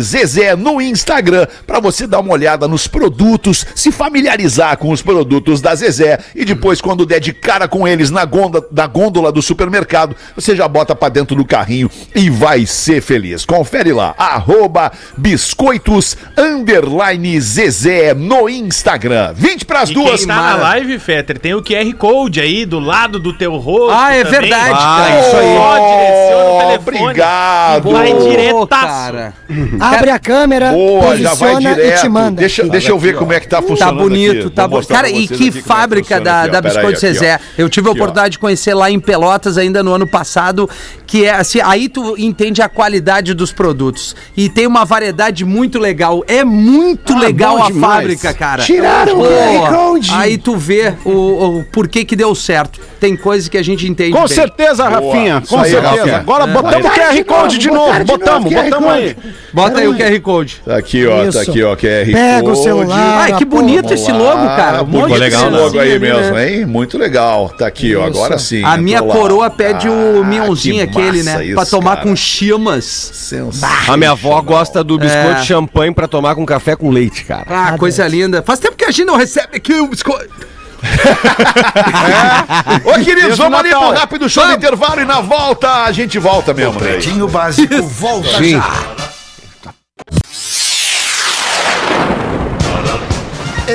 Zezé 0.01 0.55
no 0.55 0.81
Instagram 0.81 1.45
para 1.67 1.79
você 1.79 2.07
dar 2.07 2.19
uma 2.19 2.33
olhada 2.33 2.67
nos 2.67 2.87
produtos, 2.87 3.65
se 3.75 3.91
familiarizar 3.91 4.77
com 4.77 4.91
os 4.91 5.01
produtos 5.01 5.61
da 5.61 5.75
Zezé 5.75 6.19
e 6.33 6.45
depois 6.45 6.79
quando 6.79 7.05
der 7.05 7.18
de 7.19 7.33
cara 7.33 7.67
com 7.67 7.87
eles 7.87 8.09
na 8.09 8.25
gôndola, 8.25 8.65
na 8.71 8.87
gôndola 8.87 9.31
do 9.31 9.41
supermercado, 9.41 10.15
você 10.35 10.55
já 10.55 10.67
bota 10.67 10.95
para 10.95 11.09
dentro 11.09 11.35
do 11.35 11.45
carrinho 11.45 11.89
e 12.15 12.29
vai 12.29 12.65
ser 12.65 13.01
feliz. 13.01 13.45
Confere 13.45 13.91
lá, 13.93 14.13
arroba 14.17 14.91
biscoitos 15.17 16.17
underline 16.37 17.39
Zezé 17.41 18.13
no 18.13 18.47
Instagram. 18.49 19.33
20 19.35 19.65
para 19.65 19.81
as 19.81 19.89
duas. 19.89 20.19
quem 20.19 20.27
tá 20.27 20.35
na 20.35 20.55
live, 20.55 20.99
Fetter, 20.99 21.37
tem 21.39 21.53
o 21.53 21.61
QR 21.63 21.93
Code 21.95 22.39
aí 22.41 22.65
do 22.65 22.79
lado 22.79 23.19
do 23.19 23.33
teu 23.33 23.55
rosto. 23.57 23.91
Ah, 23.91 24.13
é 24.13 24.23
também. 24.23 24.41
verdade, 24.41 24.73
Ah, 24.73 25.05
cara. 25.07 25.19
isso 25.21 25.35
aí. 25.35 25.55
Só 25.55 25.73
direciona 25.95 26.49
o 26.49 26.59
telefone. 26.59 26.99
obrigado. 27.03 27.91
Vai 27.91 28.13
Pô, 28.13 28.29
diretaço. 28.29 28.67
cara. 28.85 29.33
Abre 29.79 30.09
a 30.11 30.19
câmera, 30.19 30.71
Boa, 30.71 31.17
já 31.17 31.33
vai 31.33 31.55
e 31.55 31.57
direto. 31.59 32.01
te 32.01 32.09
manda. 32.09 32.39
Deixa, 32.39 32.63
deixa 32.63 32.91
eu 32.91 32.99
ver 32.99 33.15
como 33.15 33.33
é 33.33 33.39
que 33.39 33.47
tá 33.47 33.61
Tá 33.61 33.67
funcionando. 33.67 33.97
bonito, 33.97 34.47
aqui. 34.47 34.49
tá 34.51 34.67
bonito. 34.67 34.87
Cara, 34.87 35.09
e 35.09 35.27
que 35.27 35.33
é 35.33 35.37
que 35.37 35.61
fábrica 35.61 36.19
da, 36.21 36.43
aqui, 36.43 36.51
da 36.51 36.61
Biscoito. 36.61 36.99
Zezé. 37.13 37.39
Eu 37.57 37.69
tive 37.69 37.87
a 37.87 37.91
oportunidade 37.91 38.33
de 38.33 38.39
conhecer 38.39 38.73
lá 38.73 38.89
em 38.89 38.99
Pelotas 38.99 39.57
ainda 39.57 39.81
no 39.83 39.93
ano 39.93 40.07
passado, 40.07 40.69
que 41.07 41.25
é 41.25 41.31
assim, 41.31 41.59
aí 41.63 41.89
tu 41.89 42.15
entende 42.17 42.61
a 42.61 42.69
qualidade 42.69 43.33
dos 43.33 43.51
produtos. 43.51 44.15
E 44.35 44.49
tem 44.49 44.65
uma 44.67 44.85
variedade 44.85 45.43
muito 45.45 45.79
legal. 45.79 46.23
É 46.27 46.43
muito 46.43 47.13
Ah, 47.13 47.19
legal 47.19 47.61
a 47.63 47.67
demais. 47.67 47.93
fábrica, 47.93 48.33
cara. 48.33 48.63
Tiraram 48.63 49.19
o 49.19 49.23
Pô, 49.23 49.27
QR 49.29 49.75
Code. 49.75 50.11
Aí 50.13 50.37
tu 50.37 50.55
vê 50.55 50.93
o, 51.05 51.11
o 51.59 51.63
porquê 51.71 52.03
que 52.05 52.15
deu 52.15 52.33
certo. 52.35 52.79
Tem 52.99 53.15
coisas 53.15 53.47
que 53.49 53.57
a 53.57 53.63
gente 53.63 53.87
entende 53.87 54.11
Com 54.11 54.19
bem. 54.25 54.27
certeza, 54.27 54.87
Rafinha. 54.87 55.39
Isso 55.43 55.53
Com 55.55 55.61
aí, 55.61 55.69
certeza. 55.71 55.95
Rafinha. 55.97 56.17
Agora 56.17 56.47
botamos 56.47 56.85
o 56.85 56.89
QR 56.89 57.13
de 57.13 57.23
Code 57.23 57.57
de 57.57 57.71
novo. 57.71 58.03
Botamos, 58.05 58.53
botamos 58.53 58.89
aí. 58.91 59.15
Bota 59.53 59.79
aí 59.79 59.87
o 59.87 59.95
QR 59.95 60.19
Code. 60.21 60.61
Tá 60.65 60.77
aqui, 60.77 61.05
ó. 61.07 61.17
Tá 61.23 61.27
Isso. 61.29 61.39
aqui, 61.39 61.63
ó. 61.63 61.75
QR 61.75 62.11
Pega 62.11 62.39
o 62.39 62.43
Code. 62.43 62.63
celular. 62.63 63.17
Ai, 63.21 63.33
que 63.37 63.45
bonito 63.45 63.93
esse 63.93 64.11
logo, 64.11 64.45
cara. 64.45 64.83
Um 64.83 64.87
monte 64.87 65.11
esse 65.11 65.19
legal, 65.19 65.49
né? 65.49 65.57
logo 65.57 65.79
aí 65.79 65.97
né? 65.97 65.99
mesmo, 65.99 66.37
hein? 66.39 66.65
Muito 66.65 66.97
legal. 66.99 67.49
Tá 67.49 67.65
aqui, 67.67 67.95
ó. 67.95 68.05
Agora 68.05 68.37
sim. 68.37 68.63
A 68.63 68.77
minha 68.77 68.97
entrou 68.97 69.13
lá. 69.13 69.19
coroa 69.19 69.49
pede 69.49 69.87
o 69.89 70.21
Ah, 70.21 70.25
mionzinho 70.25 70.87
que 70.87 70.97
aquele, 70.99 71.23
né? 71.23 71.45
isso, 71.45 71.55
pra 71.55 71.65
tomar 71.65 71.95
cara. 71.97 72.07
com 72.07 72.15
chamas. 72.15 72.85
Sensacional. 72.85 73.93
A 73.93 73.97
minha 73.97 74.11
avó 74.11 74.39
gosta 74.41 74.83
do 74.83 74.97
biscoito 74.99 75.29
É. 75.29 75.33
de 75.41 75.45
champanhe 75.47 75.93
pra 75.93 76.07
tomar 76.07 76.35
com 76.35 76.45
café 76.45 76.75
com 76.75 76.89
leite, 76.91 77.23
cara. 77.25 77.45
Ah, 77.47 77.75
coisa 77.77 78.07
linda. 78.07 78.43
Faz 78.43 78.59
tempo 78.59 78.75
que 78.75 78.85
a 78.85 78.91
gente 78.91 79.05
não 79.05 79.15
recebe 79.15 79.57
aqui 79.57 79.73
o 79.73 79.87
biscoito. 79.87 80.47
Ô, 82.85 82.93
queridos, 83.03 83.33
o 83.33 83.37
vamos 83.43 83.59
ali 83.59 83.69
pro 83.69 83.91
rápido 83.91 84.29
show 84.29 84.45
do 84.47 84.53
intervalo 84.53 85.01
e 85.01 85.05
na 85.05 85.19
volta 85.21 85.83
a 85.83 85.91
gente 85.91 86.17
volta 86.17 86.53
mesmo. 86.53 86.73
né? 86.73 86.79
Pretinho 86.79 87.27
Básico 87.27 87.83
volta 87.83 88.37
Sim. 88.37 88.51
já. 88.51 88.73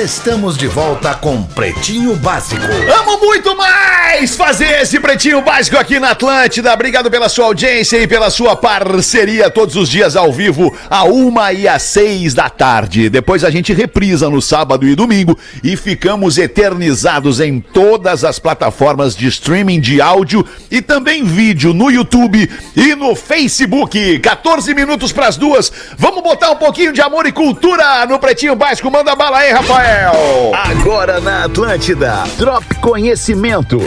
Estamos 0.03 0.57
de 0.57 0.67
volta 0.67 1.15
com 1.15 1.41
Pretinho 1.41 2.17
Básico. 2.17 2.61
Amo 2.99 3.17
muito 3.17 3.55
mais 3.55 4.35
fazer 4.35 4.81
esse 4.81 4.99
pretinho 4.99 5.41
básico 5.41 5.77
aqui 5.77 6.01
na 6.01 6.09
Atlântida. 6.09 6.73
Obrigado 6.73 7.09
pela 7.09 7.29
sua 7.29 7.45
audiência 7.45 7.97
e 7.97 8.05
pela 8.05 8.29
sua 8.29 8.57
parceria 8.57 9.49
todos 9.49 9.77
os 9.77 9.87
dias 9.89 10.17
ao 10.17 10.33
vivo, 10.33 10.75
a 10.89 11.05
uma 11.05 11.53
e 11.53 11.65
às 11.65 11.83
seis 11.83 12.33
da 12.33 12.49
tarde. 12.49 13.09
Depois 13.09 13.45
a 13.45 13.49
gente 13.49 13.71
reprisa 13.71 14.29
no 14.29 14.41
sábado 14.41 14.85
e 14.85 14.95
domingo 14.95 15.39
e 15.63 15.77
ficamos 15.77 16.37
eternizados 16.37 17.39
em 17.39 17.61
todas 17.61 18.25
as 18.25 18.37
plataformas 18.37 19.15
de 19.15 19.27
streaming 19.27 19.79
de 19.79 20.01
áudio 20.01 20.45
e 20.69 20.81
também 20.81 21.23
vídeo 21.23 21.73
no 21.73 21.89
YouTube 21.89 22.51
e 22.75 22.95
no 22.95 23.15
Facebook. 23.15 24.19
14 24.19 24.73
minutos 24.73 25.13
para 25.13 25.27
as 25.27 25.37
duas. 25.37 25.71
Vamos 25.97 26.21
botar 26.21 26.51
um 26.51 26.57
pouquinho 26.57 26.91
de 26.91 26.99
amor 26.99 27.25
e 27.25 27.31
cultura 27.31 28.05
no 28.05 28.19
pretinho 28.19 28.57
básico. 28.57 28.91
Manda 28.91 29.15
bala 29.15 29.37
aí, 29.37 29.53
Rafael. 29.85 30.51
Agora 30.55 31.21
na 31.21 31.43
Atlântida, 31.43 32.23
Drop 32.37 32.65
Conhecimento. 32.81 33.79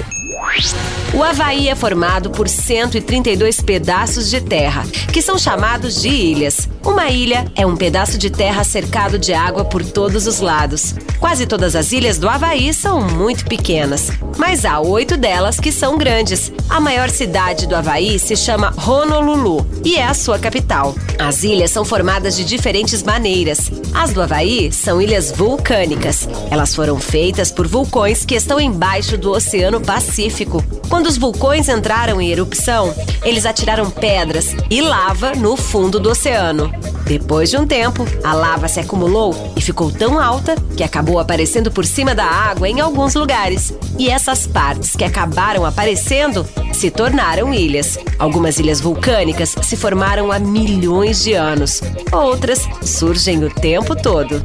O 1.18 1.22
Havaí 1.24 1.68
é 1.68 1.74
formado 1.74 2.30
por 2.30 2.48
132 2.48 3.60
pedaços 3.60 4.30
de 4.30 4.40
terra, 4.40 4.86
que 5.12 5.20
são 5.20 5.36
chamados 5.36 6.00
de 6.00 6.08
ilhas. 6.08 6.68
Uma 6.84 7.10
ilha 7.10 7.44
é 7.56 7.66
um 7.66 7.76
pedaço 7.76 8.16
de 8.16 8.30
terra 8.30 8.62
cercado 8.62 9.18
de 9.18 9.34
água 9.34 9.64
por 9.64 9.84
todos 9.84 10.28
os 10.28 10.38
lados. 10.38 10.94
Quase 11.18 11.44
todas 11.44 11.74
as 11.74 11.90
ilhas 11.90 12.18
do 12.18 12.28
Havaí 12.28 12.72
são 12.72 13.00
muito 13.00 13.44
pequenas, 13.46 14.12
mas 14.36 14.64
há 14.64 14.78
oito 14.78 15.16
delas 15.16 15.58
que 15.58 15.72
são 15.72 15.98
grandes. 15.98 16.52
A 16.70 16.78
maior 16.78 17.10
cidade 17.10 17.66
do 17.66 17.74
Havaí 17.74 18.20
se 18.20 18.36
chama 18.36 18.72
Honolulu 18.76 19.66
e 19.84 19.96
é 19.96 20.04
a 20.04 20.14
sua 20.14 20.38
capital. 20.38 20.94
As 21.18 21.42
ilhas 21.42 21.72
são 21.72 21.84
formadas 21.84 22.36
de 22.36 22.44
diferentes 22.44 23.02
maneiras. 23.02 23.72
As 23.92 24.12
do 24.12 24.22
Havaí 24.22 24.70
são 24.70 25.02
ilhas 25.02 25.32
vulcânicas. 25.32 26.28
Elas 26.48 26.76
foram 26.76 27.00
feitas 27.00 27.50
por 27.50 27.66
vulcões 27.66 28.24
que 28.24 28.36
estão 28.36 28.60
embaixo 28.60 29.18
do 29.18 29.32
Oceano 29.32 29.80
Pacífico. 29.80 30.64
Quando 30.88 31.07
os 31.08 31.16
vulcões 31.16 31.70
entraram 31.70 32.20
em 32.20 32.30
erupção, 32.30 32.94
eles 33.24 33.46
atiraram 33.46 33.90
pedras 33.90 34.54
e 34.70 34.82
lava 34.82 35.32
no 35.32 35.56
fundo 35.56 35.98
do 35.98 36.10
oceano. 36.10 36.70
Depois 37.06 37.48
de 37.48 37.56
um 37.56 37.66
tempo, 37.66 38.06
a 38.22 38.34
lava 38.34 38.68
se 38.68 38.78
acumulou 38.78 39.34
e 39.56 39.60
ficou 39.62 39.90
tão 39.90 40.20
alta 40.20 40.54
que 40.76 40.84
acabou 40.84 41.18
aparecendo 41.18 41.70
por 41.70 41.86
cima 41.86 42.14
da 42.14 42.26
água 42.26 42.68
em 42.68 42.80
alguns 42.80 43.14
lugares. 43.14 43.72
E 43.98 44.10
essas 44.10 44.46
partes 44.46 44.94
que 44.94 45.02
acabaram 45.02 45.64
aparecendo 45.64 46.46
se 46.74 46.90
tornaram 46.90 47.54
ilhas. 47.54 47.98
Algumas 48.18 48.58
ilhas 48.58 48.78
vulcânicas 48.78 49.56
se 49.62 49.76
formaram 49.76 50.30
há 50.30 50.38
milhões 50.38 51.24
de 51.24 51.32
anos. 51.32 51.80
Outras 52.12 52.68
surgem 52.82 53.42
o 53.42 53.48
tempo 53.48 53.96
todo. 53.96 54.42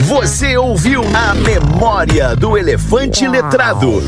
Você 0.00 0.56
ouviu 0.56 1.02
a 1.14 1.32
memória 1.32 2.34
do 2.34 2.58
elefante 2.58 3.28
letrado. 3.28 4.02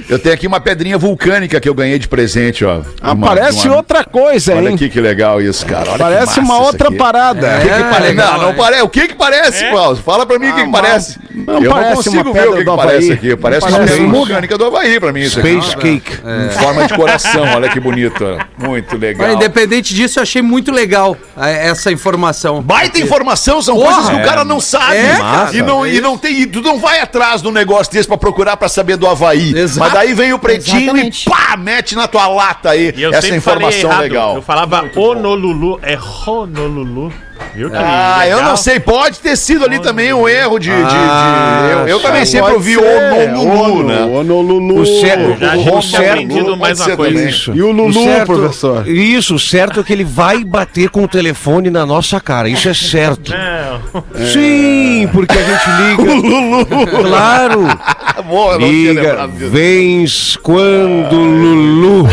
Eu 0.09 0.19
tenho 0.19 0.35
aqui 0.35 0.47
uma 0.47 0.59
pedrinha 0.61 0.97
vulcânica 0.97 1.61
que 1.61 1.69
eu 1.69 1.75
ganhei 1.75 1.99
de 1.99 2.09
presente, 2.09 2.65
ó. 2.65 2.81
Ah, 3.01 3.13
Uma- 3.13 3.27
parece 3.29 3.67
uma- 3.69 3.77
outra 3.77 4.03
coisa, 4.05 4.55
Olha 4.55 4.69
hein? 4.71 4.75
aqui 4.75 4.89
que 4.89 5.01
legal 5.01 5.41
isso, 5.41 5.67
cara. 5.67 5.91
Olha 5.91 5.99
Parece 5.99 6.35
que 6.35 6.41
massa 6.41 6.53
uma 6.55 6.59
outra 6.67 6.89
aqui. 6.89 6.97
parada. 6.97 7.47
O 7.47 7.61
que, 7.61 7.69
que 7.69 7.83
parece? 7.85 8.01
legal, 8.03 8.33
não, 8.39 8.47
não 8.47 8.55
parece. 8.55 8.83
O 8.83 8.89
que 8.89 9.09
que 9.09 9.15
parece, 9.15 9.65
É? 9.65 9.71
Klaus? 9.71 9.99
Fala 10.01 10.25
pra 10.25 10.39
mim 10.39 10.49
o 10.49 10.55
que, 10.55 10.63
que 10.63 10.69
Ah, 10.69 10.73
parece. 10.73 11.19
não 11.35 11.55
eu 11.55 11.61
não 11.63 11.73
parece 11.73 11.95
consigo 11.97 12.17
uma 12.31 12.33
ver 12.33 12.49
o 12.49 12.53
que, 12.57 12.65
que 12.65 12.77
parece 12.77 13.13
aqui. 13.13 13.37
Parece 13.37 13.67
uma 13.67 13.73
Parece 13.79 13.93
pedra 13.93 14.07
uma- 14.07 14.15
vulcânica 14.17 14.59
do 14.59 14.65
Havaí 14.65 14.99
pra 15.01 15.13
mim. 15.13 15.21
Isso 15.21 15.39
aqui. 15.41 15.61
Space 15.61 15.77
Cake. 15.77 16.13
Em 16.47 16.51
forma 16.59 16.87
de 16.87 16.95
coração, 16.95 17.43
olha 17.55 17.69
que 17.69 17.79
bonito. 17.81 18.25
Muito 18.57 18.97
legal. 18.97 19.27
Mas, 19.29 19.37
independente 19.37 19.95
disso, 19.95 20.19
eu 20.19 20.23
achei 20.23 20.41
muito 20.41 20.73
legal 20.73 21.17
essa 21.37 21.93
informação. 21.93 22.63
Baita 22.63 22.99
informação, 22.99 23.61
são 23.61 23.77
Porra! 23.77 23.93
coisas 23.95 24.11
que 24.11 24.17
o 24.17 24.25
cara 24.25 24.43
não 24.45 24.59
sabe. 24.61 24.97
É, 24.97 25.17
cara. 25.17 25.51
e, 25.55 25.61
não, 25.63 25.87
e 25.87 26.01
não 26.01 26.17
tem. 26.17 26.41
e 26.41 26.47
Tu 26.47 26.63
não 26.63 26.79
vai 26.79 27.01
atrás 27.01 27.43
do 27.43 27.53
negócio 27.53 27.93
desse 27.93 28.09
pra 28.09 28.17
procurar 28.17 28.57
pra 28.57 28.69
saber 28.69 28.97
do 28.97 29.07
Havaí. 29.07 29.53
Exato. 29.57 29.98
Daí 29.99 30.15
vem 30.15 30.33
o 30.33 30.39
pretinho 30.39 30.83
Exatamente. 30.83 31.27
e 31.27 31.29
pá, 31.29 31.57
mete 31.57 31.97
na 31.97 32.07
tua 32.07 32.29
lata 32.29 32.71
aí 32.71 32.95
E 32.97 33.03
eu 33.03 33.13
essa 33.13 33.35
informação 33.35 33.99
legal. 33.99 34.37
Eu 34.37 34.43
falava 34.43 34.89
Honolulu, 34.95 35.81
é 35.83 35.99
Honolulu. 35.99 37.13
Viu 37.55 37.71
que 37.71 37.77
Ah, 37.77 38.27
eu 38.29 38.43
não 38.43 38.57
sei, 38.57 38.79
pode 38.79 39.19
ter 39.19 39.37
sido 39.37 39.65
ali 39.65 39.81
também 39.81 40.13
um 40.13 40.29
erro 40.29 40.59
de. 40.59 40.71
de- 40.71 40.77
de- 40.77 40.83
Ah, 40.85 41.69
eu, 41.73 41.89
eu 41.89 42.01
também 42.01 42.25
sempre 42.25 42.53
ouvi 42.53 42.75
ser. 42.75 42.81
Honolulu, 42.85 43.63
Ono, 43.79 43.83
né? 43.89 44.03
Honolulu. 44.05 44.81
O 44.83 44.87
certo- 44.87 45.39
Já 45.41 45.57
o 45.57 45.63
tinha 45.63 45.83
certo- 45.83 46.57
mais 46.57 46.79
pode 46.79 46.81
uma 46.81 46.85
ser 46.91 46.97
coisa. 46.97 47.15
também. 47.15 47.29
Isso. 47.29 47.53
E 47.55 47.63
o 47.63 47.71
Lulu, 47.73 48.05
certo, 48.05 48.27
professor? 48.27 48.89
Isso, 48.89 49.35
o 49.35 49.39
certo 49.39 49.81
é 49.81 49.83
que 49.83 49.93
ele 49.93 50.05
vai 50.05 50.45
bater 50.45 50.89
com 50.91 51.03
o 51.05 51.09
telefone 51.09 51.71
na 51.71 51.85
nossa 51.87 52.21
cara. 52.21 52.49
Isso 52.49 52.69
é 52.69 52.75
certo. 52.75 53.33
Não. 53.33 54.05
Sim, 54.33 55.09
porque 55.13 55.37
a 55.37 55.43
gente 55.43 55.71
liga. 55.81 55.99
O 56.09 56.15
Lulu. 56.21 56.67
Claro. 57.09 57.63
Boa, 58.29 58.55
eu 58.55 58.59
não 58.61 58.69
tinha 58.69 58.89
Liga, 58.91 59.03
lembrado 59.03 59.31
disso. 59.33 59.51
vens 59.51 60.37
quando 60.43 61.15
Lulu. 61.17 62.09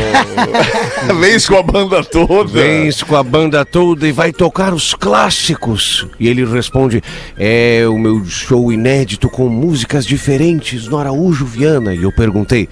Vens 1.19 1.47
com 1.47 1.57
a 1.57 1.63
banda 1.63 2.03
toda. 2.03 2.45
Vens 2.51 3.03
com 3.03 3.15
a 3.15 3.23
banda 3.23 3.65
toda 3.65 4.07
e 4.07 4.11
vai 4.11 4.31
tocar 4.31 4.73
os 4.73 4.93
clássicos. 5.15 6.05
E 6.19 6.27
ele 6.27 6.43
responde: 6.45 7.01
É 7.37 7.85
o 7.87 7.97
meu 7.97 8.25
show 8.25 8.71
inédito 8.71 9.29
com 9.29 9.47
músicas 9.47 10.05
diferentes 10.05 10.87
no 10.87 10.97
Araújo 10.97 11.45
Viana. 11.45 11.95
E 11.95 12.03
eu 12.03 12.11
perguntei: 12.11 12.67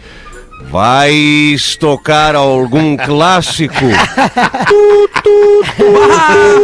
Vais 0.69 1.77
tocar 1.77 2.35
algum 2.35 2.97
clássico? 2.99 3.85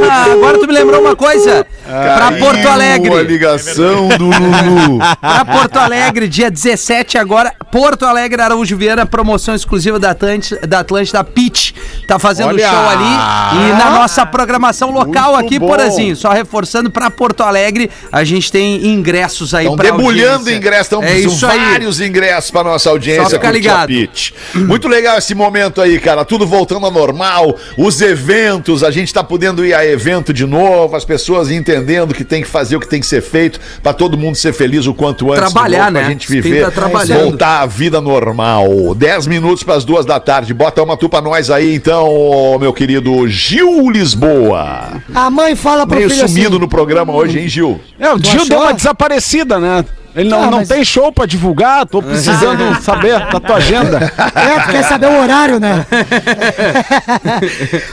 Ah, 0.10 0.26
agora 0.34 0.58
tu 0.60 0.68
me 0.68 0.74
lembrou 0.74 1.00
uma 1.00 1.16
coisa. 1.16 1.66
Pra 1.90 2.32
Porto 2.38 2.56
Caiu 2.56 2.70
A 2.70 2.74
Alegre. 2.74 3.24
ligação 3.24 4.08
do 4.10 4.26
Lulu. 4.26 5.00
Pra 5.20 5.46
Porto 5.46 5.78
Alegre, 5.78 6.28
dia 6.28 6.50
17 6.52 7.18
agora. 7.18 7.54
Porto 7.72 8.06
Alegre, 8.06 8.42
Araújo 8.42 8.78
Viana, 8.78 9.06
promoção 9.06 9.56
exclusiva 9.56 10.00
da 10.00 10.12
Atlântida, 10.12 10.66
da 10.68 10.80
Atlântida 10.80 11.24
Pitch. 11.24 11.72
Tá 12.08 12.18
fazendo 12.20 12.50
Olha! 12.50 12.68
show 12.70 12.90
ali. 12.90 13.70
E 13.70 13.78
na 13.78 13.90
nossa 13.92 14.26
programação 14.26 14.92
local 14.92 15.34
Muito 15.34 15.46
aqui, 15.46 15.60
bom. 15.60 15.68
Porazinho. 15.68 16.16
Só 16.16 16.30
reforçando 16.32 16.90
pra 16.92 17.10
Porto 17.10 17.42
Alegre, 17.42 17.90
a 18.12 18.24
gente 18.24 18.52
tem 18.52 18.86
ingressos 18.88 19.54
aí 19.54 19.66
Estão 19.66 19.76
pra 19.78 19.92
debulhando 19.92 20.50
ingressos, 20.52 20.86
estão 20.86 21.04
É 21.04 21.18
isso 21.20 21.46
aí. 21.46 21.60
vários 21.60 22.00
ingressos 22.02 22.52
para 22.52 22.70
nossa 22.70 22.90
audiência. 22.90 23.24
Só 23.24 23.30
ficar 23.32 23.52
ligado. 23.52 23.88
Pitch. 23.88 24.32
Muito 24.54 24.88
legal 24.88 25.18
esse 25.18 25.34
momento 25.34 25.82
aí, 25.82 26.00
cara. 26.00 26.24
Tudo 26.26 26.46
voltando 26.46 26.86
ao 26.86 26.92
normal. 26.92 27.56
Os 27.78 28.02
eventos, 28.02 28.84
a 28.84 28.92
gente 28.92 29.14
tá 29.14 29.24
podendo 29.24 29.66
ir 29.66 29.74
a 29.74 29.86
evento 29.86 30.34
de 30.34 30.46
novo, 30.46 30.96
as 30.96 31.06
pessoas 31.06 31.50
entendendo 31.50 31.79
que 32.16 32.24
tem 32.24 32.42
que 32.42 32.48
fazer 32.48 32.76
o 32.76 32.80
que 32.80 32.88
tem 32.88 33.00
que 33.00 33.08
ser 33.08 33.22
feito 33.22 33.60
para 33.82 33.94
todo 33.94 34.18
mundo 34.18 34.36
ser 34.36 34.54
feliz 34.54 34.86
o 34.88 34.94
quanto 34.94 35.32
antes. 35.32 35.52
Trabalhar, 35.52 35.86
novo, 35.86 35.92
pra 35.94 36.02
né? 36.04 36.10
gente 36.10 36.28
viver, 36.30 36.70
tá 36.72 36.88
voltar 36.88 37.62
à 37.62 37.66
vida 37.66 38.02
normal. 38.02 38.94
10 38.96 39.28
minutos 39.28 39.64
para 39.64 39.76
as 39.76 39.86
duas 39.86 40.06
da 40.06 40.20
tarde. 40.20 40.54
Bota 40.54 40.82
uma 40.84 40.98
tu 40.98 41.08
pra 41.10 41.22
nós 41.22 41.50
aí, 41.50 41.76
então, 41.76 42.58
meu 42.60 42.74
querido 42.74 43.28
Gil 43.28 43.90
Lisboa. 43.90 45.02
A 45.14 45.30
mãe 45.30 45.56
fala 45.56 45.86
pro 45.88 45.98
Meio 45.98 46.10
filho 46.10 46.28
sumido 46.28 46.50
assim, 46.50 46.60
no 46.60 46.68
programa 46.68 47.14
hoje, 47.14 47.40
hein, 47.40 47.48
Gil? 47.48 47.80
É, 48.00 48.12
o 48.14 48.18
Gil 48.18 48.36
achou? 48.36 48.50
deu 48.50 48.60
uma 48.60 48.74
desaparecida, 48.74 49.60
né? 49.60 49.86
Ele 50.16 50.28
não, 50.28 50.42
Ah, 50.42 50.46
não 50.48 50.58
mas- 50.58 50.68
tem 50.68 50.84
show 50.84 51.14
pra 51.14 51.28
divulgar, 51.28 51.86
tô 51.86 52.02
precisando 52.02 52.82
saber 52.82 53.20
da 53.32 53.40
tua 53.40 53.58
agenda. 53.58 54.12
É, 54.36 54.60
tu 54.62 54.70
quer 54.72 54.84
saber 54.84 55.06
o 55.08 55.22
horário, 55.22 55.60
né? 55.60 55.86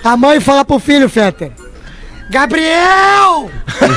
A 0.02 0.16
mãe 0.16 0.40
fala 0.40 0.64
pro 0.64 0.78
filho, 0.78 1.08
Fetter. 1.08 1.50
Gabriel! 2.28 3.50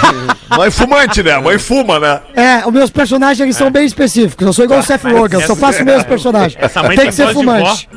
Mãe 0.55 0.71
fumante, 0.71 1.23
né? 1.23 1.37
Mãe 1.39 1.57
fuma, 1.57 1.99
né? 1.99 2.21
É, 2.35 2.65
os 2.65 2.73
meus 2.73 2.89
personagens 2.89 3.39
eles 3.39 3.55
são 3.55 3.71
bem 3.71 3.85
específicos. 3.85 4.45
Eu 4.45 4.53
sou 4.53 4.65
igual 4.65 4.79
o 4.79 4.83
Seth 4.83 5.03
Rogen, 5.03 5.39
eu 5.39 5.47
só 5.47 5.55
faço 5.55 5.83
meus 5.85 6.03
personagens. 6.03 6.57
Essa 6.61 6.81
mãe 6.81 6.95
Tem 6.95 6.99
tem 6.99 7.07
que 7.07 7.15
ser 7.15 7.33
voz 7.33 7.37
de 7.37 7.43
fumante. 7.43 7.89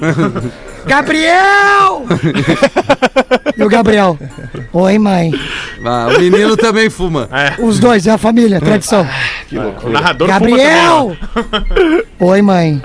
Gabriel! 0.84 2.04
E 3.56 3.62
o 3.62 3.68
Gabriel? 3.68 4.18
Oi, 4.72 4.98
mãe. 4.98 5.32
Ah, 5.84 6.08
o 6.08 6.20
menino 6.20 6.56
também 6.56 6.90
fuma. 6.90 7.28
Os 7.60 7.78
dois, 7.78 8.06
é 8.06 8.10
a 8.10 8.18
família, 8.18 8.60
tradição. 8.60 9.06
O 9.84 9.88
narrador 9.90 10.26
Gabriel! 10.26 11.16
Oi, 12.18 12.42
mãe. 12.42 12.82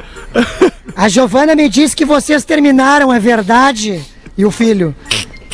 A 0.95 1.09
Giovana 1.09 1.55
me 1.55 1.67
disse 1.69 1.95
que 1.95 2.05
vocês 2.05 2.45
terminaram, 2.45 3.11
é 3.11 3.19
verdade? 3.19 3.99
E 4.37 4.45
o 4.45 4.51
filho? 4.51 4.95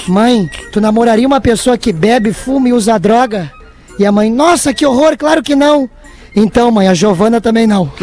Mãe, 0.07 0.49
tu 0.71 0.81
namoraria 0.81 1.27
uma 1.27 1.41
pessoa 1.41 1.77
que 1.77 1.93
bebe, 1.93 2.33
fuma 2.33 2.69
e 2.69 2.73
usa 2.73 2.99
droga? 2.99 3.51
E 3.97 4.05
a 4.05 4.11
mãe, 4.11 4.31
nossa, 4.31 4.73
que 4.73 4.85
horror, 4.85 5.15
claro 5.17 5.43
que 5.43 5.55
não. 5.55 5.89
Então, 6.35 6.71
mãe, 6.71 6.87
a 6.87 6.93
Giovana 6.93 7.39
também 7.39 7.67
não. 7.67 7.91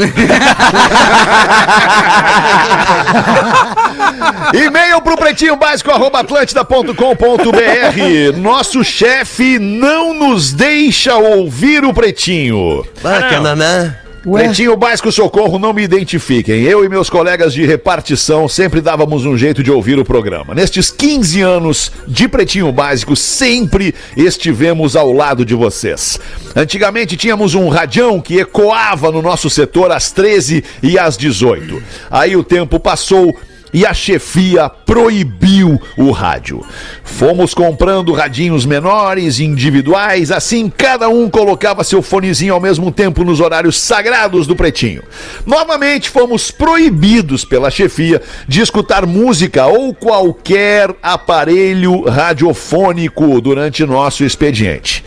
E-mail 4.54 5.00
pro 5.02 5.16
pretinho 5.16 5.56
básico 5.56 5.90
arroba 5.90 6.20
atlântida.com.br. 6.20 8.38
Nosso 8.38 8.84
chefe 8.84 9.58
não 9.58 10.14
nos 10.14 10.52
deixa 10.52 11.16
ouvir 11.16 11.84
o 11.84 11.92
pretinho. 11.92 12.86
Bacananã. 13.02 13.96
Ué, 14.26 14.44
Pretinho 14.44 14.76
básico 14.76 15.10
socorro, 15.10 15.58
não 15.58 15.72
me 15.72 15.82
identifiquem. 15.82 16.62
Eu 16.62 16.84
e 16.84 16.88
meus 16.90 17.08
colegas 17.08 17.54
de 17.54 17.64
repartição 17.64 18.46
sempre 18.46 18.82
dávamos 18.82 19.24
um 19.24 19.36
jeito 19.36 19.62
de 19.62 19.70
ouvir 19.70 19.98
o 19.98 20.04
programa. 20.04 20.54
Nestes 20.54 20.90
15 20.90 21.40
anos 21.40 21.90
de 22.06 22.28
pretinho 22.28 22.70
básico, 22.70 23.16
sempre 23.16 23.94
estivemos 24.14 24.94
ao 24.94 25.10
lado 25.10 25.42
de 25.42 25.54
vocês. 25.54 26.20
Antigamente 26.54 27.16
tínhamos 27.16 27.54
um 27.54 27.70
radião 27.70 28.20
que 28.20 28.38
ecoava 28.38 29.10
no 29.10 29.22
nosso 29.22 29.48
setor 29.48 29.90
às 29.90 30.12
13 30.12 30.62
e 30.82 30.98
às 30.98 31.16
18. 31.16 31.82
Aí 32.10 32.36
o 32.36 32.44
tempo 32.44 32.78
passou 32.78 33.34
e 33.72 33.86
a 33.86 33.94
chefia 33.94 34.68
proibiu 34.68 35.80
o 35.96 36.10
rádio. 36.10 36.64
Fomos 37.04 37.54
comprando 37.54 38.12
radinhos 38.12 38.64
menores, 38.64 39.40
individuais, 39.40 40.30
assim 40.30 40.70
cada 40.70 41.08
um 41.08 41.28
colocava 41.28 41.84
seu 41.84 42.02
fonezinho 42.02 42.54
ao 42.54 42.60
mesmo 42.60 42.90
tempo 42.90 43.24
nos 43.24 43.40
horários 43.40 43.76
sagrados 43.78 44.46
do 44.46 44.56
pretinho. 44.56 45.02
Novamente 45.46 46.08
fomos 46.08 46.50
proibidos 46.50 47.44
pela 47.44 47.70
chefia 47.70 48.22
de 48.46 48.60
escutar 48.60 49.06
música 49.06 49.66
ou 49.66 49.94
qualquer 49.94 50.94
aparelho 51.02 52.02
radiofônico 52.08 53.40
durante 53.40 53.84
nosso 53.84 54.24
expediente. 54.24 55.04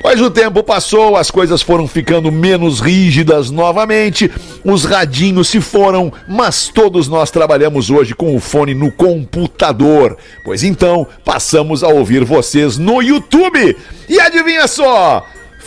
Pois 0.00 0.20
o 0.20 0.30
tempo 0.30 0.62
passou, 0.62 1.16
as 1.16 1.30
coisas 1.30 1.62
foram 1.62 1.88
ficando 1.88 2.30
menos 2.30 2.80
rígidas 2.80 3.50
novamente, 3.50 4.30
os 4.64 4.84
radinhos 4.84 5.48
se 5.48 5.60
foram, 5.60 6.12
mas 6.28 6.68
todos 6.68 7.08
nós 7.08 7.30
trabalhamos 7.30 7.90
hoje 7.90 8.05
com 8.14 8.36
o 8.36 8.40
fone 8.40 8.74
no 8.74 8.92
computador. 8.92 10.16
Pois 10.44 10.62
então, 10.62 11.06
passamos 11.24 11.82
a 11.82 11.88
ouvir 11.88 12.24
vocês 12.24 12.78
no 12.78 13.02
YouTube. 13.02 13.76
E 14.08 14.20
adivinha 14.20 14.66
só? 14.66 15.26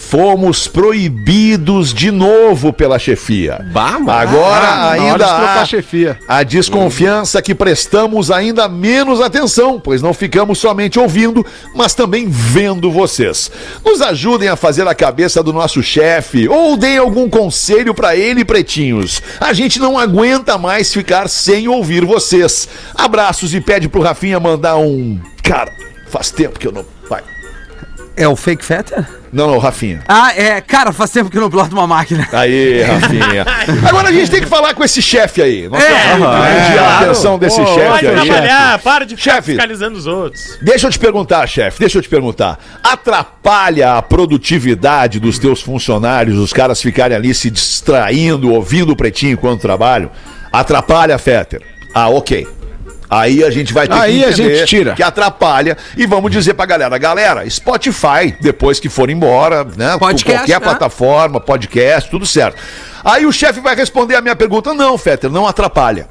Fomos 0.10 0.68
proibidos 0.68 1.94
de 1.94 2.10
novo 2.10 2.74
pela 2.74 2.98
chefia. 2.98 3.64
Agora 4.08 4.66
Ah, 4.68 4.92
ainda 4.94 5.24
há 5.28 5.62
a 5.62 5.66
chefia. 5.66 6.18
a 6.28 6.42
desconfiança 6.42 7.40
que 7.44 7.54
prestamos 7.54 8.32
ainda 8.32 8.68
menos 8.68 9.22
atenção, 9.22 9.80
pois 9.80 10.02
não 10.02 10.12
ficamos 10.12 10.58
somente 10.58 10.98
ouvindo, 10.98 11.46
mas 11.76 11.94
também 11.94 12.28
vendo 12.28 12.92
vocês. 12.92 13.52
Nos 13.86 14.02
ajudem 14.02 14.50
a 14.50 14.56
fazer 14.56 14.88
a 14.88 14.96
cabeça 14.96 15.44
do 15.44 15.54
nosso 15.54 15.84
chefe 15.84 16.48
ou 16.48 16.76
deem 16.76 16.98
algum 16.98 17.30
conselho 17.30 17.94
pra 17.94 18.16
ele, 18.16 18.44
pretinhos. 18.44 19.22
A 19.40 19.54
gente 19.54 19.78
não 19.80 19.96
aguenta 19.96 20.58
mais 20.58 20.92
ficar 20.92 21.30
sem 21.30 21.68
ouvir 21.68 22.04
vocês. 22.04 22.68
Abraços 22.96 23.54
e 23.54 23.62
pede 23.62 23.88
pro 23.88 24.02
Rafinha 24.02 24.40
mandar 24.40 24.76
um. 24.78 25.20
Cara, 25.44 25.72
faz 26.08 26.32
tempo 26.32 26.58
que 26.58 26.66
eu 26.68 26.72
não. 26.72 26.84
Vai. 27.08 27.22
É 28.18 28.28
o 28.28 28.36
Fake 28.36 28.66
Fetter? 28.66 29.08
Não, 29.32 29.48
não, 29.48 29.58
Rafinha. 29.60 30.02
Ah, 30.08 30.34
é. 30.36 30.60
Cara, 30.62 30.92
faz 30.92 31.12
tempo 31.12 31.30
que 31.30 31.38
eu 31.38 31.42
não 31.42 31.50
piloto 31.50 31.74
uma 31.76 31.86
máquina. 31.88 32.28
Aí, 32.34 32.82
Rafinha. 32.84 33.46
Agora 33.88 34.10
a 34.10 34.12
gente 34.12 34.30
tem 34.32 34.42
que 34.42 34.48
falar 34.48 34.74
com 34.74 34.84
esse 34.84 35.02
chefe 35.02 35.42
aí. 35.42 35.68
Nós 35.70 35.84
É, 35.84 35.88
temos 36.12 36.28
que 36.28 36.64
pedir 36.66 36.80
a 36.80 37.00
atenção 37.00 37.38
desse 37.40 37.66
chefe 37.66 38.08
aí. 38.08 38.16
trabalhar, 38.26 38.80
para 38.80 39.06
de 39.06 39.16
ficar 39.16 39.36
Chefe. 39.36 39.52
fiscalizando 39.52 39.98
os 39.98 40.08
outros. 40.08 40.58
Deixa 40.62 40.88
eu 40.88 40.92
te 40.92 41.00
perguntar, 41.00 41.46
chefe, 41.48 41.80
deixa 41.80 41.98
eu 41.98 42.02
te 42.02 42.10
perguntar. 42.10 42.58
Atrapalha 42.84 43.94
a 43.94 44.02
produtividade 44.02 45.20
dos 45.20 45.38
teus 45.40 45.62
funcionários, 45.62 46.38
os 46.38 46.52
caras 46.54 46.82
ficarem 46.82 47.16
ali 47.16 47.34
se 47.34 47.50
distraindo, 47.50 48.52
ouvindo 48.52 48.92
o 48.92 48.96
pretinho 48.96 49.34
enquanto 49.34 49.62
trabalham? 49.62 50.10
Atrapalha, 50.52 51.18
Fetter? 51.18 51.62
Ah, 51.94 52.10
ok. 52.10 52.48
Aí 53.10 53.44
a 53.44 53.50
gente 53.50 53.74
vai 53.74 53.88
ter 53.88 53.94
Aí 53.96 54.20
que 54.20 54.26
a 54.26 54.32
gente 54.32 54.66
tira. 54.66 54.94
que 54.94 55.02
atrapalha 55.02 55.76
e 55.98 56.06
vamos 56.06 56.32
dizer 56.32 56.54
pra 56.54 56.66
galera, 56.66 56.98
galera, 56.98 57.50
Spotify, 57.50 58.36
depois 58.40 58.80
que 58.80 58.88
for 58.88 59.10
embora, 59.10 59.64
né, 59.64 59.98
Podcast, 59.98 60.40
qualquer 60.40 60.60
né? 60.60 60.60
plataforma, 60.60 61.40
podcast, 61.40 62.10
tudo 62.10 62.26
certo. 62.26 62.58
Aí 63.04 63.26
o 63.26 63.32
chefe 63.32 63.60
vai 63.62 63.76
responder 63.76 64.16
a 64.16 64.22
minha 64.22 64.36
pergunta, 64.36 64.74
não, 64.74 64.98
Fetter, 64.98 65.30
não 65.32 65.48
atrapalha. 65.48 66.08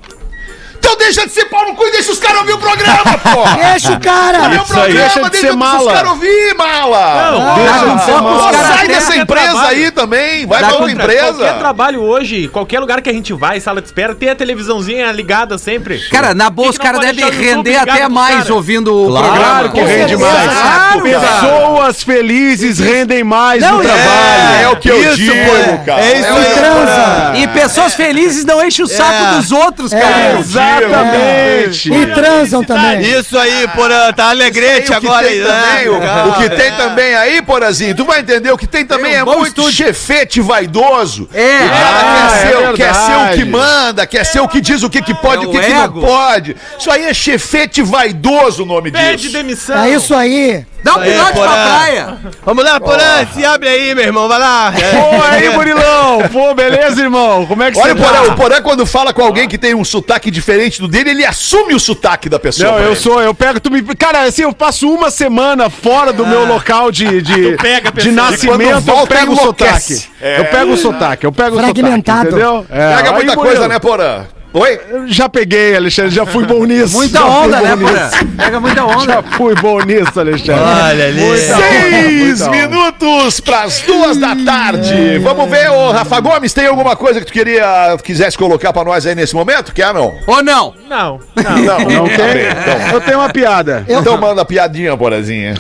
Então 0.79 0.97
deixa 0.97 1.27
de 1.27 1.33
ser 1.33 1.45
pau 1.47 1.67
no 1.67 1.75
cu 1.75 1.85
e 1.87 1.91
deixa 1.93 2.13
os 2.13 2.19
caras 2.19 2.39
ouvir 2.41 2.53
o 2.53 2.59
programa, 2.59 3.19
porra! 3.35 3.57
Deixa 3.71 3.93
o 3.93 4.01
cara! 4.01 4.49
Meu 4.49 4.63
Isso 4.63 4.79
aí, 4.79 4.93
deixa 4.93 5.29
de 5.31 5.37
ser 5.39 5.53
os 5.55 5.85
caras 5.87 6.11
ouvir, 6.11 6.55
mala! 6.57 7.31
Não, 7.33 7.55
Deixa 7.57 7.75
ah, 7.75 7.95
de 7.97 8.05
ser 8.05 8.13
os 8.15 8.21
mala. 8.23 8.53
caras 8.53 8.67
sai 8.69 8.89
dessa 8.89 9.17
empresa 9.17 9.47
trabalho. 9.51 9.69
aí 9.69 9.91
também, 9.91 10.47
vai 10.47 10.59
pra 10.61 10.75
outra 10.75 10.91
empresa. 10.91 11.33
Qualquer 11.35 11.59
trabalho 11.59 12.03
hoje, 12.03 12.49
qualquer 12.49 12.81
lugar 12.81 13.01
que 13.03 13.11
a 13.11 13.13
gente 13.13 13.33
vai, 13.33 13.61
sala 13.61 13.81
de 13.81 13.89
espera, 13.89 14.15
tem 14.15 14.31
a 14.31 14.35
televisãozinha 14.35 15.11
ligada 15.13 15.59
sempre. 15.59 15.99
Cara, 16.11 16.35
na 16.35 16.49
boa, 16.51 16.71
os 16.71 16.79
não 16.79 16.85
caras 16.85 17.01
devem 17.01 17.25
o 17.25 17.31
render 17.31 17.77
até 17.77 18.09
mais 18.09 18.49
ouvindo 18.51 18.95
o 18.95 19.09
Claro 19.09 19.29
programa. 19.29 19.69
que 19.71 19.81
rende 19.81 20.17
mais. 20.17 20.51
Claro, 20.53 21.03
Pessoas 21.03 22.03
felizes 22.03 22.79
rendem 22.79 23.25
mais 23.25 23.63
Não, 23.63 23.79
no 23.79 23.83
é- 23.83 23.87
trabalho. 23.87 24.63
É 24.63 24.69
o 24.69 24.77
que 24.77 24.89
eu 24.89 25.15
digo, 25.17 25.33
pô. 25.35 25.85
cara. 25.85 26.01
É 26.03 26.21
isso 26.21 26.33
o 26.33 26.39
eu- 26.39 26.55
Transa! 26.55 27.33
E 27.37 27.49
pessoas 27.49 27.95
felizes 27.95 28.45
não 28.45 28.65
enchem 28.65 28.85
o 28.85 28.89
saco 28.89 29.13
É. 29.13 29.37
dos 29.37 29.53
outros, 29.53 29.93
É. 29.93 30.01
cara. 30.01 30.43
Exatamente. 30.85 31.93
E 31.93 32.07
transam 32.15 32.65
também. 32.65 33.01
Isso 33.03 33.39
aí, 33.39 33.69
porra, 33.69 34.13
tá 34.13 34.31
alegrete 34.31 34.93
Aí 34.93 34.99
o 34.99 35.01
que 35.01 35.07
agora 35.07 35.27
tem 35.29 35.39
aí, 35.41 35.45
também, 35.47 35.89
o, 35.89 35.99
né? 36.01 36.25
o 36.25 36.33
que 36.35 36.49
tem 36.51 36.73
também 36.73 37.15
aí, 37.15 37.43
Porazinho, 37.43 37.95
tu 37.95 38.05
vai 38.05 38.21
entender, 38.21 38.51
o 38.51 38.59
que 38.59 38.67
tem 38.67 38.85
também 38.85 39.15
é 39.15 39.25
muito 39.25 39.49
estúdio. 39.49 39.73
chefete 39.73 40.41
vaidoso. 40.41 41.29
É. 41.33 41.65
O 41.65 41.69
cara 41.69 41.99
Ah, 41.99 42.29
quer, 42.31 42.47
é 42.47 42.51
ser, 42.51 42.73
quer 42.75 42.95
ser 42.95 43.17
o 43.17 43.37
que 43.37 43.45
manda, 43.45 44.07
quer 44.07 44.25
ser 44.25 44.41
o 44.41 44.49
que 44.49 44.61
diz 44.61 44.83
o 44.83 44.91
que, 44.91 45.03
que 45.03 45.15
pode 45.15 45.45
e 45.45 45.47
É 45.47 45.49
o 45.49 45.51
que, 45.51 45.69
não 45.69 45.93
pode. 45.93 46.57
Isso 46.79 46.91
aí 46.91 47.05
é 47.05 47.15
chefete 47.15 47.83
vaidoso 47.83 48.63
o 48.63 48.67
nome 48.67 48.91
Pede 48.91 49.23
disso. 49.23 49.33
demissão. 49.33 49.83
É 49.83 49.91
isso 49.91 50.15
aí. 50.15 50.65
Dá 50.83 50.97
um 50.97 51.01
Aí, 51.01 51.11
pinote 51.11 51.33
pra 51.33 51.49
praia. 51.49 52.19
Vamos 52.45 52.65
lá, 52.65 52.81
Porã, 52.81 53.27
se 53.35 53.45
abre 53.45 53.69
aí, 53.69 53.95
meu 53.95 54.05
irmão, 54.05 54.29
vai 54.29 54.39
lá. 54.39 54.73
Pô, 54.73 55.23
aí, 55.25 55.49
Murilão. 55.51 56.19
Pô, 56.33 56.55
beleza, 56.55 57.01
irmão? 57.01 57.47
Como 57.47 57.63
é 57.63 57.71
que 57.71 57.79
Olha 57.79 57.95
o 57.95 57.97
você 57.97 58.05
tá? 58.05 58.11
Porã, 58.11 58.33
o 58.33 58.37
Porã 58.37 58.63
quando 58.63 58.87
fala 58.87 59.13
com 59.13 59.23
alguém 59.23 59.49
que 59.49 59.59
tem 59.59 59.75
um 59.75 59.85
sotaque 59.85 60.31
diferente 60.31 60.81
do 60.81 60.89
dele, 60.89 61.11
ele 61.11 61.25
assume 61.25 61.75
o 61.75 61.81
sotaque 61.81 62.29
da 62.29 62.39
pessoa. 62.39 62.73
Não, 62.73 62.79
eu 62.79 62.93
ele. 62.93 62.97
sou, 62.97 63.21
eu 63.21 63.35
pego, 63.35 63.61
tu 63.61 63.71
me. 63.71 63.83
Cara, 63.97 64.23
assim, 64.23 64.43
eu 64.43 64.53
passo 64.53 64.89
uma 64.89 65.11
semana 65.11 65.69
fora 65.69 66.13
do 66.13 66.27
meu 66.27 66.45
local 66.47 66.91
de, 66.93 67.23
de, 67.23 67.57
pega 67.57 67.91
de 67.91 68.11
nascimento, 68.13 68.57
quando 68.57 68.63
eu 68.63 68.81
volta, 68.81 69.15
pego 69.15 69.33
o 69.33 69.37
sotaque. 69.37 70.05
É. 70.21 70.41
Eu 70.41 70.45
pego 70.47 70.73
o 70.73 70.77
sotaque, 70.77 71.27
eu 71.27 71.33
pego 71.33 71.57
o 71.57 71.61
sotaque. 71.61 71.81
Fragmentado. 71.81 72.29
Entendeu? 72.29 72.67
É, 72.71 72.97
Pega 72.97 73.09
aí, 73.09 73.15
muita 73.15 73.35
Murilo, 73.35 73.43
coisa, 73.43 73.69
né, 73.69 73.79
Porã? 73.79 74.25
Oi? 74.59 74.81
eu 74.91 75.09
Já 75.09 75.29
peguei, 75.29 75.77
Alexandre, 75.77 76.11
já 76.11 76.27
fui 76.27 76.45
bom 76.45 76.65
nisso. 76.65 76.95
Muita 76.97 77.19
Já 77.19 77.25
onda, 77.27 77.61
né. 77.61 77.77
Porã? 77.77 78.11
Pega 78.37 78.61
muita 78.61 78.77
Já 78.81 78.87
onda. 78.87 79.23
fui 79.37 79.55
bom 79.55 79.81
nisso, 79.83 80.19
Alexandre. 80.21 80.63
Olha 80.63 81.07
ali. 81.07 81.39
Seis 81.39 82.41
onda. 82.43 82.51
minutos 82.51 83.41
pras 83.41 83.81
duas 83.87 84.17
da 84.17 84.35
tarde. 84.37 85.19
Vamos 85.19 85.49
ver, 85.51 85.71
ô 85.71 85.91
Rafa 85.93 86.21
Gomes, 86.21 86.53
tem 86.53 86.67
alguma 86.67 86.97
coisa 86.97 87.21
que 87.21 87.27
tu 87.27 87.33
queria, 87.33 87.97
quisesse 88.03 88.37
colocar 88.37 88.73
pra 88.73 88.85
nós 88.85 89.07
aí 89.07 89.15
nesse 89.15 89.35
momento? 89.35 89.73
Quer 89.73 89.93
não? 89.95 90.15
Ou 90.27 90.43
não? 90.43 90.75
Não, 90.89 91.21
não. 91.37 91.45
Não, 91.45 91.79
Não 91.79 92.09
Tá 92.09 92.17
tem? 92.17 92.47
então. 92.49 92.93
Eu 92.95 93.01
tenho 93.01 93.19
uma 93.19 93.29
piada. 93.31 93.85
Então 93.89 94.17
manda 94.19 94.43
a 94.43 94.45
piadinha, 94.45 94.97
Porazinha. 94.97 95.55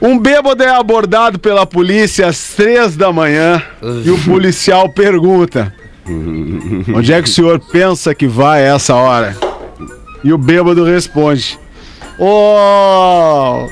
Um 0.00 0.18
bêbado 0.18 0.62
é 0.62 0.68
abordado 0.68 1.38
pela 1.38 1.64
polícia 1.66 2.26
às 2.26 2.38
três 2.54 2.96
da 2.96 3.10
manhã 3.12 3.62
e 4.04 4.10
o 4.10 4.18
policial 4.24 4.88
pergunta: 4.90 5.72
Onde 6.94 7.12
é 7.12 7.20
que 7.20 7.28
o 7.28 7.32
senhor 7.32 7.58
pensa 7.58 8.14
que 8.14 8.26
vai 8.26 8.62
essa 8.62 8.94
hora? 8.94 9.36
E 10.22 10.32
o 10.32 10.38
bêbado 10.38 10.84
responde: 10.84 11.58
Ô, 12.18 13.68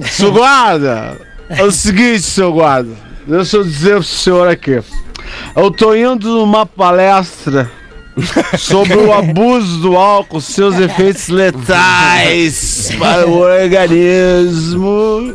seu 0.00 0.32
guarda, 0.32 1.20
é 1.48 1.62
o 1.62 1.70
seguinte, 1.70 2.22
seu 2.22 2.52
guarda, 2.52 2.94
deixa 3.26 3.56
eu 3.56 3.64
dizer 3.64 3.94
pro 3.94 4.02
senhor 4.02 4.48
aqui. 4.48 4.82
Eu 5.54 5.70
tô 5.70 5.94
indo 5.94 6.28
numa 6.28 6.66
palestra 6.66 7.70
sobre 8.58 8.96
o 8.96 9.12
abuso 9.12 9.78
do 9.78 9.96
álcool, 9.96 10.40
seus 10.40 10.78
efeitos 10.78 11.28
letais 11.28 12.90
para 12.98 13.26
o 13.26 13.40
organismo. 13.40 15.34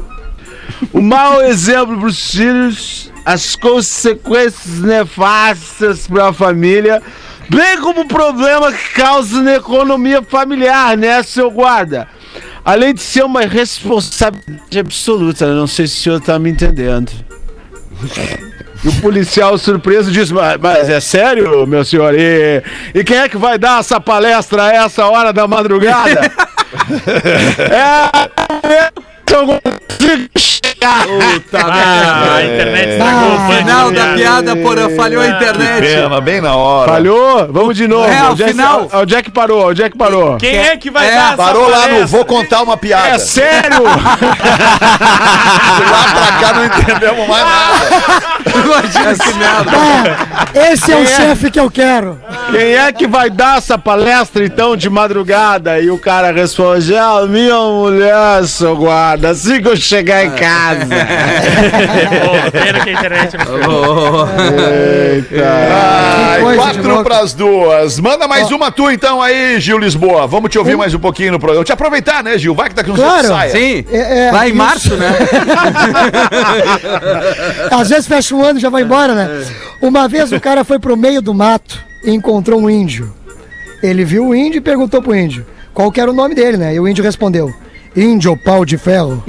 O 0.92 1.02
mau 1.02 1.42
exemplo 1.42 1.98
para 1.98 2.08
os 2.08 2.32
filhos, 2.32 3.11
as 3.26 3.56
consequências 3.56 4.80
nefastas 4.80 6.08
para 6.08 6.30
a 6.30 6.34
família, 6.34 7.02
bem 7.50 7.80
como 7.80 8.02
o 8.02 8.08
problema 8.08 8.72
que 8.72 8.94
causa 8.94 9.42
na 9.42 9.56
economia 9.56 10.22
familiar, 10.22 10.98
né, 10.98 11.22
seu 11.24 11.50
guarda? 11.52 12.08
Além 12.64 12.94
de 12.94 13.02
ser 13.02 13.24
uma 13.24 13.42
responsabilidade 13.42 14.80
absoluta, 14.80 15.54
não 15.54 15.68
sei 15.68 15.88
se 15.88 16.00
o 16.00 16.04
senhor 16.04 16.18
está 16.18 16.38
me 16.38 16.50
entendendo. 16.52 17.12
E 18.84 18.88
o 18.88 18.94
policial 19.02 19.58
surpreso 19.58 20.12
diz: 20.12 20.32
Mas, 20.32 20.60
mas 20.60 20.90
é 20.90 21.00
sério, 21.00 21.66
meu 21.68 21.84
senhor? 21.86 22.14
E, 22.16 22.64
e 22.94 23.04
quem 23.04 23.18
é 23.18 23.30
que 23.30 23.38
vai 23.38 23.58
dar 23.58 23.80
essa 23.80 24.00
palestra 24.00 24.64
a 24.64 24.74
essa 24.74 25.06
hora 25.08 25.32
da 25.34 25.48
madrugada? 25.48 26.22
é. 27.70 29.11
Ah, 30.84 31.06
a 32.38 32.44
internet 32.44 32.90
estragou 32.90 33.30
o 33.30 33.36
Ah, 33.38 33.48
Final 33.58 33.92
da 33.92 34.14
piada. 34.14 34.56
Porã. 34.56 34.90
Falhou 34.96 35.22
a 35.22 35.28
internet. 35.28 35.82
Pena, 35.82 36.20
bem 36.22 36.42
na 36.42 36.56
hora. 36.56 36.92
Falhou? 36.94 37.48
Vamos 37.52 37.78
de 37.78 37.88
novo. 37.88 38.08
É, 38.10 38.32
é 38.32 38.36
que, 38.36 38.44
final. 38.46 38.90
onde 38.94 39.16
é 39.16 39.22
que 39.22 39.30
parou? 39.32 39.72
É 39.72 39.90
que 39.90 39.98
parou? 39.98 40.38
Quem 40.38 40.58
é 40.58 40.76
que 40.76 40.90
vai 40.90 41.08
É, 41.08 41.16
dar 41.16 41.28
essa 41.34 41.38
Parou 41.38 41.70
lá 41.70 41.78
no 41.78 41.84
palestra? 41.84 42.08
Vou 42.08 42.26
Contar 42.26 42.62
Uma 42.64 42.78
Piada. 42.78 43.08
É 43.10 43.18
sério? 43.20 43.78
De 43.80 43.86
lá 45.92 46.06
pra 46.14 46.32
cá 46.40 46.54
não 46.54 46.66
entendemos 46.66 47.28
mais 47.28 47.46
nada. 47.46 47.86
Imagina 48.66 49.16
que 49.16 49.34
merda. 49.34 49.72
Ah, 49.74 50.72
esse 50.74 50.92
é 50.92 50.96
o 50.98 51.06
chefe 51.06 51.52
que 51.52 51.60
eu 51.60 51.70
quero. 51.70 52.20
Quem 52.52 52.76
é 52.76 52.92
que 52.92 53.08
vai 53.08 53.30
dar 53.30 53.60
essa 53.60 53.78
palestra 53.78 54.44
então 54.44 54.76
de 54.76 54.90
madrugada? 54.90 55.80
E 55.80 55.90
o 55.92 55.98
cara 55.98 56.32
responde: 56.32 56.96
Ah, 56.96 57.22
minha 57.28 57.56
mulher, 57.60 58.44
seu 58.46 58.76
guarda, 58.76 59.21
assim 59.30 59.62
que 59.62 59.68
eu 59.68 59.76
chegar 59.76 60.26
em 60.26 60.32
casa. 60.32 60.86
Pô, 62.22 62.52
pena 62.60 62.80
que 62.82 62.90
a 62.90 62.94
internet 62.94 63.38
não 63.38 63.46
pegou. 63.46 64.28
Eita. 64.28 65.46
Ai, 65.74 66.42
coisa 66.42 66.58
de 66.58 66.64
quatro 66.64 66.88
louco. 66.90 67.04
pras 67.04 67.34
duas. 67.34 68.00
Manda 68.00 68.28
mais 68.28 68.52
uma 68.52 68.72
tu 68.72 68.90
então 68.90 69.22
aí, 69.22 69.60
Gil 69.60 69.78
Lisboa. 69.78 70.28
Vamos 70.28 70.50
te 70.50 70.58
ouvir 70.58 70.76
mais 70.78 70.94
um 70.94 71.00
pouquinho 71.00 71.34
no 71.34 71.40
programa. 71.40 71.64
Te 71.64 71.72
aproveitar, 71.72 72.24
né, 72.24 72.38
Gil? 72.38 72.56
Vai 72.56 72.70
que 72.70 72.76
daqui 72.76 72.92
uns 72.92 73.00
Claro. 73.00 73.22
dias 73.22 73.28
saia. 73.34 73.52
Sim. 73.52 73.86
É, 73.92 74.28
é, 74.28 74.32
Lá 74.32 74.46
em 74.46 74.50
isso. 74.50 74.58
março, 74.58 74.96
né? 74.96 75.12
Às 77.72 77.90
vezes 77.90 78.08
fecha 78.08 78.36
um 78.36 78.44
ano 78.44 78.60
e 78.60 78.62
já 78.62 78.70
vai 78.70 78.84
embora, 78.84 79.14
né? 79.14 79.46
Uma 79.82 80.08
vez 80.08 80.32
o 80.32 80.40
cara 80.40 80.64
foi 80.64 80.80
pro 80.80 80.96
meio 80.98 81.22
do 81.22 81.34
mato 81.34 81.80
e 82.04 82.12
encontrou 82.12 82.62
um 82.62 82.70
índio. 82.70 83.14
Ele 83.82 84.06
viu 84.06 84.28
o 84.28 84.36
índio 84.36 84.60
e 84.60 84.62
perguntou 84.62 85.02
pro 85.02 85.16
índio 85.16 85.46
qual 85.74 85.92
que 85.92 86.00
era 86.00 86.12
o 86.12 86.14
nome 86.14 86.36
dele, 86.36 86.58
né? 86.58 86.76
E 86.76 86.80
o 86.80 86.88
índio 86.88 87.04
respondeu: 87.04 87.52
Índio 87.96 88.38
pau 88.38 88.64
de 88.64 88.78
ferro. 88.78 89.24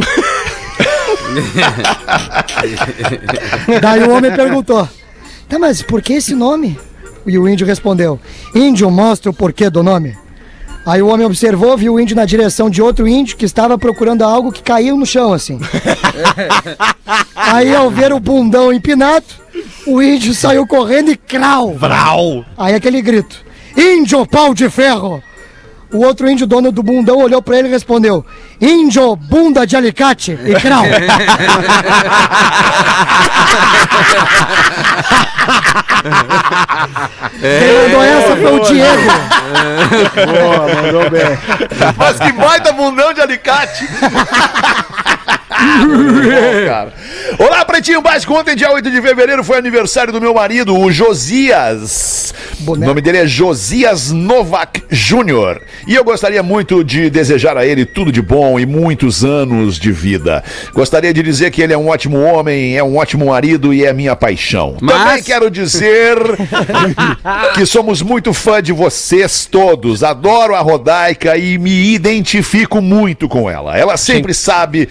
Daí 3.81 4.03
o 4.05 4.11
homem 4.13 4.33
perguntou: 4.33 4.89
Tá, 5.49 5.59
mas 5.59 5.83
por 5.83 6.01
que 6.01 6.15
esse 6.15 6.35
nome? 6.35 6.79
E 7.27 7.39
o 7.39 7.49
índio 7.49 7.67
respondeu: 7.67 8.21
Índio 8.55 8.91
mostra 8.91 9.31
o 9.31 9.35
porquê 9.35 9.69
do 9.69 9.83
nome. 9.83 10.17
Aí 10.85 11.01
o 11.01 11.07
homem 11.09 11.25
observou, 11.25 11.77
viu 11.77 11.95
o 11.95 12.01
índio 12.01 12.17
na 12.17 12.25
direção 12.25 12.69
de 12.69 12.83
outro 12.83 13.07
índio 13.07 13.37
que 13.37 13.45
estava 13.45 13.79
procurando 13.79 14.23
algo 14.23 14.51
que 14.51 14.63
caiu 14.63 14.97
no 14.97 15.07
chão, 15.07 15.33
assim. 15.33 15.61
Aí 17.37 17.73
ao 17.75 17.89
ver 17.89 18.13
o 18.13 18.19
bundão 18.19 18.73
empinado, 18.73 19.27
o 19.87 20.03
índio 20.03 20.35
saiu 20.35 20.67
correndo 20.67 21.13
e 21.13 21.17
crau! 21.17 21.75
Brau. 21.75 22.45
Aí 22.59 22.75
aquele 22.75 23.01
grito: 23.01 23.45
Índio 23.77 24.27
pau 24.27 24.53
de 24.55 24.69
ferro! 24.69 25.23
O 25.93 25.99
outro 26.05 26.29
índio, 26.29 26.47
dono 26.47 26.73
do 26.73 26.83
bundão, 26.83 27.19
olhou 27.19 27.43
pra 27.43 27.59
ele 27.59 27.69
e 27.69 27.71
respondeu: 27.71 28.25
Índio 28.61 29.15
bunda 29.15 29.67
de 29.67 29.77
alicate 29.77 30.39
e 30.45 30.55
crau! 30.55 30.85
Quem 37.41 37.73
mandou 37.83 38.03
essa 38.03 38.37
foi 38.37 38.53
o 38.53 38.61
Diego. 38.61 39.03
Boa, 40.27 40.75
mandou 40.83 41.11
bem. 41.11 41.39
Mas 41.97 42.19
que 42.19 42.33
baita 42.33 42.73
bundão 42.73 43.13
de 43.13 43.21
alicate. 43.21 43.87
Bom, 45.83 46.67
cara. 46.67 46.93
Olá, 47.39 47.65
Pretinho 47.65 48.01
Básico. 48.03 48.35
Ontem, 48.35 48.57
dia 48.57 48.71
8 48.73 48.91
de 48.91 49.01
fevereiro, 49.01 49.45
foi 49.45 49.59
aniversário 49.59 50.13
do 50.13 50.21
meu 50.21 50.35
marido, 50.35 50.77
o 50.77 50.91
Josias. 50.91 52.35
O 52.67 52.77
nome 52.77 53.01
dele 53.01 53.19
é 53.19 53.27
Josias 53.27 54.11
Novak 54.13 54.83
Júnior. 54.91 55.61
E 55.87 55.95
eu 55.95 56.05
gostaria 56.05 56.43
muito 56.43 56.85
de 56.85 57.11
desejar 57.11 57.57
a 57.57 57.67
ele 57.67 57.85
tudo 57.85 58.13
de 58.13 58.23
bom 58.23 58.59
e 58.59 58.67
muitos 58.67 59.25
anos 59.25 59.79
de 59.79 59.91
vida. 59.93 60.43
Gostaria 60.73 61.13
de 61.13 61.23
dizer 61.23 61.51
que 61.51 61.61
ele 61.63 61.73
é 61.73 61.79
um 61.79 61.89
ótimo 61.89 62.19
homem, 62.21 62.77
é 62.77 62.83
um 62.85 62.97
ótimo 62.97 63.27
marido 63.27 63.73
e 63.75 63.85
é 63.85 63.93
minha 63.93 64.15
paixão. 64.15 64.77
Mas- 64.81 64.97
Também 64.97 65.23
quero 65.23 65.51
dizer 65.51 66.17
que 67.55 67.67
somos 67.67 68.01
muito 68.03 68.33
fã 68.33 68.63
de 68.63 68.73
vocês 68.73 69.47
todos. 69.47 70.03
Adoro 70.05 70.55
a 70.55 70.61
Rodaica 70.61 71.37
e 71.37 71.59
me 71.59 71.93
identifico 71.95 72.81
muito 72.81 73.29
com 73.29 73.51
ela. 73.51 73.77
Ela 73.77 73.97
sempre 73.97 74.33
sabe 74.35 74.89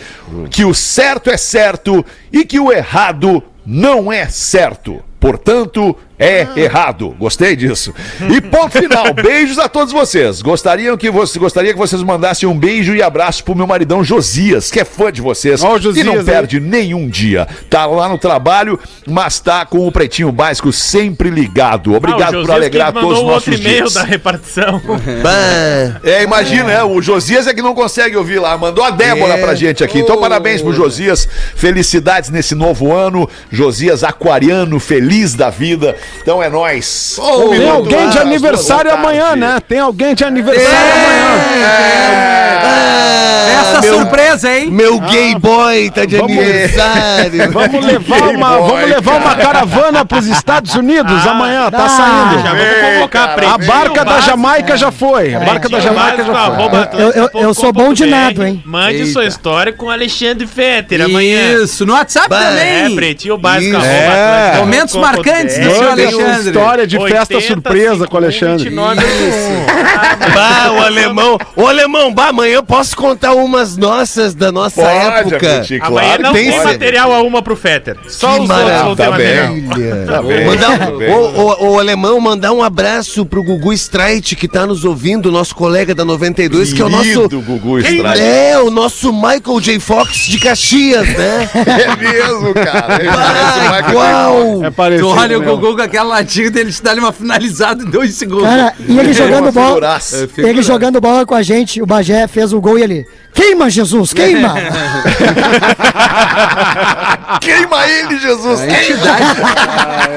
que 0.50 0.66
o 0.66 0.74
certo 0.74 1.30
é 1.30 1.38
certo 1.38 2.06
e 2.32 2.46
que 2.46 2.60
o 2.60 2.72
errado 2.72 3.44
não 3.66 4.12
é 4.12 4.28
certo. 4.28 5.04
Portanto, 5.20 5.96
é 6.22 6.48
errado. 6.56 7.16
Gostei 7.20 7.56
disso. 7.56 7.94
E 8.30 8.40
ponto 8.40 8.78
final. 8.78 9.12
Beijos 9.22 9.58
a 9.58 9.68
todos 9.68 9.92
vocês. 9.92 10.42
Gostariam 10.42 10.96
que 10.96 11.10
você, 11.10 11.40
gostaria 11.40 11.74
que 11.74 11.80
vocês 11.80 12.02
mandassem 12.04 12.48
um 12.48 12.58
beijo 12.58 12.96
e 12.96 13.02
abraço 13.02 13.44
pro 13.44 13.56
meu 13.56 13.66
maridão 13.66 14.04
Josias, 14.04 14.70
que 14.70 14.80
é 14.80 14.86
fã 14.86 15.12
de 15.12 15.22
vocês 15.22 15.64
Ó 15.64 15.74
o 15.74 15.78
e 15.78 15.82
Josias 15.82 16.06
não 16.06 16.14
aí. 16.20 16.24
perde 16.24 16.60
nenhum 16.60 17.10
dia. 17.10 17.48
Tá 17.70 17.86
lá 17.86 18.08
no 18.08 18.18
trabalho, 18.18 18.80
mas 19.08 19.40
tá 19.40 19.66
com 19.66 19.88
o 19.88 19.92
pretinho 19.92 20.32
básico 20.32 20.72
sempre 20.72 21.30
ligado. 21.30 21.94
Obrigado 21.96 22.22
Ah, 22.22 22.26
por 22.28 22.34
Josias 22.42 22.56
alegrar 22.56 22.94
todos 22.94 23.12
os 23.14 23.18
outro 23.24 23.32
nossos 23.34 23.60
e-mail 23.60 23.78
dias. 23.80 23.94
da 23.94 24.04
repartição. 24.04 24.82
É, 26.04 26.24
imagina, 26.24 26.64
né? 26.66 26.84
O 26.84 27.02
Josias 27.02 27.48
é 27.48 27.54
que 27.54 27.62
não 27.62 27.74
consegue 27.74 28.16
ouvir 28.16 28.40
lá. 28.40 28.58
Mandou 28.58 28.84
a 28.84 28.92
Débora 28.92 29.38
pra 29.38 29.56
gente 29.56 29.84
aqui. 29.84 30.00
Então, 30.00 30.20
parabéns 30.20 30.62
pro 30.62 30.74
Josias. 30.74 31.28
Felicidades 31.56 32.30
nesse 32.30 32.54
novo 32.56 32.94
ano. 32.94 33.30
Josias 33.52 34.04
aquariano, 34.04 34.80
feliz 34.80 35.34
da 35.34 35.50
vida. 35.50 35.96
Então 36.22 36.42
é 36.42 36.50
nóis. 36.50 37.18
Um 37.20 37.50
Tem 37.50 37.70
alguém 37.70 38.10
de 38.10 38.20
aniversário 38.20 38.92
amanhã, 38.92 39.36
né? 39.36 39.60
Tem 39.68 39.80
alguém 39.80 40.14
de 40.14 40.24
aniversário 40.24 40.70
Essa 43.88 43.96
surpresa, 43.96 44.54
hein? 44.58 44.70
Meu 44.72 45.00
gay 45.00 45.36
boy 45.36 45.90
tá 45.92 46.06
de 46.06 46.18
Vamos- 46.18 46.38
aniversário. 46.38 47.52
Vamos 47.52 47.86
levar 47.86 48.22
uma, 48.30 48.58
boy, 48.58 48.68
vamos 48.70 48.90
levar 48.90 49.16
uma 49.22 49.36
caravana 49.36 50.06
pros 50.06 50.26
Estados 50.28 50.76
Unidos 50.76 51.26
amanhã, 51.28 51.70
tá 51.70 51.86
Ah, 51.86 51.90
saindo. 51.90 52.44
Já 52.44 52.54
vamos 52.54 52.94
convocar 52.96 53.36
cara, 53.36 53.54
A 53.54 53.58
barca 53.58 54.06
da. 54.06 54.20
Jamaica 54.22 54.78
já 54.78 54.92
foi. 54.92 55.34
A 55.36 55.40
barca 55.40 55.68
da 55.70 55.80
Jamaica 55.80 56.24
já 56.24 56.34
foi. 56.34 57.02
Eu- 57.02 57.10
eu- 57.12 57.30
eu 57.42 57.54
sou 57.54 57.72
bom 57.74 57.94
de 57.94 58.06
nado, 58.06 58.46
hein? 58.46 58.62
Mande 58.66 58.98
Eita. 59.00 59.12
sua 59.12 59.26
história 59.26 59.74
com 59.74 59.90
Alexandre 59.90 60.46
Fetter 60.48 61.02
amanhã. 61.02 61.64
Isso, 61.64 61.86
no 61.86 61.94
WhatsApp 61.94 62.30
Bah, 62.30 62.42
É, 62.54 62.82
também. 62.82 62.96
pretinho 62.96 63.38
básico. 63.38 63.76
É. 63.78 64.58
Momentos 64.58 64.96
marcantes 64.96 65.58
do 65.58 65.64
seu 65.72 65.74
Manda 65.82 65.92
Alexandre. 65.92 66.24
uma 66.26 66.40
história 66.40 66.88
de 66.88 66.98
festa 67.00 67.36
80, 67.36 67.42
surpresa 67.54 68.08
com 68.08 68.16
o 68.16 68.18
Alexandre. 68.18 68.70
29, 68.70 69.02
Bah, 70.34 70.72
o 70.72 70.82
alemão. 70.84 71.38
Ô, 71.56 71.68
alemão, 71.68 72.14
bah, 72.14 72.28
amanhã 72.30 72.56
eu 72.56 72.64
posso 72.64 72.96
contar 72.96 73.34
umas 73.34 73.71
nossas 73.78 74.34
da 74.34 74.52
nossa 74.52 74.82
Pode, 74.82 74.96
época. 75.34 75.56
Abuti, 75.58 75.80
claro 75.80 75.94
Amanhã 75.96 76.18
não 76.20 76.34
tem, 76.34 76.50
tem- 76.52 76.64
material 76.64 77.14
a 77.14 77.22
uma 77.22 77.42
pro 77.42 77.56
Fetter. 77.56 77.98
Só 78.08 78.36
Que 78.36 78.44
os 78.44 78.50
outros 78.50 78.82
vão 78.82 78.96
ter 78.96 79.04
Tá 79.04 79.12
material. 79.12 79.54
Tá 80.06 80.22
bem, 80.22 80.46
Mandar, 80.46 80.80
tá 80.80 80.92
bem. 80.92 81.10
o, 81.14 81.18
o- 81.18 81.72
o 81.74 81.80
alemão 81.80 82.20
mandar 82.20 82.52
um 82.54 82.62
abraço 82.64 83.26
pro 83.26 83.44
Gugu 83.44 83.74
Streit, 83.74 84.36
que 84.36 84.48
tá 84.48 84.66
nos 84.68 84.84
ouvindo, 84.86 85.32
nosso 85.32 85.56
colega 85.56 85.94
da 85.96 86.04
92, 86.06 86.74
que 86.74 86.82
é 86.82 86.86
o 86.86 86.90
nosso. 86.90 87.04
Querido 87.04 87.42
Gugu 87.42 87.80
Strike. 87.80 88.20
É, 88.22 88.60
o 88.60 88.70
nosso 88.72 89.12
Michael 89.14 89.60
J. 89.62 89.80
Fox 89.80 90.18
de 90.28 90.40
Caxias, 90.40 91.08
né? 91.08 91.50
É 91.82 91.96
mesmo, 91.96 92.54
cara. 92.54 92.96
É 93.02 93.08
Ah, 93.08 93.90
igual! 93.90 94.64
É 94.64 94.70
Tu 94.70 94.74
parecido. 94.74 95.08
olha 95.10 95.40
o. 95.40 95.42
Gugu 95.42 95.76
com 95.76 95.82
aquela 95.82 96.10
latinha 96.16 96.50
dele, 96.52 96.72
te 96.72 96.82
dá 96.82 96.94
uma 96.94 97.12
finalizada 97.12 97.84
em 97.84 97.88
dois 97.90 98.14
segundos. 98.16 98.44
Cara, 98.44 98.74
e 98.88 98.98
ele 99.00 99.14
jogando 99.14 99.44
Uma 99.46 99.52
bola. 99.52 99.68
figuraça. 99.68 100.30
Ele 100.38 100.62
jogando 100.62 101.02
bola 101.02 101.26
com 101.26 101.36
a 101.36 101.42
gente, 101.42 101.82
o 101.82 101.86
Bagé 101.86 102.28
fez 102.28 102.54
o 102.54 102.62
gol 102.62 102.78
e 102.78 102.84
ele. 102.84 103.06
Queima, 103.34 103.70
Jesus, 103.70 104.14
queima! 104.14 104.56
Queima 107.40 107.88
ele, 107.88 108.20
Jesus. 108.20 108.60
Ai, 108.60 108.70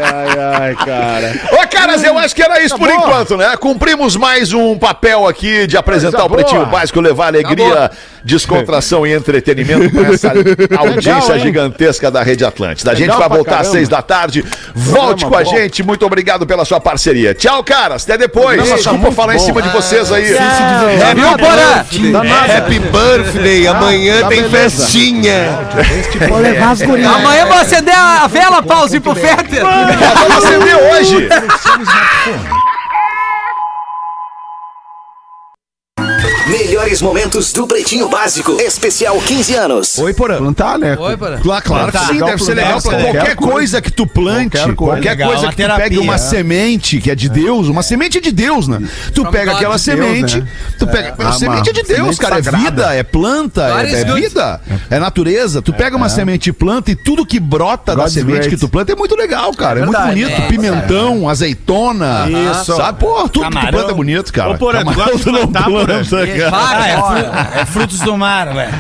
ai, 0.03 0.29
ai, 0.61 0.75
cara. 0.75 1.41
Ô, 1.53 1.67
caras, 1.69 2.03
eu 2.03 2.19
acho 2.19 2.35
que 2.35 2.43
era 2.43 2.61
isso 2.63 2.77
por 2.77 2.91
enquanto, 2.91 3.37
né? 3.37 3.57
Cumprimos 3.57 4.17
mais 4.17 4.53
um 4.53 4.77
papel 4.79 5.27
aqui 5.27 5.67
de 5.67 5.77
apresentar 5.77 6.25
o 6.25 6.31
Pretinho 6.31 6.61
boa. 6.67 6.73
Básico, 6.73 7.01
levar 7.01 7.29
alegria, 7.29 7.91
descontração 8.25 9.07
e 9.07 9.13
entretenimento 9.13 9.91
para 9.95 10.09
essa 10.15 10.29
audiência 10.79 11.35
Legal, 11.35 11.39
gigantesca 11.39 12.11
da 12.11 12.23
Rede 12.23 12.45
Atlântida. 12.45 12.91
A 12.91 12.95
gente 12.95 13.11
Legal 13.11 13.21
vai 13.21 13.29
voltar 13.29 13.51
às 13.53 13.57
caramba. 13.59 13.73
seis 13.73 13.89
da 13.89 14.01
tarde. 14.03 14.45
Volte 14.75 15.27
com 15.27 15.37
a 15.37 15.45
bom. 15.45 15.51
gente. 15.51 15.83
Muito 15.83 16.05
obrigado 16.07 16.47
pela 16.47 16.65
sua 16.65 16.81
parceria. 16.81 17.35
Tchau, 17.35 17.63
caras. 17.63 18.05
Até 18.05 18.17
depois. 18.17 18.57
Programa 18.57 18.71
tá 18.71 18.77
Desculpa 18.77 19.13
falar 19.13 19.35
em 19.35 19.39
bom. 19.39 19.45
cima 19.45 19.63
de 19.63 19.69
vocês 19.69 20.11
aí. 20.11 20.25
Viu, 20.25 21.39
Porã? 21.39 21.85
Happy 22.57 22.79
birthday, 22.79 23.67
amanhã 23.67 24.23
tá 24.23 24.29
tem 24.29 24.43
beleza. 24.43 24.87
festinha. 24.87 25.59
Vou 26.29 26.39
levar 26.39 26.71
as 26.71 26.83
gurias. 26.83 27.07
Amanhã 27.13 27.47
vou 27.47 27.57
acender 27.59 27.95
a 27.95 28.27
vela, 28.27 28.63
pause 28.63 29.01
pro 29.01 29.15
Fetter. 29.15 29.63
Vamos 29.63 30.45
acender 30.45 30.77
hoje. 30.77 31.29
Melhores 36.95 37.03
momentos 37.03 37.53
do 37.53 37.67
Pretinho 37.67 38.09
Básico. 38.09 38.53
Especial 38.61 39.19
15 39.21 39.55
anos. 39.55 39.99
Oi, 39.99 40.15
Porã. 40.15 40.37
Plantar, 40.39 40.79
né? 40.79 40.97
Oi, 40.97 41.17
Porã. 41.17 41.39
Claro, 41.41 41.65
claro 41.65 41.91
que 41.93 41.99
sim, 41.99 42.13
Legal 42.13 42.29
deve 42.29 42.45
ser 42.45 42.55
legal 42.55 42.81
pra 42.83 42.91
qualquer 42.93 43.13
qualquer 43.15 43.37
coisa. 43.37 43.83
que 43.83 43.91
tu 43.91 44.07
plante, 44.07 44.51
Qualquer 44.57 44.75
coisa. 44.77 44.93
qualquer 44.93 45.11
Legal, 45.11 45.29
coisa 45.31 45.49
que 45.49 45.63
tu 45.65 45.75
pegue 45.77 45.99
uma 45.99 46.15
é. 46.15 46.19
semente 46.19 47.01
que 47.01 47.11
é 47.11 47.15
de 47.17 47.29
Deus, 47.29 47.67
uma 47.69 47.83
semente 47.83 48.19
é 48.19 48.21
de 48.21 48.31
Deus, 48.31 48.69
né? 48.69 48.79
Tu 49.13 49.23
From 49.23 49.33
pega 49.33 49.53
aquela 49.53 49.71
Deus, 49.71 49.83
semente, 49.83 50.41
né? 50.41 50.49
tu 50.79 50.87
pega, 50.87 51.15
a 51.19 51.29
Ah, 51.31 51.33
semente 51.33 51.71
é 51.71 51.73
de 51.73 51.83
Deus, 51.83 52.17
cara, 52.19 52.39
é 52.39 52.43
vida, 52.43 52.95
é 52.95 53.03
planta, 53.03 53.63
é, 53.83 53.93
é 53.93 54.05
vida, 54.15 54.61
é 54.89 54.99
natureza. 55.01 55.61
Tu 55.61 55.73
pega 55.73 55.97
uma 55.97 56.09
semente 56.09 56.51
e 56.51 56.53
planta 56.53 56.93
e 56.93 56.95
tudo 56.97 57.27
que 57.27 57.41
brota 57.41 57.97
da 57.97 58.09
semente 58.09 58.49
que 58.49 58.57
tu 58.57 58.69
planta 58.69 58.93
é 58.93 58.97
muito 58.97 59.17
legal, 59.17 59.53
cara, 59.53 59.81
é, 59.81 59.83
muito 59.85 59.97
verdade, 59.99 60.21
bonito, 60.23 60.43
é, 60.43 60.47
pimentão, 60.47 61.29
azeitona, 61.29 62.29
Isso. 62.53 62.77
sabe? 62.77 63.01
Pô, 63.01 63.29
tudo 63.29 63.51
que 63.51 63.59
tu 63.59 63.71
planta 63.73 63.91
é 63.91 63.95
bonito, 63.95 64.33
cara. 64.33 64.51
Ô, 64.53 64.59
Porã, 64.59 64.85
tu 64.85 64.95
gosta 64.95 65.17
de 65.17 65.23
plantar, 65.25 65.65
Porã? 65.65 65.85
planta, 66.05 66.27
cara. 66.27 66.84
Ah, 66.85 66.89
é, 66.89 66.97
fru- 66.97 67.61
é 67.61 67.67
frutos 67.67 67.99
do 68.01 68.17
mar, 68.17 68.53
velho. 68.53 68.73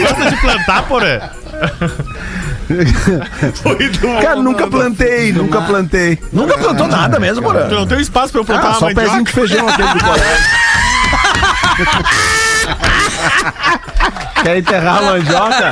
Gosta 0.00 0.30
de 0.30 0.36
plantar, 0.40 0.82
Porã? 0.88 1.20
Cara, 4.22 4.36
nunca 4.36 4.66
plantei, 4.66 5.32
nunca 5.32 5.60
plantei. 5.62 6.18
Nunca 6.32 6.56
plantou 6.58 6.88
nada 6.88 7.20
mesmo, 7.20 7.42
porra. 7.42 7.64
Tu 7.64 7.74
não 7.74 7.86
tem 7.86 8.00
espaço 8.00 8.32
pra 8.32 8.40
eu 8.40 8.44
plantar 8.44 8.66
Ah, 8.66 8.70
uma 8.70 8.78
só 8.80 8.86
um 8.86 8.94
pezinho 8.94 9.12
mandioca? 9.16 9.24
de 9.24 9.48
feijão 9.48 9.68
aquele 9.68 9.88
do 9.88 10.04
colégio. 10.04 10.44
Quer 14.44 14.58
enterrar 14.58 14.98
a 14.98 15.02
mandioca? 15.02 15.70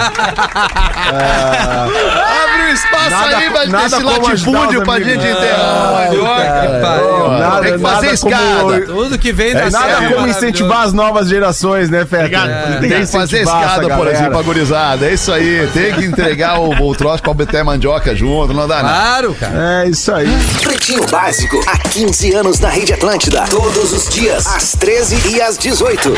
Abre 1.13 2.63
um 2.63 2.69
espaço 2.73 3.11
Nada- 3.11 3.37
aí, 3.37 3.49
vai 3.51 3.67
ter 3.67 3.71
nada 3.73 3.87
esse 3.87 3.97
como 3.97 4.09
ajudar 4.11 4.29
latifúndio 4.31 4.83
pra 4.83 5.01
gente 5.01 5.27
enterrar. 5.27 5.93
Mandioca, 5.93 6.81
pariu. 6.83 7.09
Pô, 7.09 7.29
Nada- 7.29 7.61
Tem 7.63 7.73
que 7.73 7.79
fazer 7.79 8.07
nada 8.07 8.19
como- 8.19 8.35
escada. 8.35 8.87
Tudo 8.87 9.19
que 9.19 9.33
vem 9.33 9.53
da 9.55 9.61
É 9.61 9.71
nada 9.71 10.05
é 10.05 10.09
como 10.13 10.27
incentivar 10.27 10.83
as 10.85 10.93
novas 10.93 11.29
gerações, 11.29 11.91
né, 11.91 12.07
Feta? 12.07 12.23
Obrigado. 12.25 12.81
Tem 12.81 12.91
que 12.91 13.07
fazer 13.07 13.43
escada, 13.43 13.89
por 13.97 14.07
exemplo, 14.09 14.43
gurizada. 14.45 15.07
É 15.07 15.13
isso 15.15 15.31
aí. 15.33 15.69
Tem 15.75 15.93
que 15.95 16.05
entregar 16.07 16.59
o, 16.61 16.71
o 16.89 16.95
troço 16.95 17.23
pra 17.23 17.33
obter 17.33 17.63
mandioca 17.63 18.15
junto. 18.17 18.55
Não 18.55 18.67
dá 18.67 18.83
nada. 18.83 18.89
Claro, 19.03 19.35
cara. 19.39 19.83
É 19.85 19.89
isso 19.89 20.13
aí. 20.15 20.29
Pretinho 20.63 21.07
Básico, 21.09 21.61
há 21.67 21.77
15 21.77 22.33
anos 22.35 22.59
na 22.59 22.69
Rede 22.71 22.95
Atlântida. 22.95 23.43
Todos 23.51 23.93
os 23.93 24.09
dias, 24.09 24.47
às 24.47 24.73
13 24.73 25.21
e 25.37 25.43
às 25.43 25.59
18. 25.59 26.15